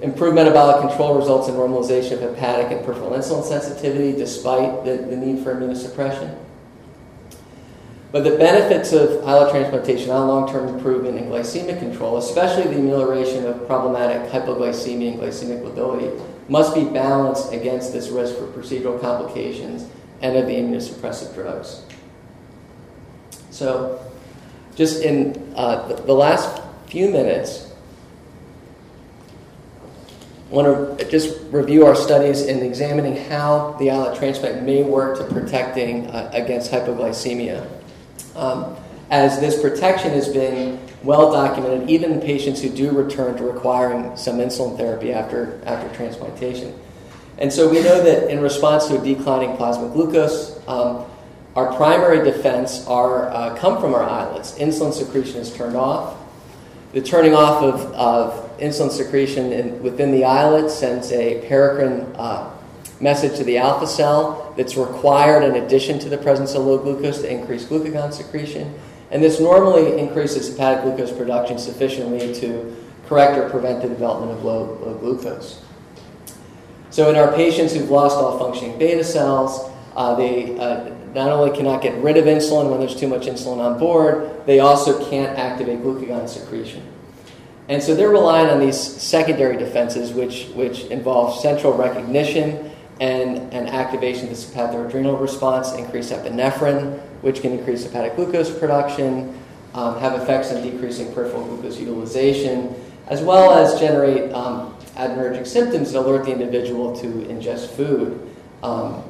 Improved 0.03 0.35
metabolic 0.35 0.89
control 0.89 1.15
results 1.15 1.49
in 1.49 1.55
normalization 1.55 2.13
of 2.13 2.21
hepatic 2.21 2.73
and 2.73 2.85
peripheral 2.85 3.11
insulin 3.11 3.45
sensitivity 3.45 4.13
despite 4.13 4.85
the, 4.85 4.97
the 4.97 5.17
need 5.17 5.45
for 5.45 5.55
immunosuppression. 5.55 6.39
But 8.13 8.25
the 8.25 8.37
benefits 8.37 8.93
of 8.93 9.23
islet 9.25 9.53
transplantation 9.53 10.11
on 10.11 10.27
long 10.27 10.51
term 10.51 10.69
improvement 10.69 11.19
in 11.19 11.25
glycemic 11.25 11.79
control, 11.79 12.17
especially 12.17 12.65
the 12.65 12.81
amelioration 12.81 13.47
of 13.47 13.67
problematic 13.67 14.31
hypoglycemia 14.33 15.13
and 15.13 15.21
glycemic 15.21 15.63
lability, 15.63 16.11
must 16.49 16.75
be 16.75 16.85
balanced 16.85 17.53
against 17.53 17.93
this 17.93 18.09
risk 18.09 18.37
for 18.37 18.47
procedural 18.47 19.01
complications 19.01 19.89
and 20.23 20.37
of 20.37 20.47
the 20.47 20.55
immunosuppressive 20.55 21.35
drugs. 21.35 21.83
So, 23.51 24.05
just 24.75 25.03
in 25.03 25.53
uh, 25.55 25.87
the, 25.89 25.95
the 26.03 26.13
last 26.13 26.63
few 26.87 27.11
minutes, 27.11 27.70
want 30.51 30.99
to 30.99 31.11
just 31.11 31.41
review 31.51 31.87
our 31.87 31.95
studies 31.95 32.43
in 32.43 32.61
examining 32.61 33.17
how 33.29 33.77
the 33.79 33.91
islet 33.91 34.19
transplant 34.19 34.65
may 34.65 34.83
work 34.83 35.19
to 35.19 35.25
protecting 35.33 36.09
uh, 36.09 36.31
against 36.33 36.73
hypoglycemia. 36.73 37.67
Um, 38.35 38.77
as 39.11 39.41
this 39.41 39.61
protection 39.61 40.11
has 40.11 40.29
been 40.29 40.79
well 41.03 41.33
documented, 41.33 41.89
even 41.89 42.13
in 42.13 42.21
patients 42.21 42.61
who 42.61 42.69
do 42.69 42.91
return 42.91 43.37
to 43.37 43.45
requiring 43.45 44.17
some 44.17 44.39
insulin 44.39 44.77
therapy 44.77 45.13
after, 45.13 45.61
after 45.65 45.95
transplantation. 45.97 46.79
And 47.39 47.53
so 47.53 47.69
we 47.69 47.83
know 47.83 48.03
that 48.03 48.31
in 48.31 48.41
response 48.41 48.87
to 48.89 49.01
a 49.01 49.05
declining 49.05 49.57
plasma 49.57 49.89
glucose, 49.89 50.61
um, 50.69 51.07
our 51.57 51.75
primary 51.75 52.25
defense 52.25 52.87
are, 52.87 53.31
uh, 53.31 53.57
come 53.57 53.81
from 53.81 53.95
our 53.95 54.03
islets. 54.03 54.53
Insulin 54.59 54.93
secretion 54.93 55.41
is 55.41 55.53
turned 55.55 55.77
off. 55.77 56.17
The 56.93 57.01
turning 57.01 57.35
off 57.35 57.63
of, 57.63 57.81
of 57.93 58.50
insulin 58.61 58.91
secretion 58.91 59.53
in, 59.53 59.83
within 59.83 60.13
the 60.13 60.25
islet 60.25 60.71
sends 60.71 61.11
a 61.13 61.41
paracrine 61.49 62.15
uh, 62.17 62.51
message 63.01 63.37
to 63.39 63.45
the 63.45 63.57
alpha 63.57 63.87
cell 63.87 64.53
that's 64.57 64.77
required 64.77 65.43
in 65.43 65.63
addition 65.63 65.99
to 65.99 66.09
the 66.09 66.19
presence 66.19 66.55
of 66.55 66.65
low 66.65 66.79
glucose 66.79 67.23
to 67.23 67.33
increase 67.33 67.65
glucagon 67.65 68.13
secretion. 68.13 68.79
And 69.11 69.23
this 69.23 69.41
normally 69.41 69.99
increases 69.99 70.49
hepatic 70.49 70.85
glucose 70.85 71.11
production 71.11 71.59
sufficiently 71.59 72.35
to 72.35 72.77
correct 73.07 73.37
or 73.39 73.49
prevent 73.49 73.83
the 73.83 73.89
development 73.89 74.39
of 74.39 74.45
low, 74.45 74.79
low 74.83 74.95
glucose. 74.95 75.63
So, 76.91 77.09
in 77.09 77.17
our 77.17 77.33
patients 77.33 77.75
who've 77.75 77.91
lost 77.91 78.17
all 78.17 78.39
functioning 78.39 78.79
beta 78.79 79.05
cells, 79.05 79.71
uh, 79.97 80.15
they 80.15 80.59
uh, 80.59 80.91
not 81.15 81.31
only 81.31 81.57
cannot 81.57 81.83
get 81.83 82.01
rid 82.03 82.17
of 82.17 82.27
insulin 82.27 82.71
when 82.71 82.81
there's 82.81 82.99
too 82.99 83.09
much 83.09 83.27
insulin 83.27 83.59
on 83.59 83.79
board, 83.79 84.45
they 84.47 84.61
also 84.61 85.09
can't 85.11 85.37
activate 85.39 85.81
glucagon 85.81 86.29
secretion. 86.29 86.83
And 87.71 87.81
so 87.81 87.95
they're 87.95 88.11
relying 88.11 88.49
on 88.49 88.59
these 88.59 88.77
secondary 88.77 89.57
defenses, 89.57 90.13
which, 90.13 90.47
which 90.57 90.87
involve 90.87 91.41
central 91.41 91.73
recognition 91.73 92.69
and, 93.01 93.39
and 93.55 93.69
activation 93.69 94.25
of 94.25 94.31
the 94.31 94.35
sympathoadrenal 94.35 95.21
response, 95.21 95.73
increase 95.75 96.11
epinephrine, 96.11 96.99
which 97.23 97.43
can 97.43 97.53
increase 97.53 97.85
hepatic 97.85 98.17
glucose 98.17 98.51
production, 98.51 99.41
um, 99.75 100.01
have 100.01 100.21
effects 100.21 100.53
on 100.53 100.63
decreasing 100.63 101.15
peripheral 101.15 101.45
glucose 101.45 101.79
utilization, 101.79 102.75
as 103.07 103.23
well 103.23 103.53
as 103.53 103.79
generate 103.79 104.33
um, 104.33 104.77
adrenergic 104.97 105.47
symptoms 105.47 105.93
that 105.93 106.01
alert 106.01 106.25
the 106.25 106.33
individual 106.33 106.97
to 106.97 107.07
ingest 107.07 107.69
food. 107.69 108.35
Um, 108.65 109.05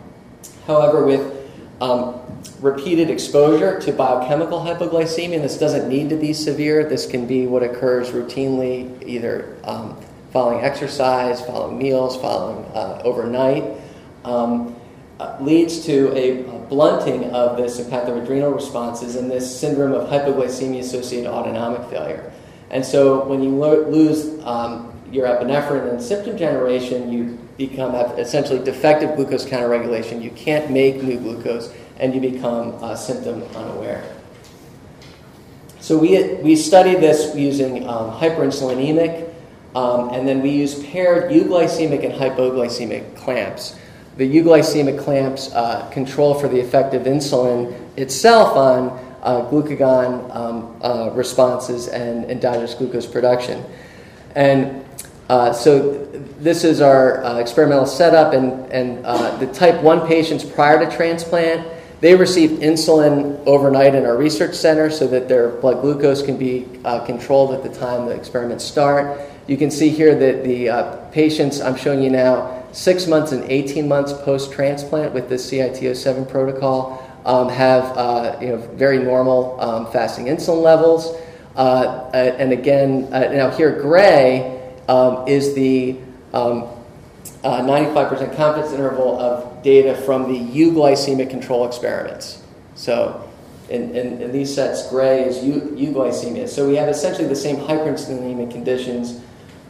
however, 0.66 1.06
with 1.06 1.39
um, 1.80 2.20
repeated 2.60 3.10
exposure 3.10 3.80
to 3.80 3.92
biochemical 3.92 4.60
hypoglycemia, 4.60 5.40
this 5.40 5.58
doesn't 5.58 5.88
need 5.88 6.10
to 6.10 6.16
be 6.16 6.32
severe. 6.32 6.84
This 6.84 7.06
can 7.06 7.26
be 7.26 7.46
what 7.46 7.62
occurs 7.62 8.10
routinely, 8.10 9.02
either 9.06 9.56
um, 9.64 9.96
following 10.32 10.64
exercise, 10.64 11.40
following 11.40 11.78
meals, 11.78 12.20
following 12.20 12.64
uh, 12.74 13.00
overnight. 13.04 13.64
Um, 14.24 14.76
uh, 15.18 15.36
leads 15.40 15.84
to 15.84 16.10
a, 16.16 16.46
a, 16.46 16.58
blunting 16.70 17.24
of 17.32 17.56
this 17.56 17.76
the 17.76 17.82
sympathoadrenal 17.82 18.54
responses 18.54 19.16
and 19.16 19.30
this 19.30 19.60
syndrome 19.60 19.92
of 19.92 20.08
hypoglycemia 20.08 20.80
associated 20.80 21.28
autonomic 21.28 21.82
failure. 21.90 22.32
And 22.70 22.84
so 22.84 23.24
when 23.26 23.42
you 23.42 23.50
lo- 23.50 23.86
lose 23.88 24.42
um, 24.44 24.98
your 25.10 25.26
epinephrine 25.26 25.90
and 25.90 26.00
symptom 26.00 26.38
generation, 26.38 27.12
you 27.12 27.38
become 27.68 27.94
essentially 27.94 28.58
defective 28.64 29.14
glucose 29.16 29.44
counterregulation. 29.44 30.22
You 30.22 30.30
can't 30.30 30.70
make 30.70 31.02
new 31.02 31.18
glucose 31.18 31.72
and 31.98 32.14
you 32.14 32.20
become 32.20 32.82
uh, 32.82 32.96
symptom 32.96 33.42
unaware. 33.54 34.02
So 35.80 35.98
we, 35.98 36.34
we 36.36 36.56
studied 36.56 37.00
this 37.00 37.34
using 37.36 37.86
um, 37.86 38.12
hyperinsulinemic, 38.12 39.30
um, 39.74 40.08
and 40.08 40.26
then 40.26 40.40
we 40.40 40.50
use 40.50 40.82
paired 40.86 41.30
euglycemic 41.30 42.02
and 42.04 42.14
hypoglycemic 42.14 43.14
clamps. 43.16 43.76
the 44.16 44.28
euglycemic 44.28 44.98
clamps 44.98 45.52
uh, 45.52 45.88
control 45.90 46.34
for 46.34 46.48
the 46.48 46.60
effect 46.60 46.94
of 46.94 47.02
insulin 47.02 47.72
itself 47.96 48.56
on 48.56 48.88
uh, 49.22 49.48
glucagon 49.50 50.34
um, 50.34 50.76
uh, 50.82 51.10
responses 51.14 51.88
and 51.88 52.24
endogenous 52.30 52.74
glucose 52.74 53.06
production. 53.06 53.64
And 54.34 54.84
uh, 55.30 55.52
so 55.52 55.92
this 56.40 56.64
is 56.64 56.80
our 56.80 57.22
uh, 57.22 57.38
experimental 57.38 57.86
setup, 57.86 58.32
and, 58.32 58.66
and 58.72 59.06
uh, 59.06 59.36
the 59.36 59.46
type 59.46 59.80
1 59.80 60.08
patients 60.08 60.42
prior 60.42 60.84
to 60.84 60.96
transplant, 60.96 61.64
they 62.00 62.16
received 62.16 62.60
insulin 62.60 63.40
overnight 63.46 63.94
in 63.94 64.04
our 64.04 64.16
research 64.16 64.56
center 64.56 64.90
so 64.90 65.06
that 65.06 65.28
their 65.28 65.50
blood 65.50 65.82
glucose 65.82 66.20
can 66.20 66.36
be 66.36 66.66
uh, 66.84 67.04
controlled 67.06 67.54
at 67.54 67.62
the 67.62 67.68
time 67.68 68.06
the 68.06 68.12
experiments 68.12 68.64
start. 68.64 69.20
You 69.46 69.56
can 69.56 69.70
see 69.70 69.88
here 69.88 70.16
that 70.16 70.42
the 70.42 70.68
uh, 70.68 70.96
patients 71.10 71.60
I'm 71.60 71.76
showing 71.76 72.02
you 72.02 72.10
now, 72.10 72.64
six 72.72 73.06
months 73.06 73.30
and 73.30 73.44
18 73.44 73.86
months 73.86 74.12
post 74.12 74.50
transplant 74.50 75.14
with 75.14 75.28
the 75.28 75.36
CIT07 75.36 76.28
protocol, 76.28 77.08
um, 77.24 77.48
have 77.50 78.42
you 78.42 78.48
know, 78.48 78.56
very 78.74 78.98
normal 78.98 79.60
um, 79.60 79.92
fasting 79.92 80.24
insulin 80.24 80.60
levels. 80.60 81.14
and 81.54 82.52
again, 82.52 83.08
now 83.10 83.48
here, 83.50 83.80
gray 83.80 84.56
um, 84.90 85.28
is 85.28 85.54
the 85.54 85.96
um, 86.32 86.64
uh, 87.44 87.60
95% 87.62 88.36
confidence 88.36 88.72
interval 88.72 89.20
of 89.20 89.62
data 89.62 89.94
from 89.94 90.32
the 90.32 90.38
euglycemic 90.38 91.30
control 91.30 91.64
experiments. 91.64 92.42
So 92.74 93.28
in, 93.68 93.94
in, 93.94 94.20
in 94.20 94.32
these 94.32 94.52
sets, 94.52 94.90
gray 94.90 95.22
is 95.22 95.38
euglycemia. 95.38 96.48
So 96.48 96.66
we 96.66 96.74
have 96.74 96.88
essentially 96.88 97.28
the 97.28 97.36
same 97.36 97.56
hyperinsulinemic 97.56 98.50
conditions 98.50 99.20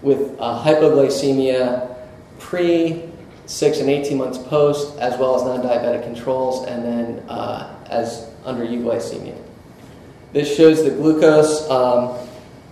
with 0.00 0.36
uh, 0.40 0.64
hypoglycemia 0.64 1.94
pre 2.38 3.04
6 3.44 3.78
and 3.80 3.90
18 3.90 4.16
months 4.16 4.38
post, 4.38 4.98
as 5.00 5.18
well 5.18 5.36
as 5.36 5.42
non 5.42 5.60
diabetic 5.60 6.02
controls, 6.02 6.66
and 6.66 6.82
then 6.82 7.28
uh, 7.28 7.74
as 7.90 8.30
under 8.44 8.64
euglycemia. 8.64 9.36
This 10.32 10.56
shows 10.56 10.82
the 10.84 10.90
glucose 10.90 11.68
um, 11.68 12.16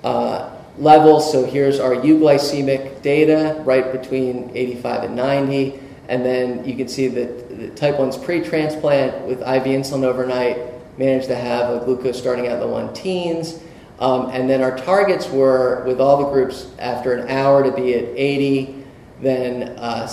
uh, 0.03 0.58
levels. 0.79 1.31
So 1.31 1.45
here's 1.45 1.81
our 1.81 1.95
euglycemic 1.95 3.03
data 3.03 3.63
right 3.65 3.93
between 3.93 4.51
85 4.55 5.05
and 5.05 5.17
90. 5.17 5.81
And 6.09 6.25
then 6.25 6.65
you 6.65 6.77
can 6.77 6.89
see 6.89 7.09
that 7.09 7.59
the 7.59 7.69
type 7.71 7.97
1's 7.97 8.17
pre 8.17 8.43
transplant 8.43 9.27
with 9.27 9.41
IV 9.41 9.65
insulin 9.65 10.05
overnight 10.05 10.59
managed 10.99 11.29
to 11.29 11.37
have 11.37 11.83
a 11.83 11.85
glucose 11.85 12.19
starting 12.19 12.49
out 12.49 12.55
in 12.55 12.61
the 12.61 12.67
one 12.67 12.93
teens. 12.95 13.61
Um, 13.99 14.31
and 14.31 14.49
then 14.49 14.63
our 14.63 14.77
targets 14.77 15.29
were, 15.29 15.85
with 15.85 16.01
all 16.01 16.25
the 16.25 16.31
groups, 16.31 16.71
after 16.79 17.15
an 17.15 17.29
hour 17.29 17.65
to 17.65 17.73
be 17.73 17.95
at 17.95 18.05
80, 18.05 18.85
then 19.21 19.63
uh, 19.79 20.09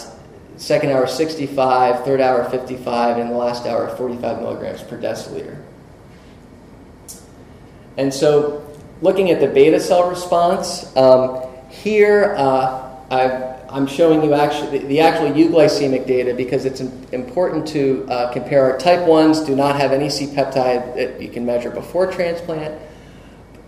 second 0.58 0.92
hour 0.92 1.06
65, 1.06 2.04
third 2.04 2.20
hour 2.20 2.50
55, 2.50 3.18
and 3.18 3.30
the 3.30 3.36
last 3.36 3.66
hour 3.66 3.96
45 3.96 4.42
milligrams 4.42 4.82
per 4.82 4.98
deciliter. 5.00 5.62
And 7.98 8.14
so 8.14 8.66
looking 9.06 9.30
at 9.30 9.40
the 9.40 9.48
beta 9.48 9.80
cell 9.80 10.10
response, 10.10 10.94
um, 10.98 11.46
here 11.70 12.34
uh, 12.38 12.82
i 13.12 13.78
am 13.78 13.86
showing 13.86 14.24
you 14.24 14.34
actually 14.34 14.80
the, 14.80 15.00
actual 15.00 15.30
euglycemic 15.30 16.08
data 16.08 16.34
because 16.34 16.66
it's 16.66 16.82
important 17.12 17.68
to 17.68 18.04
uh, 18.10 18.34
compare. 18.34 18.72
Our 18.72 18.80
type 18.80 19.02
1s 19.02 19.46
do 19.46 19.56
not 19.56 19.76
have 19.76 19.92
any 19.92 20.10
C 20.10 20.26
peptide 20.26 20.96
that 20.96 21.22
you 21.22 21.30
can 21.30 21.46
measure 21.46 21.70
before 21.70 22.12
transplant. 22.12 22.82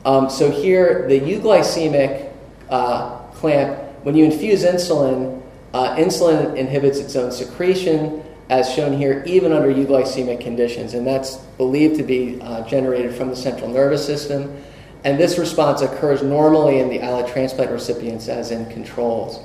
Um, 0.06 0.28
so 0.28 0.50
here, 0.50 1.08
the 1.08 1.20
euglycemic 1.20 2.34
uh, 2.70 3.20
clamp, 3.34 3.78
when 4.04 4.16
you 4.16 4.26
infuse 4.26 4.64
insulin, 4.64 5.44
uh, 5.74 5.96
insulin 5.98 6.56
inhibits 6.56 6.98
its 6.98 7.16
own 7.16 7.32
secretion, 7.32 8.24
as 8.50 8.74
shown 8.74 8.98
here, 8.98 9.24
even 9.28 9.52
under 9.52 9.68
euglycemic 9.68 10.40
conditions, 10.42 10.96
and 10.96 11.06
that's 11.06 11.36
believed 11.58 11.98
to 11.98 12.04
be 12.04 12.40
uh, 12.42 12.68
generated 12.68 13.14
from 13.14 13.30
the 13.30 13.36
central 13.36 13.70
nervous 13.70 14.04
system. 14.04 14.64
And 15.04 15.20
this 15.20 15.38
response 15.38 15.82
occurs 15.82 16.24
normally 16.24 16.80
in 16.80 16.90
the 16.90 17.02
islet 17.02 17.32
transplant 17.32 17.72
recipients 17.72 18.28
as 18.28 18.52
in 18.52 18.66
controls. 18.72 19.40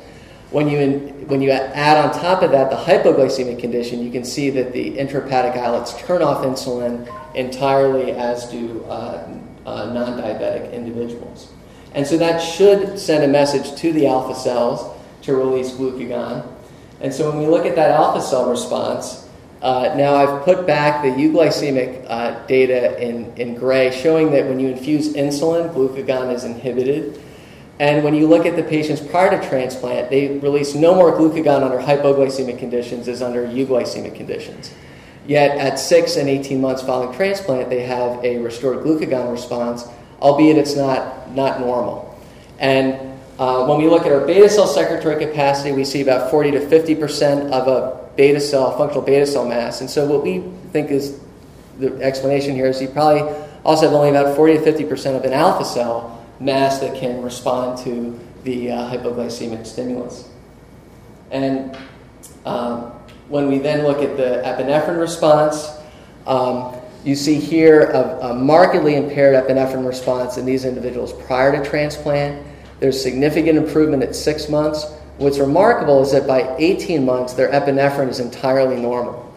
When 0.51 0.69
you, 0.69 0.79
in, 0.79 1.29
when 1.29 1.41
you 1.41 1.51
add 1.51 1.97
on 1.97 2.13
top 2.13 2.43
of 2.43 2.51
that 2.51 2.69
the 2.69 2.77
hypoglycemic 2.77 3.59
condition, 3.59 4.03
you 4.03 4.11
can 4.11 4.25
see 4.25 4.51
that 4.51 4.73
the 4.73 4.97
intrahepatic 4.99 5.57
islets 5.57 5.97
turn 6.03 6.21
off 6.23 6.45
insulin 6.45 7.09
entirely, 7.35 8.13
as 8.13 8.51
do 8.51 8.85
uh, 8.85 9.27
uh, 9.65 9.93
non 9.93 10.21
diabetic 10.21 10.73
individuals. 10.73 11.51
And 11.95 12.07
so 12.07 12.17
that 12.19 12.39
should 12.39 12.99
send 12.99 13.25
a 13.25 13.29
message 13.29 13.79
to 13.81 13.93
the 13.93 14.07
alpha 14.07 14.35
cells 14.35 14.99
to 15.23 15.35
release 15.35 15.73
glucagon. 15.73 16.47
And 17.01 17.13
so 17.13 17.31
when 17.31 17.39
we 17.39 17.47
look 17.47 17.67
at 17.67 17.75
that 17.77 17.91
alpha 17.91 18.21
cell 18.21 18.49
response, 18.49 19.29
uh, 19.63 19.95
now 19.97 20.17
I've 20.17 20.45
put 20.45 20.67
back 20.67 21.03
the 21.03 21.09
euglycemic 21.09 22.05
uh, 22.09 22.45
data 22.47 23.01
in, 23.01 23.33
in 23.37 23.55
gray, 23.55 23.93
showing 23.93 24.33
that 24.33 24.47
when 24.47 24.59
you 24.59 24.69
infuse 24.69 25.13
insulin, 25.15 25.73
glucagon 25.73 26.35
is 26.35 26.43
inhibited. 26.43 27.23
And 27.79 28.03
when 28.03 28.13
you 28.13 28.27
look 28.27 28.45
at 28.45 28.57
the 28.57 28.65
patients 28.65 29.01
prior 29.01 29.31
to 29.41 29.49
transplant, 29.49 30.11
they 30.11 30.39
release 30.39 30.75
no 30.75 30.97
more 30.97 31.13
glucagon 31.13 31.63
under 31.63 31.79
hypoglycemic 31.79 32.59
conditions 32.59 33.07
as 33.07 33.23
under 33.23 33.47
euglycemic 33.47 34.17
conditions. 34.17 34.75
Yet 35.29 35.57
at 35.59 35.79
6 35.79 36.17
and 36.17 36.29
18 36.29 36.61
months 36.61 36.83
following 36.83 37.15
transplant, 37.15 37.71
they 37.71 37.83
have 37.83 38.23
a 38.25 38.39
restored 38.39 38.79
glucagon 38.79 39.31
response, 39.31 39.87
albeit 40.21 40.57
it's 40.57 40.75
not, 40.75 41.31
not 41.37 41.61
normal. 41.61 42.21
And 42.59 43.17
uh, 43.39 43.65
when 43.67 43.79
we 43.79 43.89
look 43.89 44.03
at 44.07 44.11
our 44.11 44.27
beta 44.27 44.49
cell 44.49 44.67
secretory 44.67 45.25
capacity, 45.25 45.71
we 45.71 45.85
see 45.85 46.03
about 46.03 46.33
40 46.33 46.51
to 46.53 46.61
50% 46.61 47.53
of 47.53 47.69
a 47.69 48.02
beta 48.17 48.41
cell, 48.41 48.77
functional 48.77 49.03
beta 49.03 49.27
cell 49.27 49.47
mass. 49.47 49.81
And 49.81 49.89
so 49.89 50.07
what 50.07 50.23
we 50.23 50.45
think 50.73 50.91
is 50.91 51.21
the 51.79 51.97
explanation 52.03 52.55
here 52.55 52.67
is 52.67 52.81
you 52.81 52.89
probably 52.89 53.23
also 53.65 53.87
have 53.87 53.95
only 53.95 54.11
about 54.11 54.37
40 54.37 54.59
to 54.59 54.73
50% 54.73 55.17
of 55.17 55.25
an 55.25 55.33
alpha 55.33 55.65
cell 55.65 56.25
mass 56.41 56.81
that 56.81 56.97
can 56.99 57.23
respond 57.23 57.79
to 57.85 58.19
the 58.45 58.71
uh, 58.71 58.91
hypoglycemic 58.91 59.67
stimulus. 59.67 60.29
And 61.31 61.77
um, 62.45 62.93
when 63.29 63.49
we 63.49 63.59
then 63.59 63.85
look 63.85 63.99
at 63.99 64.17
the 64.17 64.43
epinephrine 64.45 65.01
response, 65.01 65.71
um, 66.27 66.77
you 67.05 67.17
see 67.17 67.37
here 67.37 67.85
a, 67.85 68.31
a, 68.31 68.35
markedly 68.35 68.97
impaired 68.97 69.35
epinephrine 69.35 69.87
response 69.87 70.37
in 70.37 70.45
these 70.45 70.65
individuals 70.65 71.13
prior 71.25 71.51
to 71.53 71.69
transplant. 71.69 72.47
There's 72.79 73.01
significant 73.01 73.59
improvement 73.59 74.03
at 74.03 74.15
six 74.15 74.49
months, 74.49 74.87
What's 75.23 75.39
remarkable 75.39 76.03
is 76.03 76.11
that 76.11 76.27
by 76.27 76.57
18 76.59 77.07
months, 77.07 77.35
their 77.35 77.49
epinephrine 77.53 78.09
is 78.09 78.19
entirely 78.19 78.75
normal. 78.75 79.33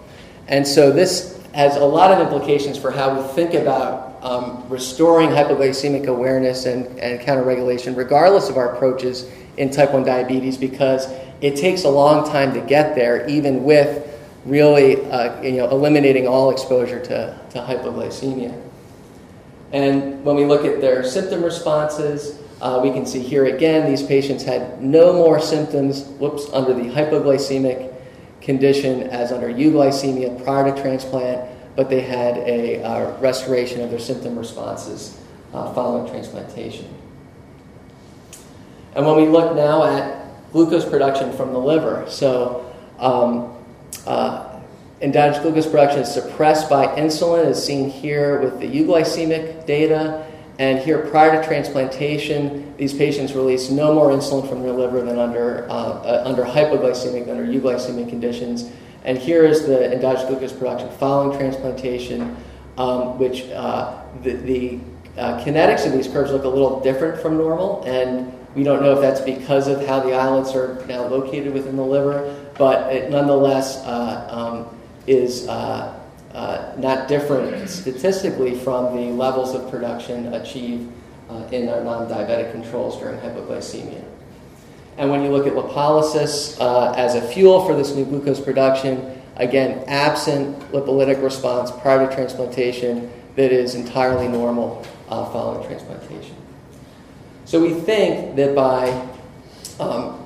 And 0.48 0.68
so 0.68 0.92
this 0.92 1.40
has 1.54 1.76
a 1.76 1.86
lot 1.86 2.10
of 2.10 2.20
implications 2.20 2.76
for 2.76 2.90
how 2.90 3.22
we 3.22 3.28
think 3.34 3.54
about 3.54 4.18
um, 4.24 4.68
restoring 4.68 5.30
hypoglycemic 5.30 6.08
awareness 6.08 6.66
and, 6.66 6.88
and 6.98 7.20
counterregulation, 7.20 7.96
regardless 7.96 8.50
of 8.50 8.58
our 8.58 8.74
approaches 8.74 9.30
in 9.58 9.70
type 9.70 9.92
1 9.92 10.04
diabetes, 10.04 10.58
because 10.58 11.08
it 11.42 11.56
takes 11.56 11.84
a 11.84 11.90
long 11.90 12.28
time 12.28 12.52
to 12.56 12.62
get 12.62 12.96
there, 12.96 13.28
even 13.28 13.64
with 13.64 14.12
really 14.44 15.06
uh, 15.12 15.40
you 15.44 15.52
know, 15.52 15.70
eliminating 15.70 16.28
all 16.28 16.50
exposure 16.50 17.00
to, 17.00 17.40
to 17.52 17.60
hypoglycemia. 17.60 18.60
And 19.72 20.24
when 20.24 20.36
we 20.36 20.46
look 20.46 20.66
at 20.66 20.82
their 20.82 21.04
symptom 21.04 21.44
responses, 21.44 22.40
uh, 22.62 22.80
we 22.82 22.92
can 22.92 23.06
see 23.06 23.20
here 23.20 23.46
again, 23.46 23.90
these 23.90 24.04
patients 24.04 24.44
had 24.44 24.82
no 24.82 25.14
more 25.14 25.40
symptoms, 25.40 26.06
whoops, 26.20 26.48
under 26.54 26.74
the 26.74 26.84
hypoglycemic 26.84 27.94
condition 28.42 29.04
as 29.04 29.32
under 29.32 29.48
euglycemia 29.48 30.44
prior 30.44 30.74
to 30.74 30.82
transplant, 30.82 31.50
but 31.76 31.90
they 31.90 32.02
had 32.02 32.38
a 32.38 32.82
uh, 32.84 33.20
restoration 33.20 33.82
of 33.82 33.90
their 33.90 34.00
symptom 34.00 34.38
responses 34.38 35.20
uh, 35.54 35.74
following 35.74 36.10
transplantation. 36.10 36.88
And 38.96 39.06
when 39.06 39.18
we 39.18 39.28
look 39.28 39.56
now 39.56 39.84
at 39.84 40.52
glucose 40.54 40.86
production 40.86 41.34
from 41.34 41.52
the 41.52 41.60
liver, 41.60 42.06
so 42.08 42.74
um, 42.98 43.54
uh, 44.08 44.62
endogenous 45.02 45.42
glucose 45.42 45.68
production 45.68 46.00
is 46.00 46.14
suppressed 46.14 46.70
by 46.70 46.88
insulin, 46.96 47.46
as 47.46 47.66
seen 47.66 47.90
here 47.90 48.40
with 48.40 48.60
the 48.60 48.68
euglycemic 48.68 49.66
data. 49.66 50.26
And 50.58 50.80
here, 50.80 51.00
prior 51.10 51.42
to 51.42 51.46
transplantation, 51.46 52.76
these 52.78 52.94
patients 52.94 53.34
release 53.34 53.70
no 53.70 53.94
more 53.94 54.10
insulin 54.10 54.48
from 54.48 54.64
their 54.64 54.72
liver 54.72 55.02
than 55.02 55.20
under, 55.20 55.70
uh, 55.70 55.74
uh, 55.74 56.24
under 56.26 56.44
hypoglycemic, 56.44 57.30
under 57.30 57.46
euglycemic 57.46 58.10
conditions. 58.10 58.72
And 59.04 59.18
here 59.18 59.44
is 59.44 59.66
the 59.66 59.94
endogenous 59.94 60.28
glucose 60.28 60.54
production 60.54 60.90
following 60.98 61.38
transplantation, 61.38 62.38
um, 62.78 63.20
which 63.20 63.50
uh, 63.50 64.02
the, 64.24 64.34
the 64.34 64.80
uh, 65.18 65.44
kinetics 65.44 65.86
of 65.86 65.92
these 65.92 66.08
curves 66.08 66.32
look 66.32 66.46
a 66.46 66.50
little 66.50 66.80
different 66.80 67.22
from 67.22 67.38
normal. 67.38 67.84
And 67.84 68.32
we 68.56 68.64
don't 68.64 68.82
know 68.82 68.94
if 68.94 69.02
that's 69.02 69.22
because 69.22 69.68
of 69.68 69.86
how 69.86 70.00
the 70.00 70.16
islets 70.16 70.56
are 70.56 70.86
now 70.88 71.06
located 71.06 71.54
within 71.54 71.76
the 71.76 71.84
liver, 71.84 72.34
but 72.58 72.94
it 72.94 73.12
nonetheless 73.12 73.84
uh, 73.84 74.28
um, 74.30 74.78
is 75.06 75.48
uh, 76.36 76.74
not 76.78 77.08
different 77.08 77.70
statistically 77.70 78.56
from 78.60 78.94
the 78.94 79.04
levels 79.04 79.56
of 79.56 79.72
production 79.72 80.34
achieved 80.34 80.92
uh, 81.30 81.48
in 81.52 81.70
our 81.70 81.82
non 81.82 82.10
diabetic 82.10 82.52
controls 82.52 83.00
during 83.00 83.18
hypoglycemia. 83.20 84.04
And 84.98 85.10
when 85.10 85.24
you 85.24 85.30
look 85.30 85.48
at 85.48 85.54
lipolysis 85.54 86.60
uh, 86.60 86.92
as 86.92 87.16
a 87.16 87.22
fuel 87.22 87.66
for 87.66 87.74
this 87.74 87.96
new 87.96 88.04
glucose 88.04 88.42
production, 88.42 89.22
again, 89.38 89.86
absent 89.88 90.60
lipolytic 90.72 91.24
response 91.24 91.72
prior 91.72 92.06
to 92.06 92.14
transplantation 92.14 93.10
that 93.36 93.54
is 93.54 93.76
entirely 93.76 94.28
normal 94.28 94.86
uh, 95.08 95.32
following 95.32 95.66
transplantation. 95.66 96.36
So 97.46 97.62
we 97.62 97.74
think 97.74 98.36
that 98.36 98.54
by 98.54 99.08
um, 99.80 100.26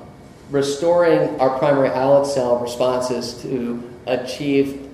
restoring 0.50 1.38
our 1.38 1.56
primary 1.58 1.90
islet 1.90 2.26
cell 2.26 2.58
responses 2.58 3.40
to 3.42 3.88
achieve 4.06 4.89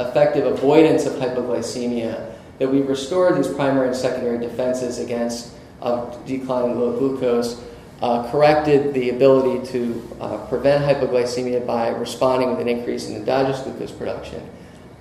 effective 0.00 0.46
avoidance 0.46 1.06
of 1.06 1.14
hypoglycemia, 1.14 2.32
that 2.58 2.70
we 2.70 2.80
restore 2.80 3.32
these 3.32 3.48
primary 3.48 3.88
and 3.88 3.96
secondary 3.96 4.38
defenses 4.38 4.98
against 4.98 5.52
uh, 5.82 6.14
declining 6.26 6.78
low 6.78 6.98
glucose, 6.98 7.62
uh, 8.02 8.30
corrected 8.30 8.94
the 8.94 9.10
ability 9.10 9.66
to 9.66 10.16
uh, 10.20 10.38
prevent 10.46 10.84
hypoglycemia 10.84 11.66
by 11.66 11.88
responding 11.88 12.50
with 12.50 12.60
an 12.60 12.68
increase 12.68 13.08
in 13.08 13.16
endogenous 13.16 13.60
glucose 13.60 13.92
production, 13.92 14.42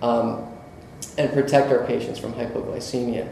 um, 0.01 0.45
and 1.17 1.31
protect 1.31 1.71
our 1.71 1.85
patients 1.85 2.19
from 2.19 2.33
hypoglycemia. 2.33 3.27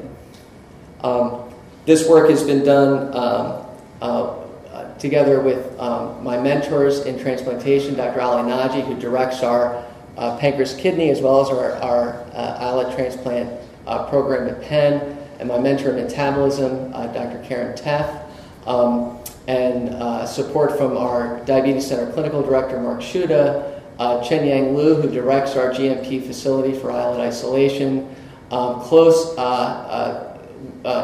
Um, 1.01 1.43
this 1.85 2.07
work 2.07 2.29
has 2.29 2.43
been 2.43 2.63
done 2.63 3.13
um, 3.15 3.65
uh, 4.01 4.43
together 4.97 5.39
with 5.41 5.79
um, 5.79 6.23
my 6.23 6.37
mentors 6.37 7.05
in 7.05 7.19
transplantation, 7.19 7.95
Dr. 7.95 8.21
Ali 8.21 8.49
Naji, 8.49 8.85
who 8.85 8.99
directs 8.99 9.43
our 9.43 9.85
uh, 10.17 10.37
pancreas 10.37 10.75
kidney 10.75 11.09
as 11.09 11.21
well 11.21 11.41
as 11.41 11.49
our, 11.49 11.73
our 11.73 12.23
uh, 12.33 12.57
islet 12.59 12.95
transplant 12.95 13.49
uh, 13.85 14.09
program 14.09 14.47
at 14.47 14.61
Penn, 14.61 15.17
and 15.39 15.47
my 15.47 15.59
mentor 15.59 15.91
in 15.91 16.03
metabolism, 16.03 16.91
uh, 16.93 17.07
Dr. 17.07 17.41
Karen 17.47 17.75
Teff, 17.77 18.23
um, 18.65 19.19
and 19.47 20.27
support 20.27 20.77
from 20.77 20.97
our 20.97 21.39
Diabetes 21.45 21.87
Center 21.87 22.11
Clinical 22.11 22.41
Director, 22.41 22.81
Mark 22.81 22.99
Schutta, 22.99 23.81
Chen 24.27 24.45
Yang 24.45 24.75
Lu, 24.75 24.95
who 24.95 25.09
directs 25.09 25.55
our 25.55 25.71
GMP 25.71 26.25
facility 26.25 26.77
for 26.77 26.91
islet 26.91 27.21
isolation, 27.21 28.13
um, 28.51 28.81
close 28.81 29.31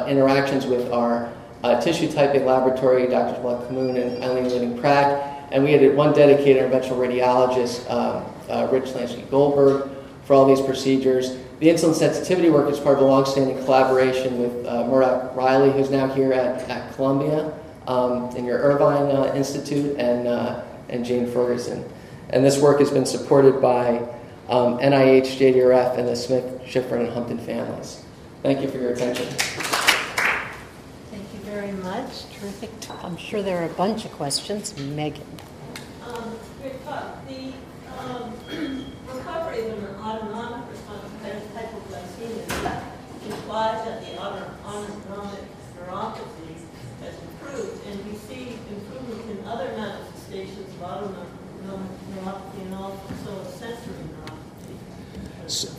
interactions 0.10 0.66
with 0.66 0.92
our 0.92 1.32
uh, 1.64 1.80
tissue 1.80 2.12
typing 2.12 2.46
laboratory, 2.46 3.08
Drs. 3.08 3.40
Blunt 3.40 3.70
Kamoun 3.70 3.96
and 3.96 4.24
Eileen 4.24 4.50
Living 4.50 4.78
Pratt, 4.78 5.33
and 5.54 5.64
we 5.64 5.72
had 5.72 5.96
one 5.96 6.14
dedicated 6.14 6.64
interventional 6.64 6.98
radiologist, 6.98 7.90
um, 7.90 8.26
uh, 8.50 8.68
Rich 8.72 8.86
Shlansky-Goldberg, 8.86 9.90
for 10.26 10.34
all 10.34 10.48
these 10.48 10.60
procedures. 10.60 11.38
The 11.60 11.68
insulin 11.68 11.94
sensitivity 11.94 12.50
work 12.50 12.70
is 12.72 12.80
part 12.80 12.98
of 12.98 13.04
a 13.04 13.06
long-standing 13.06 13.64
collaboration 13.64 14.40
with 14.40 14.66
uh, 14.66 14.84
Muredach 14.84 15.36
Reilly, 15.36 15.72
who's 15.72 15.92
now 15.92 16.08
here 16.08 16.34
at, 16.34 16.68
at 16.70 16.94
Columbia 16.96 17.54
um, 17.88 18.36
in 18.36 18.46
your 18.46 18.58
Irving 18.58 19.16
uh, 19.16 19.32
Institute, 19.36 19.96
and, 20.00 20.28
uh, 20.28 20.64
and 20.90 21.06
Jane 21.06 21.32
Ferguson. 21.32 21.88
And 22.32 22.44
this 22.44 22.60
work 22.60 22.80
has 22.80 22.90
been 22.90 23.06
supported 23.06 23.62
by 23.62 23.98
um, 24.50 24.80
NIH, 24.80 25.38
JDRF, 25.38 26.00
and 26.00 26.08
the 26.08 26.16
Smith, 26.16 26.62
Shiffrin, 26.66 27.02
and 27.02 27.10
Humpton 27.10 27.38
families. 27.38 28.04
Thank 28.42 28.62
you 28.62 28.70
for 28.70 28.78
your 28.78 28.92
attention 28.92 29.28
Thank 31.12 31.32
you 31.34 31.40
very 31.46 31.72
much. 31.74 32.24
Terrific. 32.44 32.72
I'm 33.02 33.16
sure 33.16 33.42
there 33.42 33.62
are 33.62 33.66
a 33.66 33.74
bunch 33.76 34.04
of 34.04 34.12
questions. 34.12 34.78
Megan. 34.78 35.24
Um, 36.06 36.38
the 37.26 37.54
um, 37.98 38.34
recovery 39.08 39.70
of 39.70 39.78
an 39.82 39.96
autonomic 39.96 40.70
response 40.70 41.04
to 41.24 41.30
hypoglycemia 41.56 42.84
implies 43.28 43.86
that 43.86 44.02
the 44.02 44.20
autonomic 44.20 45.40
neuropathy 45.80 46.60
has 47.00 47.16
improved, 47.32 47.88
and 47.88 48.12
we 48.12 48.18
see 48.18 48.60
improvement 48.70 49.40
in 49.40 49.48
other 49.48 49.70
manifestations 49.78 50.68
of 50.76 50.84
autonomic 50.84 51.30
neuropathy 51.66 52.62
and 52.64 52.76
also 52.76 53.52
sensory 53.58 53.94
neuropathy. 54.04 55.50
So, 55.50 55.70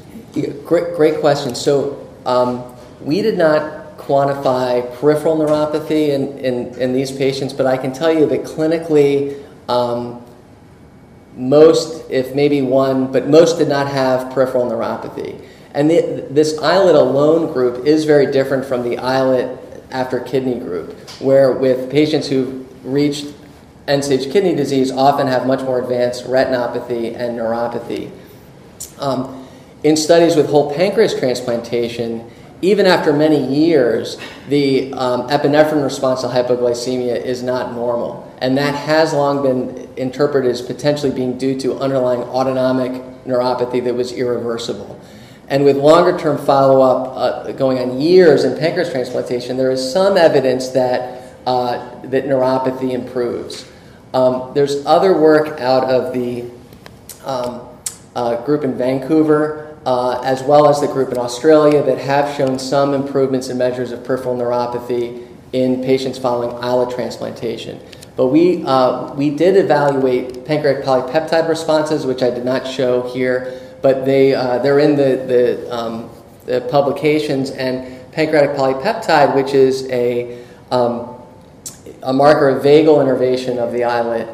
great, 0.64 0.94
great 0.96 1.20
question. 1.20 1.54
So 1.54 2.08
um, 2.24 2.74
we 3.02 3.20
did 3.20 3.36
not 3.36 3.83
quantify 3.96 4.82
peripheral 4.98 5.36
neuropathy 5.36 6.08
in, 6.08 6.38
in, 6.38 6.74
in, 6.80 6.92
these 6.92 7.10
patients, 7.10 7.52
but 7.52 7.66
I 7.66 7.76
can 7.76 7.92
tell 7.92 8.12
you 8.12 8.26
that 8.26 8.42
clinically, 8.44 9.42
um, 9.68 10.22
most, 11.36 12.10
if 12.10 12.34
maybe 12.34 12.62
one, 12.62 13.10
but 13.10 13.28
most 13.28 13.58
did 13.58 13.68
not 13.68 13.88
have 13.88 14.32
peripheral 14.32 14.66
neuropathy. 14.66 15.44
And 15.72 15.90
the, 15.90 16.26
this 16.30 16.58
islet 16.58 16.94
alone 16.94 17.52
group 17.52 17.86
is 17.86 18.04
very 18.04 18.30
different 18.30 18.64
from 18.64 18.82
the 18.82 18.98
islet 18.98 19.58
after 19.90 20.20
kidney 20.20 20.58
group, 20.58 20.92
where 21.20 21.52
with 21.52 21.90
patients 21.90 22.28
who've 22.28 22.64
reached 22.84 23.26
end 23.86 24.04
stage 24.04 24.30
kidney 24.32 24.54
disease 24.54 24.90
often 24.90 25.26
have 25.26 25.46
much 25.46 25.60
more 25.62 25.80
advanced 25.80 26.24
retinopathy 26.24 27.14
and 27.14 27.38
neuropathy. 27.38 28.10
Um, 28.98 29.46
in 29.82 29.96
studies 29.96 30.36
with 30.36 30.48
whole 30.48 30.74
pancreas 30.74 31.18
transplantation, 31.18 32.30
even 32.62 32.86
after 32.86 33.12
many 33.12 33.44
years, 33.54 34.16
the 34.48 34.92
um, 34.94 35.28
epinephrine 35.28 35.82
response 35.82 36.22
to 36.22 36.28
hypoglycemia 36.28 37.22
is 37.22 37.42
not 37.42 37.72
normal. 37.72 38.32
And 38.38 38.56
that 38.58 38.74
has 38.74 39.12
long 39.12 39.42
been 39.42 39.88
interpreted 39.96 40.50
as 40.50 40.62
potentially 40.62 41.12
being 41.12 41.38
due 41.38 41.58
to 41.60 41.78
underlying 41.78 42.20
autonomic 42.22 42.92
neuropathy 43.24 43.82
that 43.84 43.94
was 43.94 44.12
irreversible. 44.12 45.00
And 45.48 45.64
with 45.64 45.76
longer 45.76 46.18
term 46.18 46.38
follow 46.38 46.80
up 46.80 47.16
uh, 47.16 47.52
going 47.52 47.78
on 47.78 48.00
years 48.00 48.44
in 48.44 48.58
pancreas 48.58 48.90
transplantation, 48.90 49.56
there 49.56 49.70
is 49.70 49.92
some 49.92 50.16
evidence 50.16 50.68
that, 50.68 51.34
uh, 51.46 52.00
that 52.02 52.24
neuropathy 52.24 52.92
improves. 52.92 53.70
Um, 54.14 54.52
there's 54.54 54.86
other 54.86 55.18
work 55.18 55.60
out 55.60 55.84
of 55.84 56.14
the 56.14 56.44
um, 57.24 57.68
uh, 58.14 58.42
group 58.44 58.64
in 58.64 58.76
Vancouver 58.78 59.63
uh, 59.86 60.20
as 60.24 60.42
well 60.42 60.68
as 60.68 60.80
the 60.80 60.86
group 60.86 61.10
in 61.10 61.18
Australia 61.18 61.82
that 61.82 61.98
have 61.98 62.34
shown 62.36 62.58
some 62.58 62.94
improvements 62.94 63.48
in 63.48 63.58
measures 63.58 63.92
of 63.92 64.04
peripheral 64.04 64.36
neuropathy 64.36 65.26
in 65.52 65.82
patients 65.82 66.18
following 66.18 66.56
islet 66.62 66.94
transplantation. 66.94 67.80
But 68.16 68.28
we, 68.28 68.64
uh, 68.64 69.12
we 69.14 69.30
did 69.30 69.56
evaluate 69.56 70.44
pancreatic 70.44 70.84
polypeptide 70.84 71.48
responses, 71.48 72.06
which 72.06 72.22
I 72.22 72.30
did 72.30 72.44
not 72.44 72.66
show 72.66 73.02
here, 73.12 73.60
but 73.82 74.04
they, 74.04 74.34
uh, 74.34 74.58
they're 74.58 74.78
in 74.78 74.96
the, 74.96 75.24
the, 75.26 75.74
um, 75.74 76.10
the, 76.46 76.60
publications. 76.62 77.50
And 77.50 78.10
pancreatic 78.12 78.56
polypeptide, 78.56 79.34
which 79.34 79.52
is 79.52 79.88
a, 79.90 80.44
um, 80.70 81.20
a 82.02 82.12
marker 82.12 82.48
of 82.48 82.62
vagal 82.62 83.02
innervation 83.02 83.58
of 83.58 83.72
the 83.72 83.84
islet 83.84 84.28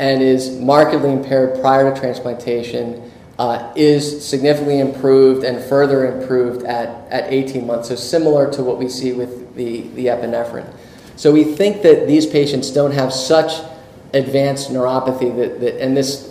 and 0.00 0.22
is 0.22 0.58
markedly 0.58 1.12
impaired 1.12 1.60
prior 1.60 1.92
to 1.92 2.00
transplantation, 2.00 3.09
uh, 3.40 3.72
is 3.74 4.22
significantly 4.22 4.80
improved 4.80 5.44
and 5.44 5.64
further 5.64 6.04
improved 6.04 6.62
at, 6.66 7.10
at 7.10 7.32
18 7.32 7.66
months. 7.66 7.88
So, 7.88 7.94
similar 7.94 8.52
to 8.52 8.62
what 8.62 8.76
we 8.76 8.86
see 8.86 9.12
with 9.14 9.56
the, 9.56 9.80
the 9.94 10.06
epinephrine. 10.06 10.70
So, 11.16 11.32
we 11.32 11.44
think 11.44 11.80
that 11.80 12.06
these 12.06 12.26
patients 12.26 12.70
don't 12.70 12.92
have 12.92 13.14
such 13.14 13.64
advanced 14.12 14.68
neuropathy 14.68 15.34
that, 15.36 15.58
that 15.60 15.82
and 15.82 15.96
this 15.96 16.26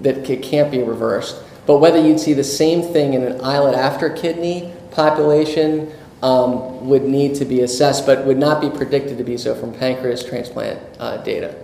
that 0.00 0.28
it 0.30 0.42
can't 0.42 0.70
be 0.70 0.82
reversed. 0.82 1.36
But 1.66 1.78
whether 1.78 2.00
you'd 2.00 2.18
see 2.18 2.32
the 2.32 2.42
same 2.42 2.80
thing 2.80 3.12
in 3.12 3.22
an 3.24 3.42
islet 3.42 3.74
after 3.74 4.08
kidney 4.08 4.72
population 4.90 5.92
um, 6.22 6.88
would 6.88 7.02
need 7.02 7.34
to 7.36 7.44
be 7.44 7.60
assessed, 7.60 8.06
but 8.06 8.24
would 8.24 8.38
not 8.38 8.62
be 8.62 8.70
predicted 8.70 9.18
to 9.18 9.24
be 9.24 9.36
so 9.36 9.54
from 9.54 9.74
pancreas 9.74 10.24
transplant 10.24 10.80
uh, 10.98 11.18
data. 11.18 11.54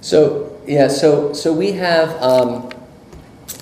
So 0.00 0.60
yeah, 0.66 0.88
so 0.88 1.32
so 1.32 1.52
we 1.52 1.72
have 1.72 2.10
um, 2.22 2.70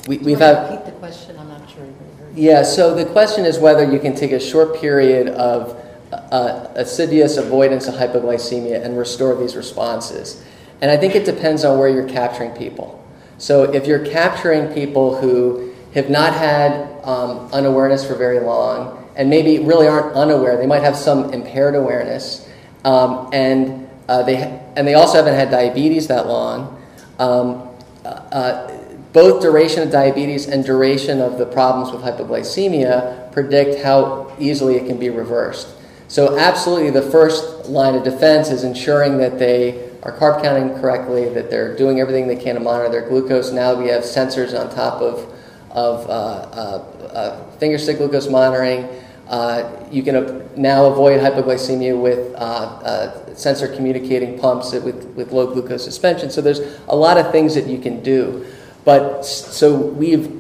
we 0.07 0.19
we've 0.19 0.39
had. 0.39 0.71
Repeat 0.71 0.87
the 0.87 0.93
question. 0.93 1.37
I'm 1.39 1.49
not 1.49 1.69
sure. 1.69 1.81
Heard. 1.81 2.37
Yeah. 2.37 2.63
So 2.63 2.95
the 2.95 3.07
question 3.07 3.45
is 3.45 3.59
whether 3.59 3.91
you 3.91 3.99
can 3.99 4.15
take 4.15 4.33
a 4.33 4.41
short 4.41 4.81
period 4.81 5.29
of 5.29 5.79
uh, 6.13 6.69
assiduous 6.75 7.37
avoidance 7.37 7.89
of 7.89 7.95
hypoglycemia 7.95 8.85
and 8.85 8.99
restore 8.99 9.35
these 9.35 9.57
responses. 9.57 10.45
And 10.81 10.91
I 10.91 10.97
think 10.97 11.15
it 11.15 11.25
depends 11.25 11.65
on 11.65 11.79
where 11.79 11.89
you're 11.89 12.09
capturing 12.09 12.53
people. 12.53 13.05
So 13.39 13.65
if 13.73 13.87
you're 13.87 14.05
capturing 14.05 14.73
people 14.73 15.17
who 15.21 15.73
have 15.95 16.11
not 16.11 16.35
had 16.35 16.89
um, 17.05 17.49
unawareness 17.53 18.07
for 18.07 18.15
very 18.15 18.41
long 18.41 19.09
and 19.17 19.29
maybe 19.29 19.59
really 19.59 19.87
aren't 19.87 20.15
unaware, 20.15 20.57
they 20.57 20.67
might 20.67 20.83
have 20.83 20.97
some 20.97 21.33
impaired 21.33 21.75
awareness, 21.75 22.49
um, 22.85 23.31
and 23.33 23.88
uh, 24.09 24.23
they, 24.23 24.37
and 24.77 24.87
they 24.87 24.95
also 24.95 25.19
haven't 25.19 25.35
had 25.35 25.51
diabetes 25.51 26.09
that 26.09 26.27
long. 26.27 26.83
Um, 27.19 27.69
uh, 28.05 28.75
both 29.13 29.43
duration 29.43 29.83
of 29.83 29.91
diabetes 29.91 30.47
and 30.47 30.65
duration 30.65 31.21
of 31.21 31.39
the 31.39 31.47
problems 31.47 31.93
with 31.93 32.03
hypoglycemia 32.03 33.33
predict 33.33 33.83
how 33.83 34.35
easily 34.39 34.77
it 34.77 34.87
can 34.87 34.99
be 34.99 35.11
reversed. 35.11 35.69
So, 36.09 36.39
absolutely, 36.39 36.91
the 36.91 37.11
first 37.11 37.69
line 37.69 37.95
of 37.95 38.03
defense 38.03 38.51
is 38.51 38.65
ensuring 38.65 39.19
that 39.19 39.39
they 39.39 39.91
are 40.03 40.17
carb 40.17 40.43
counting 40.43 40.79
correctly, 40.81 41.29
that 41.31 41.51
they're 41.51 41.77
doing 41.77 42.01
everything 42.01 42.27
they 42.27 42.37
can 42.37 42.55
to 42.55 42.61
monitor 42.61 42.89
their 42.89 43.09
glucose. 43.09 43.53
Now 43.53 43.75
we 43.75 43.89
have 43.89 44.05
sensors 44.05 44.59
on 44.59 44.75
top 44.75 45.03
of, 45.03 45.35
of 45.71 46.09
uh, 46.09 46.13
uh, 46.13 47.09
uh, 47.13 47.51
finger 47.59 47.79
stick 47.79 47.99
glucose 47.99 48.29
monitoring. 48.29 48.89
Uh, 49.29 49.87
you 49.91 50.03
can 50.03 50.49
now 50.57 50.87
avoid 50.87 51.21
hypoglycemia 51.21 52.01
with 52.01 52.35
uh, 52.35 52.39
uh, 52.39 53.35
sensor 53.35 53.69
communicating 53.69 54.39
pumps 54.39 54.73
with, 54.73 55.05
with 55.17 55.33
low 55.33 55.53
glucose 55.53 55.85
suspension. 55.85 56.31
So 56.31 56.41
there's 56.41 56.61
a 56.89 56.97
lot 56.97 57.19
of 57.19 57.31
things 57.31 57.55
that 57.55 57.67
you 57.67 57.79
can 57.79 58.03
do. 58.03 58.47
But 58.87 59.23
so 59.23 59.77
we've, 59.77 60.33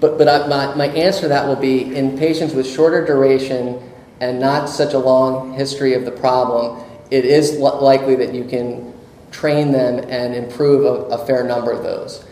but, 0.00 0.18
but 0.18 0.28
I, 0.28 0.46
my, 0.46 0.74
my 0.76 0.86
answer 0.88 1.22
to 1.22 1.28
that 1.28 1.46
will 1.46 1.56
be 1.56 1.96
in 1.96 2.16
patients 2.16 2.54
with 2.54 2.66
shorter 2.66 3.04
duration 3.04 3.82
and 4.20 4.38
not 4.38 4.68
such 4.68 4.94
a 4.94 4.98
long 4.98 5.54
history 5.54 5.94
of 5.94 6.04
the 6.04 6.12
problem, 6.12 6.84
it 7.10 7.24
is 7.24 7.54
li- 7.54 7.58
likely 7.58 8.14
that 8.16 8.34
you 8.34 8.44
can 8.44 8.92
train 9.32 9.72
them 9.72 10.04
and 10.08 10.34
improve 10.34 10.84
a, 10.84 11.14
a 11.14 11.26
fair 11.26 11.42
number 11.42 11.72
of 11.72 11.82
those. 11.82 12.24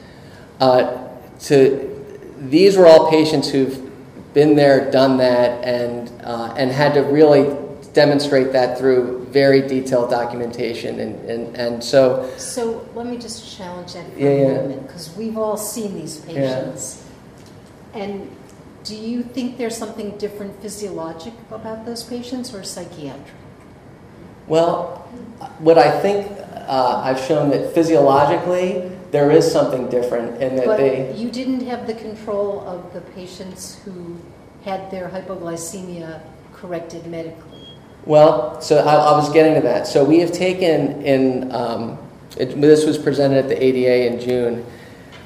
Uh, 0.61 1.09
to, 1.41 1.93
these 2.39 2.77
were 2.77 2.87
all 2.87 3.11
patients 3.11 3.51
who've 3.51 3.86
been 4.37 4.55
there, 4.55 4.91
done 4.91 5.17
that, 5.17 5.65
and, 5.65 6.13
uh, 6.23 6.53
and 6.59 6.71
had 6.71 6.93
to 6.93 7.01
really 7.01 7.57
demonstrate 7.95 8.53
that 8.53 8.77
through 8.77 9.25
very 9.31 9.63
detailed 9.63 10.11
documentation. 10.11 11.01
And, 11.01 11.31
and, 11.31 11.57
and 11.57 11.83
so, 11.83 12.31
So 12.37 12.87
let 12.95 13.07
me 13.07 13.17
just 13.17 13.57
challenge 13.57 13.95
that 13.95 14.13
for 14.13 14.19
Yeah, 14.21 14.29
yeah. 14.29 14.35
a 14.35 14.63
moment, 14.63 14.87
because 14.87 15.17
we've 15.17 15.39
all 15.39 15.57
seen 15.57 15.95
these 15.95 16.19
patients. 16.19 17.03
And 17.95 18.31
do 18.85 18.95
you 18.95 19.23
think 19.23 19.57
there's 19.57 19.75
something 19.75 20.19
different 20.19 20.61
physiologic 20.61 21.33
about 21.51 21.87
those 21.87 22.05
patients 22.05 22.53
or 22.53 22.63
psychiatric? 22.63 23.35
well, 24.49 24.99
what 25.59 25.79
I 25.79 25.99
think 26.03 26.31
uh, 26.69 27.01
I've 27.03 27.19
shown 27.19 27.49
that 27.51 27.73
physiologically 27.75 28.96
there 29.17 29.31
is 29.31 29.51
something 29.51 29.89
different 29.89 30.43
in 30.43 30.57
that 30.57 30.67
But 30.67 30.77
they. 30.77 31.15
you 31.17 31.31
didn't 31.31 31.67
have 31.67 31.87
the 31.87 31.95
control 31.95 32.61
of 32.69 32.93
the 32.93 33.01
patients 33.13 33.81
who 33.83 34.19
had 34.63 34.91
their 34.91 35.09
hypoglycemia 35.09 36.21
corrected 36.53 37.07
medically. 37.07 37.67
Well, 38.05 38.61
so 38.61 38.79
I, 38.79 38.95
I 38.95 39.13
was 39.13 39.33
getting 39.33 39.55
to 39.55 39.63
that. 39.63 39.87
So 39.87 40.05
we 40.05 40.19
have 40.19 40.33
taken 40.33 41.03
in, 41.03 41.51
um, 41.51 41.99
it, 42.37 42.61
this 42.61 42.85
was 42.85 42.99
presented 42.99 43.39
at 43.39 43.49
the 43.49 43.65
ADA 43.65 44.13
in 44.13 44.21
June, 44.21 44.67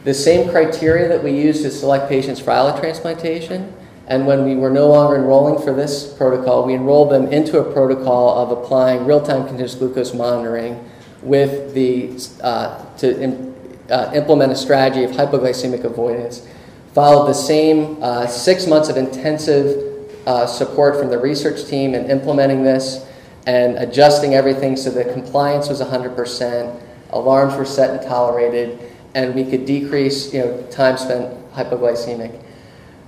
the 0.05 0.15
same 0.15 0.49
criteria 0.51 1.09
that 1.09 1.23
we 1.25 1.33
use 1.33 1.63
to 1.63 1.71
select 1.71 2.09
patients 2.09 2.39
for 2.39 2.53
islet 2.53 2.81
transplantation. 2.81 3.75
And 4.07 4.25
when 4.25 4.45
we 4.45 4.55
were 4.55 4.71
no 4.71 4.89
longer 4.89 5.17
enrolling 5.17 5.61
for 5.63 5.75
this 5.75 6.13
protocol, 6.13 6.65
we 6.65 6.75
enrolled 6.75 7.11
them 7.11 7.27
into 7.33 7.59
a 7.59 7.73
protocol 7.73 8.39
of 8.39 8.57
applying 8.57 9.05
real-time 9.05 9.43
continuous 9.47 9.75
glucose 9.75 10.15
monitoring 10.15 10.89
with 11.23 11.75
the 11.75 12.19
uh, 12.43 12.85
to 12.97 13.50
uh, 13.91 14.13
implement 14.15 14.53
a 14.53 14.57
strategy 14.57 15.05
of 15.05 15.11
hypoglycemic 15.13 15.85
avoidance. 15.85 16.47
Followed 16.95 17.29
the 17.29 17.35
same 17.35 18.03
uh, 18.03 18.27
six 18.27 18.67
months 18.67 18.89
of 18.89 18.97
intensive 18.97 20.09
uh, 20.27 20.47
support 20.47 20.99
from 20.99 21.09
the 21.09 21.19
research 21.19 21.67
team 21.67 21.95
in 21.95 22.11
implementing 22.11 22.63
this 22.63 23.07
and 23.47 23.79
adjusting 23.79 24.35
everything 24.35 24.77
so 24.77 24.91
that 24.91 25.13
compliance 25.13 25.69
was 25.69 25.81
100%, 25.81 26.81
alarms 27.11 27.55
were 27.55 27.65
set 27.65 27.91
and 27.91 28.03
tolerated, 28.09 28.79
and 29.15 29.35
we 29.35 29.45
could 29.45 29.65
decrease 29.65 30.33
you 30.33 30.41
know, 30.41 30.63
time 30.71 30.97
spent 30.97 31.35
hypoglycemic. 31.53 32.41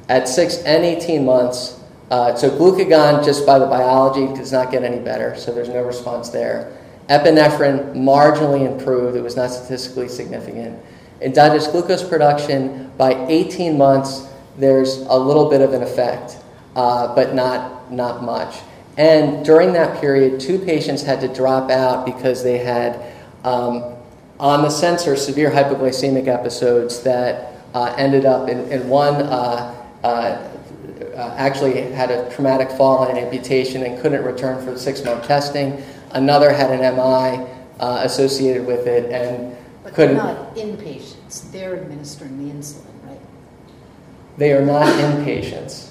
At 0.08 0.28
six 0.28 0.58
and 0.64 0.84
18 0.84 1.24
months, 1.24 1.80
uh, 2.10 2.34
so 2.34 2.50
glucagon, 2.50 3.24
just 3.24 3.46
by 3.46 3.58
the 3.58 3.66
biology, 3.66 4.26
does 4.36 4.52
not 4.52 4.70
get 4.70 4.82
any 4.82 4.98
better, 4.98 5.36
so 5.36 5.52
there's 5.52 5.68
no 5.68 5.82
response 5.82 6.28
there. 6.28 6.76
Epinephrine 7.08 7.94
marginally 7.94 8.66
improved, 8.66 9.16
it 9.16 9.22
was 9.22 9.36
not 9.36 9.50
statistically 9.50 10.08
significant. 10.08 10.78
Endogenous 11.20 11.66
glucose 11.66 12.02
production, 12.02 12.90
by 12.96 13.26
18 13.26 13.76
months, 13.76 14.28
there's 14.56 14.98
a 14.98 15.16
little 15.16 15.48
bit 15.48 15.60
of 15.60 15.72
an 15.72 15.82
effect, 15.82 16.36
uh, 16.76 17.14
but 17.14 17.34
not, 17.34 17.92
not 17.92 18.22
much. 18.22 18.56
And 18.96 19.44
during 19.44 19.72
that 19.72 20.00
period, 20.00 20.40
two 20.40 20.58
patients 20.58 21.02
had 21.02 21.20
to 21.20 21.28
drop 21.28 21.70
out 21.70 22.04
because 22.04 22.42
they 22.42 22.58
had, 22.58 23.14
um, 23.44 23.94
on 24.38 24.62
the 24.62 24.70
sensor, 24.70 25.16
severe 25.16 25.50
hypoglycemic 25.50 26.28
episodes 26.28 27.02
that 27.02 27.54
uh, 27.74 27.94
ended 27.96 28.26
up 28.26 28.48
in, 28.48 28.60
in 28.70 28.88
one. 28.88 29.14
Uh, 29.14 29.78
uh, 30.04 30.48
uh, 31.14 31.34
actually 31.36 31.92
had 31.92 32.10
a 32.10 32.30
traumatic 32.34 32.70
fall 32.70 33.06
and 33.08 33.18
amputation 33.18 33.82
and 33.82 34.00
couldn't 34.00 34.24
return 34.24 34.64
for 34.64 34.76
six 34.78 35.04
month 35.04 35.26
testing. 35.26 35.82
Another 36.14 36.52
had 36.52 36.70
an 36.70 36.80
MI 36.96 37.46
uh, 37.80 38.02
associated 38.04 38.66
with 38.66 38.86
it 38.86 39.10
and 39.10 39.56
But 39.82 39.94
couldn't. 39.94 40.16
they're 40.16 40.24
not 40.24 40.54
inpatients, 40.56 41.50
they're 41.50 41.76
administering 41.76 42.46
the 42.46 42.52
insulin, 42.52 42.84
right? 43.06 43.20
They 44.38 44.52
are 44.52 44.64
not 44.64 44.86
inpatients. 44.86 45.90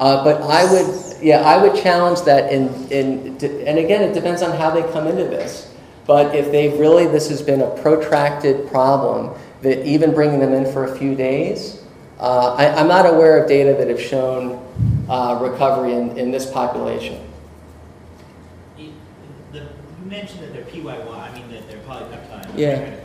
Uh, 0.00 0.24
but 0.24 0.42
I 0.42 0.64
would, 0.70 1.22
yeah, 1.22 1.42
I 1.42 1.62
would 1.62 1.80
challenge 1.80 2.22
that 2.22 2.52
in, 2.52 2.68
in, 2.90 3.38
and 3.66 3.78
again, 3.78 4.02
it 4.02 4.14
depends 4.14 4.42
on 4.42 4.56
how 4.58 4.70
they 4.70 4.82
come 4.92 5.06
into 5.06 5.24
this. 5.24 5.72
But 6.06 6.34
if 6.34 6.50
they 6.50 6.76
really, 6.76 7.06
this 7.06 7.28
has 7.28 7.40
been 7.40 7.60
a 7.60 7.70
protracted 7.82 8.68
problem, 8.68 9.38
that 9.62 9.86
even 9.86 10.12
bringing 10.12 10.40
them 10.40 10.52
in 10.52 10.70
for 10.72 10.92
a 10.92 10.98
few 10.98 11.14
days, 11.14 11.84
uh, 12.18 12.54
I, 12.54 12.74
I'm 12.74 12.88
not 12.88 13.06
aware 13.06 13.40
of 13.40 13.48
data 13.48 13.74
that 13.78 13.88
have 13.88 14.00
shown 14.00 14.60
uh, 15.08 15.38
recovery 15.40 15.94
in, 15.94 16.18
in 16.18 16.30
this 16.32 16.50
population. 16.50 17.20
Mentioned 20.12 20.42
that 20.42 20.52
they're 20.52 20.64
PYY, 20.64 21.08
I 21.08 21.32
mean, 21.32 21.50
that 21.52 21.66
they're 21.70 21.78
polypeptide. 21.88 22.52
Yeah. 22.54 22.96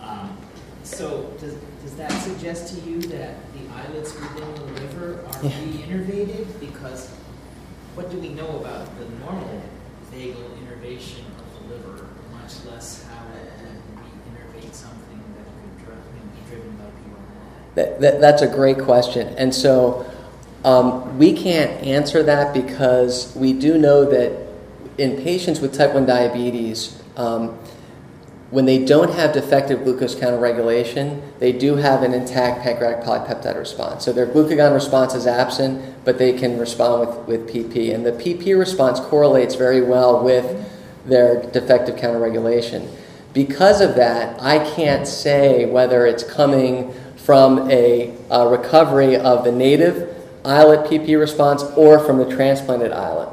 Um, 0.00 0.34
So 0.82 1.30
does, 1.38 1.52
does 1.82 1.94
that 1.96 2.10
suggest 2.22 2.74
to 2.74 2.80
you 2.90 3.02
that 3.02 3.34
the 3.52 3.60
islets 3.74 4.14
within 4.14 4.54
the 4.54 4.80
liver 4.80 5.20
are 5.26 5.44
Yeah. 5.44 5.50
re-innervated? 5.60 6.46
Because 6.58 7.10
what 7.96 8.10
do 8.10 8.16
we 8.16 8.30
know 8.30 8.48
about 8.48 8.88
the 8.98 9.04
normal 9.22 9.60
vagal 10.10 10.56
innervation 10.62 11.26
of 11.36 11.68
the 11.68 11.74
liver, 11.74 12.06
much 12.32 12.54
less 12.72 13.04
how 13.04 13.20
it 13.36 13.52
would 13.60 14.00
re-innervate 14.00 14.72
something 14.72 15.20
that 15.36 15.44
could 15.52 15.84
dri- 15.84 16.32
be 16.32 16.50
driven 16.50 16.70
by 16.78 16.84
PYY? 16.84 17.74
That, 17.74 18.00
that, 18.00 18.20
that's 18.22 18.40
a 18.40 18.48
great 18.48 18.78
question. 18.78 19.28
And 19.36 19.54
so 19.54 20.06
um, 20.64 21.18
we 21.18 21.34
can't 21.34 21.72
answer 21.82 22.22
that 22.22 22.54
because 22.54 23.36
we 23.36 23.52
do 23.52 23.76
know 23.76 24.06
that 24.06 24.45
in 24.98 25.22
patients 25.22 25.60
with 25.60 25.74
type 25.74 25.92
1 25.94 26.06
diabetes, 26.06 27.02
um, 27.16 27.58
when 28.50 28.64
they 28.64 28.84
don't 28.84 29.12
have 29.12 29.32
defective 29.32 29.82
glucose 29.82 30.14
counter 30.14 30.38
regulation, 30.38 31.20
they 31.40 31.50
do 31.50 31.76
have 31.76 32.02
an 32.02 32.14
intact 32.14 32.62
pancreatic 32.62 33.04
polypeptide 33.04 33.58
response. 33.58 34.04
So 34.04 34.12
their 34.12 34.26
glucagon 34.26 34.72
response 34.72 35.14
is 35.14 35.26
absent, 35.26 36.04
but 36.04 36.18
they 36.18 36.32
can 36.32 36.56
respond 36.56 37.08
with, 37.08 37.26
with 37.26 37.50
PP. 37.50 37.92
And 37.92 38.06
the 38.06 38.12
PP 38.12 38.56
response 38.56 39.00
correlates 39.00 39.56
very 39.56 39.82
well 39.82 40.22
with 40.22 40.64
their 41.06 41.42
defective 41.50 41.96
counter 41.96 42.20
regulation. 42.20 42.88
Because 43.32 43.80
of 43.80 43.96
that, 43.96 44.40
I 44.40 44.58
can't 44.74 45.06
say 45.06 45.66
whether 45.66 46.06
it's 46.06 46.22
coming 46.22 46.94
from 47.16 47.68
a, 47.70 48.16
a 48.30 48.48
recovery 48.48 49.16
of 49.16 49.42
the 49.42 49.52
native 49.52 50.14
islet 50.44 50.88
PP 50.88 51.18
response 51.18 51.64
or 51.76 51.98
from 51.98 52.18
the 52.18 52.34
transplanted 52.34 52.92
islet. 52.92 53.28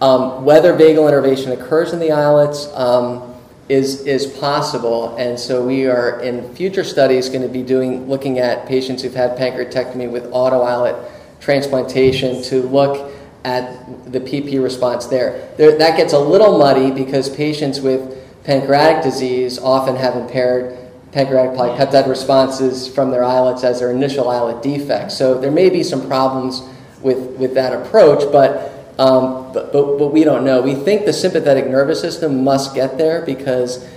Um, 0.00 0.44
whether 0.44 0.72
vagal 0.72 1.08
innervation 1.08 1.52
occurs 1.52 1.92
in 1.92 1.98
the 1.98 2.10
islets 2.10 2.68
um, 2.74 3.34
is, 3.68 4.06
is 4.06 4.26
possible, 4.26 5.14
and 5.16 5.38
so 5.38 5.64
we 5.64 5.86
are 5.86 6.20
in 6.20 6.54
future 6.54 6.84
studies 6.84 7.28
going 7.28 7.42
to 7.42 7.48
be 7.48 7.62
doing 7.62 8.08
looking 8.08 8.38
at 8.38 8.66
patients 8.66 9.02
who've 9.02 9.14
had 9.14 9.36
pancreatectomy 9.36 10.10
with 10.10 10.26
auto 10.32 10.62
islet 10.62 10.96
transplantation 11.40 12.42
to 12.44 12.62
look 12.62 13.12
at 13.44 14.12
the 14.12 14.20
PP 14.20 14.62
response 14.62 15.06
there. 15.06 15.50
there. 15.56 15.76
That 15.76 15.96
gets 15.96 16.12
a 16.12 16.18
little 16.18 16.58
muddy 16.58 16.90
because 16.90 17.34
patients 17.34 17.80
with 17.80 18.18
pancreatic 18.44 19.02
disease 19.02 19.58
often 19.58 19.96
have 19.96 20.16
impaired 20.16 20.76
pancreatic 21.12 21.52
polypeptide 21.52 22.08
responses 22.08 22.86
from 22.86 23.10
their 23.10 23.24
islets 23.24 23.64
as 23.64 23.80
their 23.80 23.90
initial 23.90 24.28
islet 24.28 24.62
defect. 24.62 25.12
So 25.12 25.38
there 25.40 25.50
may 25.50 25.68
be 25.68 25.82
some 25.82 26.06
problems 26.06 26.62
with, 27.02 27.36
with 27.38 27.54
that 27.54 27.72
approach, 27.72 28.30
but, 28.30 28.79
um, 29.00 29.50
but, 29.54 29.72
but, 29.72 29.98
but 29.98 30.08
we 30.08 30.24
don't 30.24 30.44
know. 30.44 30.60
We 30.60 30.74
think 30.74 31.06
the 31.06 31.12
sympathetic 31.14 31.66
nervous 31.66 32.02
system 32.02 32.44
must 32.44 32.74
get 32.74 32.98
there 32.98 33.24
because 33.24 33.88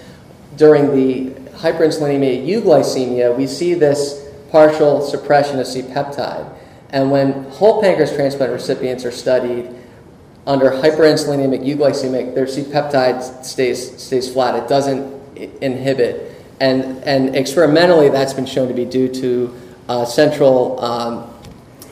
during 0.55 0.95
the 0.95 1.31
hyperinsulinemia 1.57 2.47
euglycemia, 2.47 3.35
we 3.35 3.45
see 3.45 3.73
this 3.73 4.25
partial 4.49 5.01
suppression 5.01 5.59
of 5.59 5.67
C-peptide. 5.67 6.49
And 6.91 7.11
when 7.11 7.43
whole 7.51 7.81
pancreas 7.81 8.15
transplant 8.15 8.53
recipients 8.53 9.03
are 9.03 9.11
studied 9.11 9.69
under 10.47 10.69
hyperinsulinemic 10.69 11.65
euglycemic, 11.65 12.33
their 12.33 12.47
C-peptide 12.47 13.43
stays, 13.43 14.01
stays 14.01 14.31
flat. 14.31 14.55
It 14.55 14.69
doesn't 14.69 15.03
inhibit. 15.61 16.31
and, 16.61 17.03
and 17.03 17.35
experimentally, 17.35 18.07
that's 18.07 18.33
been 18.33 18.45
shown 18.45 18.69
to 18.69 18.73
be 18.73 18.85
due 18.85 19.09
to 19.09 19.53
uh, 19.89 20.05
central 20.05 20.79
um, 20.79 21.32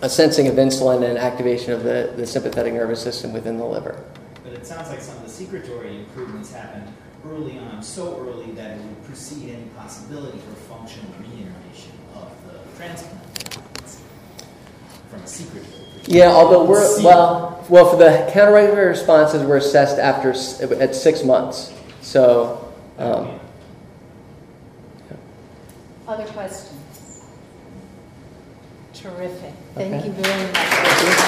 a 0.02 0.10
sensing 0.10 0.48
of 0.48 0.56
insulin 0.56 1.08
and 1.08 1.18
activation 1.18 1.74
of 1.74 1.84
the, 1.84 2.14
the 2.16 2.26
sympathetic 2.26 2.74
nervous 2.74 3.02
system 3.02 3.34
within 3.34 3.58
the 3.58 3.66
liver. 3.66 4.04
But 4.44 4.54
it 4.54 4.66
sounds 4.66 4.90
like 4.90 5.00
some 5.00 5.18
of 5.18 5.24
the 5.24 5.30
secretory 5.30 6.00
improvements 6.00 6.52
happened 6.52 6.92
early 7.28 7.60
on, 7.60 7.84
so 7.84 8.20
early 8.20 8.52
that 8.54 8.78
it 8.78 8.84
would 8.84 9.04
precede 9.06 9.50
any 9.50 9.66
possibility 9.78 10.40
for 10.40 10.56
functional 10.74 11.12
reinnervation 11.22 11.92
of 12.16 12.32
the 12.48 12.78
transplant 12.78 13.22
from 15.10 15.22
a 15.22 15.28
secretory. 15.28 15.66
perspective. 15.66 16.14
Yeah, 16.16 16.32
although 16.32 16.66
we're 16.66 17.04
well, 17.04 17.64
well 17.70 17.90
for 17.90 17.98
the 17.98 18.30
counter-regulatory 18.34 18.88
responses, 18.88 19.44
we're 19.44 19.58
assessed 19.58 20.00
after 20.00 20.32
at 20.32 20.96
six 20.96 21.24
months. 21.24 21.74
So, 22.02 22.74
um, 22.98 23.40
Other 26.08 26.26
questions? 26.26 26.71
Terrific. 29.02 29.54
Thank 29.74 29.96
Okay. 29.96 30.06
you 30.06 30.14
very 30.14 30.52
much. 30.52 31.12